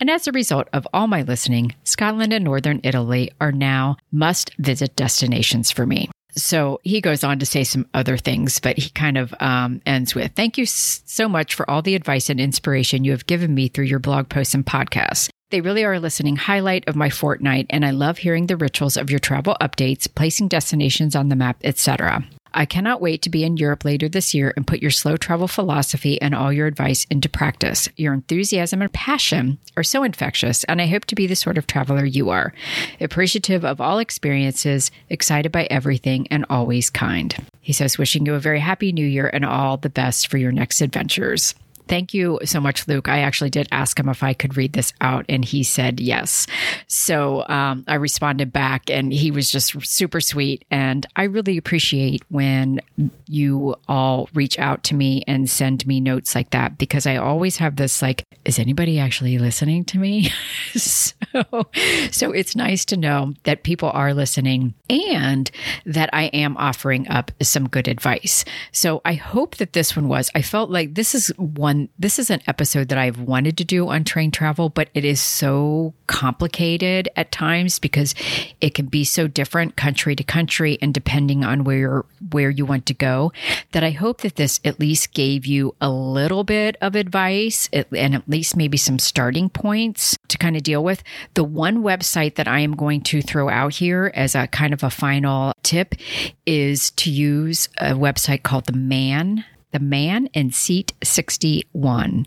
And 0.00 0.10
as 0.10 0.26
a 0.26 0.32
result 0.32 0.68
of 0.72 0.86
all 0.92 1.06
my 1.06 1.22
listening, 1.22 1.74
Scotland 1.84 2.32
and 2.32 2.44
Northern 2.44 2.80
Italy 2.82 3.30
are 3.40 3.52
now 3.52 3.96
must 4.12 4.54
visit 4.58 4.96
destinations 4.96 5.70
for 5.70 5.86
me. 5.86 6.10
So 6.36 6.80
he 6.84 7.00
goes 7.00 7.24
on 7.24 7.38
to 7.38 7.46
say 7.46 7.64
some 7.64 7.86
other 7.94 8.16
things, 8.16 8.60
but 8.60 8.78
he 8.78 8.90
kind 8.90 9.16
of 9.16 9.34
um, 9.40 9.80
ends 9.86 10.14
with 10.14 10.32
Thank 10.34 10.58
you 10.58 10.66
so 10.66 11.28
much 11.28 11.54
for 11.54 11.68
all 11.70 11.82
the 11.82 11.94
advice 11.94 12.28
and 12.28 12.38
inspiration 12.38 13.04
you 13.04 13.12
have 13.12 13.26
given 13.26 13.54
me 13.54 13.68
through 13.68 13.86
your 13.86 13.98
blog 13.98 14.28
posts 14.28 14.54
and 14.54 14.64
podcasts. 14.64 15.30
They 15.50 15.60
really 15.60 15.84
are 15.84 15.94
a 15.94 16.00
listening 16.00 16.36
highlight 16.36 16.88
of 16.88 16.96
my 16.96 17.08
fortnight, 17.08 17.66
and 17.70 17.86
I 17.86 17.92
love 17.92 18.18
hearing 18.18 18.46
the 18.46 18.56
rituals 18.56 18.96
of 18.96 19.10
your 19.10 19.20
travel 19.20 19.56
updates, 19.60 20.12
placing 20.12 20.48
destinations 20.48 21.14
on 21.14 21.28
the 21.28 21.36
map, 21.36 21.58
etc. 21.62 22.24
I 22.56 22.64
cannot 22.64 23.02
wait 23.02 23.20
to 23.22 23.30
be 23.30 23.44
in 23.44 23.58
Europe 23.58 23.84
later 23.84 24.08
this 24.08 24.32
year 24.32 24.54
and 24.56 24.66
put 24.66 24.80
your 24.80 24.90
slow 24.90 25.18
travel 25.18 25.46
philosophy 25.46 26.20
and 26.22 26.34
all 26.34 26.50
your 26.50 26.66
advice 26.66 27.06
into 27.10 27.28
practice. 27.28 27.86
Your 27.96 28.14
enthusiasm 28.14 28.80
and 28.80 28.90
passion 28.92 29.58
are 29.76 29.84
so 29.84 30.02
infectious, 30.02 30.64
and 30.64 30.80
I 30.80 30.86
hope 30.86 31.04
to 31.06 31.14
be 31.14 31.26
the 31.26 31.36
sort 31.36 31.58
of 31.58 31.66
traveler 31.66 32.06
you 32.06 32.30
are 32.30 32.54
appreciative 32.98 33.62
of 33.64 33.80
all 33.80 33.98
experiences, 33.98 34.90
excited 35.10 35.52
by 35.52 35.64
everything, 35.70 36.26
and 36.28 36.46
always 36.48 36.88
kind. 36.88 37.36
He 37.60 37.74
says, 37.74 37.98
wishing 37.98 38.24
you 38.24 38.34
a 38.34 38.40
very 38.40 38.60
happy 38.60 38.90
new 38.90 39.06
year 39.06 39.28
and 39.30 39.44
all 39.44 39.76
the 39.76 39.90
best 39.90 40.28
for 40.28 40.38
your 40.38 40.52
next 40.52 40.80
adventures. 40.80 41.54
Thank 41.88 42.12
you 42.12 42.40
so 42.44 42.60
much, 42.60 42.88
Luke. 42.88 43.08
I 43.08 43.20
actually 43.20 43.50
did 43.50 43.68
ask 43.70 43.98
him 43.98 44.08
if 44.08 44.22
I 44.22 44.34
could 44.34 44.56
read 44.56 44.72
this 44.72 44.92
out, 45.00 45.24
and 45.28 45.44
he 45.44 45.62
said 45.62 46.00
yes. 46.00 46.46
So 46.88 47.46
um, 47.48 47.84
I 47.86 47.94
responded 47.94 48.52
back, 48.52 48.90
and 48.90 49.12
he 49.12 49.30
was 49.30 49.50
just 49.50 49.86
super 49.86 50.20
sweet. 50.20 50.64
And 50.70 51.06
I 51.14 51.24
really 51.24 51.56
appreciate 51.56 52.24
when 52.28 52.80
you 53.28 53.76
all 53.88 54.28
reach 54.34 54.58
out 54.58 54.82
to 54.84 54.94
me 54.94 55.22
and 55.26 55.48
send 55.48 55.86
me 55.86 56.00
notes 56.00 56.34
like 56.34 56.50
that 56.50 56.78
because 56.78 57.06
I 57.06 57.16
always 57.16 57.58
have 57.58 57.76
this 57.76 58.02
like, 58.02 58.24
is 58.44 58.58
anybody 58.58 58.98
actually 58.98 59.38
listening 59.38 59.84
to 59.86 59.98
me? 59.98 60.30
so, 60.74 61.12
so 62.10 62.32
it's 62.32 62.56
nice 62.56 62.84
to 62.86 62.96
know 62.96 63.34
that 63.44 63.62
people 63.62 63.90
are 63.90 64.14
listening 64.14 64.74
and 64.90 65.50
that 65.84 66.10
I 66.12 66.24
am 66.26 66.56
offering 66.56 67.08
up 67.08 67.30
some 67.42 67.68
good 67.68 67.88
advice. 67.88 68.44
So 68.72 69.00
I 69.04 69.14
hope 69.14 69.56
that 69.56 69.72
this 69.72 69.94
one 69.94 70.08
was. 70.08 70.30
I 70.34 70.42
felt 70.42 70.70
like 70.70 70.94
this 70.94 71.14
is 71.14 71.28
one 71.36 71.75
one, 71.76 71.88
this 71.98 72.18
is 72.18 72.30
an 72.30 72.40
episode 72.46 72.88
that 72.88 72.98
I've 72.98 73.20
wanted 73.20 73.58
to 73.58 73.64
do 73.64 73.88
on 73.88 74.04
train 74.04 74.30
travel, 74.30 74.68
but 74.68 74.88
it 74.94 75.04
is 75.04 75.20
so 75.20 75.94
complicated 76.06 77.08
at 77.16 77.32
times 77.32 77.78
because 77.78 78.14
it 78.60 78.74
can 78.74 78.86
be 78.86 79.04
so 79.04 79.26
different 79.26 79.76
country 79.76 80.16
to 80.16 80.24
country 80.24 80.78
and 80.80 80.94
depending 80.94 81.44
on 81.44 81.64
where 81.64 82.04
where 82.30 82.50
you 82.50 82.64
want 82.64 82.86
to 82.86 82.94
go 82.94 83.32
that 83.72 83.84
I 83.84 83.90
hope 83.90 84.22
that 84.22 84.36
this 84.36 84.60
at 84.64 84.80
least 84.80 85.12
gave 85.12 85.46
you 85.46 85.74
a 85.80 85.90
little 85.90 86.44
bit 86.44 86.76
of 86.80 86.96
advice 86.96 87.68
and 87.72 88.14
at 88.14 88.28
least 88.28 88.56
maybe 88.56 88.76
some 88.76 88.98
starting 88.98 89.48
points 89.48 90.16
to 90.28 90.38
kind 90.38 90.56
of 90.56 90.62
deal 90.62 90.82
with. 90.82 91.02
The 91.34 91.44
one 91.44 91.82
website 91.82 92.36
that 92.36 92.48
I 92.48 92.60
am 92.60 92.74
going 92.74 93.02
to 93.02 93.22
throw 93.22 93.48
out 93.48 93.74
here 93.74 94.10
as 94.14 94.34
a 94.34 94.46
kind 94.46 94.72
of 94.72 94.82
a 94.82 94.90
final 94.90 95.52
tip 95.62 95.94
is 96.46 96.90
to 96.92 97.10
use 97.10 97.68
a 97.78 97.92
website 97.92 98.42
called 98.42 98.66
the 98.66 98.72
Man 98.72 99.44
the 99.72 99.78
man 99.78 100.26
in 100.26 100.50
seat 100.52 100.92
61 101.02 102.26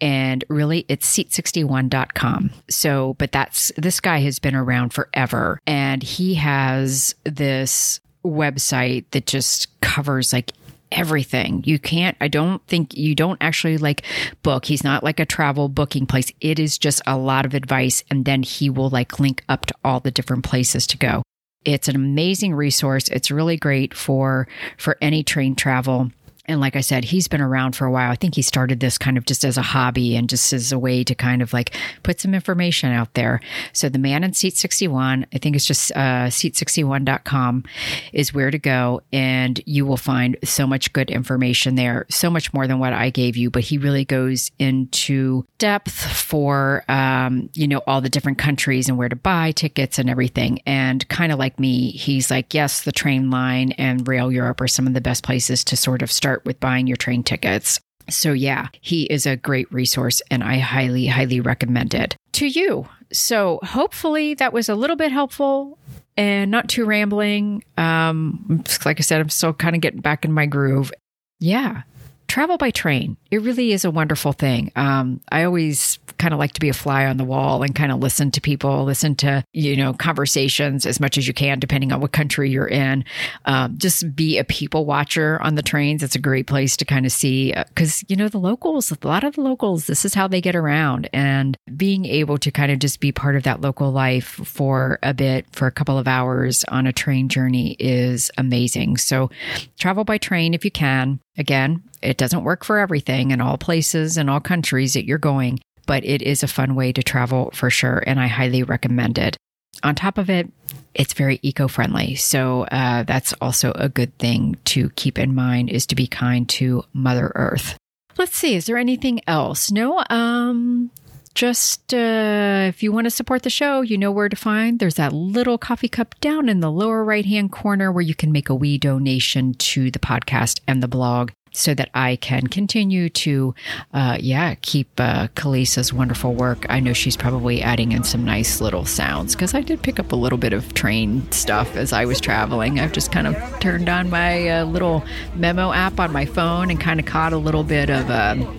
and 0.00 0.44
really 0.48 0.84
it's 0.88 1.10
seat61.com 1.16 2.50
so 2.68 3.14
but 3.14 3.32
that's 3.32 3.72
this 3.76 4.00
guy 4.00 4.18
has 4.20 4.38
been 4.38 4.54
around 4.54 4.92
forever 4.92 5.60
and 5.66 6.02
he 6.02 6.34
has 6.34 7.14
this 7.24 8.00
website 8.24 9.04
that 9.12 9.26
just 9.26 9.68
covers 9.80 10.32
like 10.32 10.52
everything. 10.92 11.62
You 11.64 11.78
can't, 11.78 12.16
I 12.20 12.28
don't 12.28 12.64
think 12.66 12.96
you 12.96 13.14
don't 13.14 13.38
actually 13.40 13.78
like 13.78 14.02
book. 14.42 14.64
He's 14.64 14.84
not 14.84 15.04
like 15.04 15.20
a 15.20 15.26
travel 15.26 15.68
booking 15.68 16.06
place. 16.06 16.32
It 16.40 16.58
is 16.58 16.78
just 16.78 17.00
a 17.06 17.16
lot 17.16 17.46
of 17.46 17.54
advice. 17.54 18.02
And 18.10 18.24
then 18.24 18.42
he 18.42 18.70
will 18.70 18.90
like 18.90 19.20
link 19.20 19.44
up 19.48 19.66
to 19.66 19.74
all 19.84 20.00
the 20.00 20.10
different 20.10 20.44
places 20.44 20.86
to 20.88 20.98
go. 20.98 21.22
It's 21.64 21.88
an 21.88 21.96
amazing 21.96 22.54
resource. 22.54 23.08
It's 23.08 23.30
really 23.30 23.56
great 23.56 23.94
for, 23.94 24.48
for 24.78 24.96
any 25.00 25.22
train 25.22 25.54
travel. 25.54 26.10
And 26.50 26.60
like 26.60 26.76
I 26.76 26.80
said, 26.80 27.04
he's 27.04 27.28
been 27.28 27.40
around 27.40 27.76
for 27.76 27.86
a 27.86 27.90
while. 27.90 28.10
I 28.10 28.16
think 28.16 28.34
he 28.34 28.42
started 28.42 28.80
this 28.80 28.98
kind 28.98 29.16
of 29.16 29.24
just 29.24 29.44
as 29.44 29.56
a 29.56 29.62
hobby 29.62 30.16
and 30.16 30.28
just 30.28 30.52
as 30.52 30.72
a 30.72 30.78
way 30.78 31.04
to 31.04 31.14
kind 31.14 31.42
of 31.42 31.52
like 31.52 31.74
put 32.02 32.20
some 32.20 32.34
information 32.34 32.90
out 32.90 33.14
there. 33.14 33.40
So 33.72 33.88
the 33.88 33.98
man 33.98 34.24
in 34.24 34.32
seat 34.32 34.56
61, 34.56 35.26
I 35.32 35.38
think 35.38 35.54
it's 35.54 35.64
just 35.64 35.92
uh, 35.92 36.26
seat61.com 36.26 37.64
is 38.12 38.34
where 38.34 38.50
to 38.50 38.58
go. 38.58 39.02
And 39.12 39.60
you 39.64 39.86
will 39.86 39.96
find 39.96 40.36
so 40.42 40.66
much 40.66 40.92
good 40.92 41.10
information 41.10 41.76
there, 41.76 42.06
so 42.10 42.30
much 42.30 42.52
more 42.52 42.66
than 42.66 42.80
what 42.80 42.92
I 42.92 43.10
gave 43.10 43.36
you. 43.36 43.50
But 43.50 43.62
he 43.62 43.78
really 43.78 44.04
goes 44.04 44.50
into 44.58 45.46
depth 45.58 45.92
for, 45.92 46.84
um, 46.88 47.48
you 47.54 47.68
know, 47.68 47.82
all 47.86 48.00
the 48.00 48.08
different 48.08 48.38
countries 48.38 48.88
and 48.88 48.98
where 48.98 49.08
to 49.08 49.16
buy 49.16 49.52
tickets 49.52 49.98
and 49.98 50.10
everything. 50.10 50.60
And 50.66 51.06
kind 51.08 51.30
of 51.30 51.38
like 51.38 51.60
me, 51.60 51.92
he's 51.92 52.30
like, 52.30 52.52
yes, 52.54 52.82
the 52.82 52.92
Trainline 52.92 53.74
and 53.78 54.06
Rail 54.08 54.32
Europe 54.32 54.60
are 54.60 54.68
some 54.68 54.86
of 54.86 54.94
the 54.94 55.00
best 55.00 55.22
places 55.22 55.62
to 55.64 55.76
sort 55.76 56.02
of 56.02 56.10
start 56.10 56.39
with 56.44 56.60
buying 56.60 56.86
your 56.86 56.96
train 56.96 57.22
tickets. 57.22 57.80
So, 58.08 58.32
yeah, 58.32 58.68
he 58.80 59.04
is 59.04 59.26
a 59.26 59.36
great 59.36 59.72
resource 59.72 60.20
and 60.30 60.42
I 60.42 60.58
highly, 60.58 61.06
highly 61.06 61.40
recommend 61.40 61.94
it 61.94 62.16
to 62.32 62.46
you. 62.46 62.88
So, 63.12 63.60
hopefully, 63.62 64.34
that 64.34 64.52
was 64.52 64.68
a 64.68 64.74
little 64.74 64.96
bit 64.96 65.12
helpful 65.12 65.78
and 66.16 66.50
not 66.50 66.68
too 66.68 66.84
rambling. 66.84 67.64
Um, 67.76 68.64
like 68.84 69.00
I 69.00 69.02
said, 69.02 69.20
I'm 69.20 69.28
still 69.28 69.52
kind 69.52 69.74
of 69.74 69.82
getting 69.82 70.00
back 70.00 70.24
in 70.24 70.32
my 70.32 70.46
groove. 70.46 70.92
Yeah, 71.38 71.82
travel 72.28 72.58
by 72.58 72.70
train. 72.70 73.16
It 73.30 73.42
really 73.42 73.72
is 73.72 73.84
a 73.84 73.90
wonderful 73.90 74.32
thing. 74.32 74.70
Um, 74.76 75.20
I 75.30 75.44
always 75.44 75.98
kind 76.20 76.34
of 76.34 76.38
like 76.38 76.52
to 76.52 76.60
be 76.60 76.68
a 76.68 76.74
fly 76.74 77.06
on 77.06 77.16
the 77.16 77.24
wall 77.24 77.62
and 77.62 77.74
kind 77.74 77.90
of 77.90 77.98
listen 77.98 78.30
to 78.30 78.40
people, 78.40 78.84
listen 78.84 79.16
to, 79.16 79.42
you 79.52 79.74
know, 79.74 79.94
conversations 79.94 80.84
as 80.84 81.00
much 81.00 81.16
as 81.16 81.26
you 81.26 81.32
can, 81.32 81.58
depending 81.58 81.92
on 81.92 82.00
what 82.00 82.12
country 82.12 82.50
you're 82.50 82.68
in. 82.68 83.04
Um, 83.46 83.78
just 83.78 84.14
be 84.14 84.38
a 84.38 84.44
people 84.44 84.84
watcher 84.84 85.40
on 85.42 85.54
the 85.54 85.62
trains. 85.62 86.02
It's 86.02 86.14
a 86.14 86.20
great 86.20 86.46
place 86.46 86.76
to 86.76 86.84
kind 86.84 87.06
of 87.06 87.12
see 87.12 87.52
because, 87.52 88.02
uh, 88.02 88.06
you 88.08 88.16
know, 88.16 88.28
the 88.28 88.38
locals, 88.38 88.92
a 88.92 89.06
lot 89.06 89.24
of 89.24 89.34
the 89.34 89.40
locals, 89.40 89.86
this 89.86 90.04
is 90.04 90.14
how 90.14 90.28
they 90.28 90.42
get 90.42 90.54
around. 90.54 91.08
And 91.12 91.56
being 91.74 92.04
able 92.04 92.36
to 92.38 92.50
kind 92.50 92.70
of 92.70 92.78
just 92.78 93.00
be 93.00 93.12
part 93.12 93.34
of 93.34 93.44
that 93.44 93.62
local 93.62 93.90
life 93.90 94.40
for 94.44 94.98
a 95.02 95.14
bit, 95.14 95.46
for 95.52 95.66
a 95.66 95.72
couple 95.72 95.98
of 95.98 96.06
hours 96.06 96.64
on 96.64 96.86
a 96.86 96.92
train 96.92 97.30
journey 97.30 97.76
is 97.78 98.30
amazing. 98.36 98.98
So 98.98 99.30
travel 99.78 100.04
by 100.04 100.18
train 100.18 100.52
if 100.52 100.64
you 100.64 100.70
can. 100.70 101.20
Again, 101.38 101.82
it 102.02 102.18
doesn't 102.18 102.44
work 102.44 102.64
for 102.64 102.78
everything 102.78 103.30
in 103.30 103.40
all 103.40 103.56
places 103.56 104.16
and 104.16 104.28
all 104.28 104.40
countries 104.40 104.94
that 104.94 105.06
you're 105.06 105.18
going, 105.18 105.60
but 105.90 106.04
it 106.04 106.22
is 106.22 106.44
a 106.44 106.46
fun 106.46 106.76
way 106.76 106.92
to 106.92 107.02
travel 107.02 107.50
for 107.52 107.68
sure. 107.68 108.00
And 108.06 108.20
I 108.20 108.28
highly 108.28 108.62
recommend 108.62 109.18
it. 109.18 109.36
On 109.82 109.96
top 109.96 110.18
of 110.18 110.30
it, 110.30 110.48
it's 110.94 111.14
very 111.14 111.40
eco-friendly 111.42 112.14
so 112.14 112.62
uh, 112.64 113.02
that's 113.02 113.32
also 113.40 113.72
a 113.72 113.88
good 113.88 114.16
thing 114.18 114.56
to 114.66 114.90
keep 114.90 115.18
in 115.18 115.34
mind 115.34 115.68
is 115.68 115.86
to 115.86 115.96
be 115.96 116.06
kind 116.06 116.48
to 116.48 116.82
mother 116.92 117.30
earth 117.36 117.76
let's 118.18 118.36
see 118.36 118.56
is 118.56 118.66
there 118.66 118.76
anything 118.76 119.20
else 119.28 119.70
no 119.70 120.02
um 120.10 120.90
just 121.32 121.94
uh, 121.94 122.66
if 122.68 122.82
you 122.82 122.90
want 122.90 123.04
to 123.04 123.10
support 123.10 123.44
the 123.44 123.50
show, 123.50 123.82
you 123.82 123.96
know 123.96 124.10
where 124.10 124.28
to 124.28 124.36
find. 124.36 124.80
There's 124.80 124.96
that 124.96 125.12
little 125.12 125.58
coffee 125.58 125.88
cup 125.88 126.18
down 126.20 126.48
in 126.48 126.58
the 126.58 126.72
lower 126.72 127.04
right 127.04 127.24
hand 127.24 127.52
corner 127.52 127.92
where 127.92 128.02
you 128.02 128.16
can 128.16 128.32
make 128.32 128.48
a 128.48 128.54
wee 128.54 128.78
donation 128.78 129.54
to 129.54 129.92
the 129.92 130.00
podcast 130.00 130.58
and 130.66 130.82
the 130.82 130.88
blog 130.88 131.30
so 131.52 131.74
that 131.74 131.90
I 131.94 132.16
can 132.16 132.46
continue 132.46 133.08
to, 133.10 133.54
uh, 133.92 134.18
yeah, 134.20 134.54
keep 134.62 134.88
uh, 134.98 135.28
Callisa's 135.34 135.92
wonderful 135.92 136.34
work. 136.34 136.66
I 136.68 136.80
know 136.80 136.92
she's 136.92 137.16
probably 137.16 137.62
adding 137.62 137.92
in 137.92 138.04
some 138.04 138.24
nice 138.24 138.60
little 138.60 138.84
sounds 138.84 139.34
because 139.34 139.54
I 139.54 139.60
did 139.60 139.82
pick 139.82 139.98
up 139.98 140.12
a 140.12 140.16
little 140.16 140.38
bit 140.38 140.52
of 140.52 140.74
train 140.74 141.30
stuff 141.32 141.76
as 141.76 141.92
I 141.92 142.04
was 142.04 142.20
traveling. 142.20 142.80
I've 142.80 142.92
just 142.92 143.12
kind 143.12 143.26
of 143.26 143.60
turned 143.60 143.88
on 143.88 144.10
my 144.10 144.48
uh, 144.48 144.64
little 144.64 145.04
memo 145.34 145.72
app 145.72 146.00
on 146.00 146.12
my 146.12 146.24
phone 146.24 146.70
and 146.70 146.80
kind 146.80 147.00
of 147.00 147.06
caught 147.06 147.32
a 147.32 147.38
little 147.38 147.64
bit 147.64 147.90
of. 147.90 148.10
Um, 148.10 148.56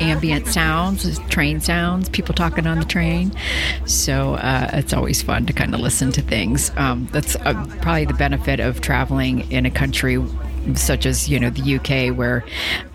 ambient 0.00 0.46
sounds, 0.46 1.18
train 1.30 1.60
sounds, 1.60 2.08
people 2.08 2.34
talking 2.34 2.66
on 2.66 2.78
the 2.78 2.84
train. 2.84 3.32
So 3.86 4.34
uh, 4.34 4.70
it's 4.74 4.92
always 4.92 5.22
fun 5.22 5.46
to 5.46 5.52
kind 5.52 5.74
of 5.74 5.80
listen 5.80 6.12
to 6.12 6.22
things. 6.22 6.70
Um, 6.76 7.08
that's 7.12 7.36
uh, 7.36 7.54
probably 7.80 8.04
the 8.04 8.14
benefit 8.14 8.60
of 8.60 8.80
traveling 8.80 9.50
in 9.50 9.66
a 9.66 9.70
country 9.70 10.18
such 10.74 11.06
as 11.06 11.28
you 11.28 11.38
know 11.38 11.50
the 11.50 11.76
UK 11.76 12.16
where 12.16 12.44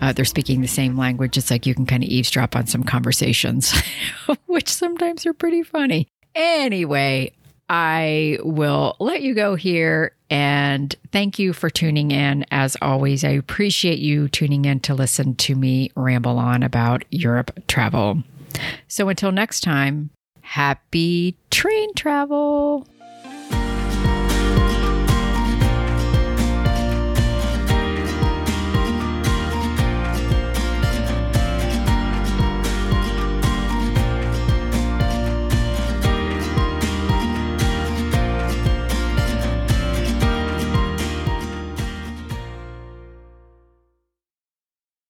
uh, 0.00 0.12
they're 0.12 0.24
speaking 0.24 0.60
the 0.60 0.68
same 0.68 0.96
language. 0.96 1.36
It's 1.36 1.50
like 1.50 1.66
you 1.66 1.74
can 1.74 1.86
kind 1.86 2.02
of 2.02 2.08
eavesdrop 2.08 2.54
on 2.56 2.66
some 2.66 2.84
conversations, 2.84 3.72
which 4.46 4.68
sometimes 4.68 5.26
are 5.26 5.34
pretty 5.34 5.62
funny. 5.62 6.08
Anyway, 6.34 7.32
I 7.68 8.38
will 8.42 8.96
let 9.00 9.22
you 9.22 9.34
go 9.34 9.54
here 9.54 10.14
and 10.30 10.94
thank 11.10 11.38
you 11.38 11.52
for 11.52 11.70
tuning 11.70 12.10
in. 12.10 12.44
As 12.50 12.76
always, 12.82 13.24
I 13.24 13.30
appreciate 13.30 13.98
you 13.98 14.28
tuning 14.28 14.64
in 14.64 14.80
to 14.80 14.94
listen 14.94 15.34
to 15.36 15.54
me 15.54 15.90
ramble 15.96 16.38
on 16.38 16.62
about 16.62 17.04
Europe 17.10 17.66
travel. 17.68 18.22
So 18.88 19.08
until 19.08 19.32
next 19.32 19.60
time, 19.60 20.10
happy 20.42 21.36
train 21.50 21.94
travel. 21.94 22.86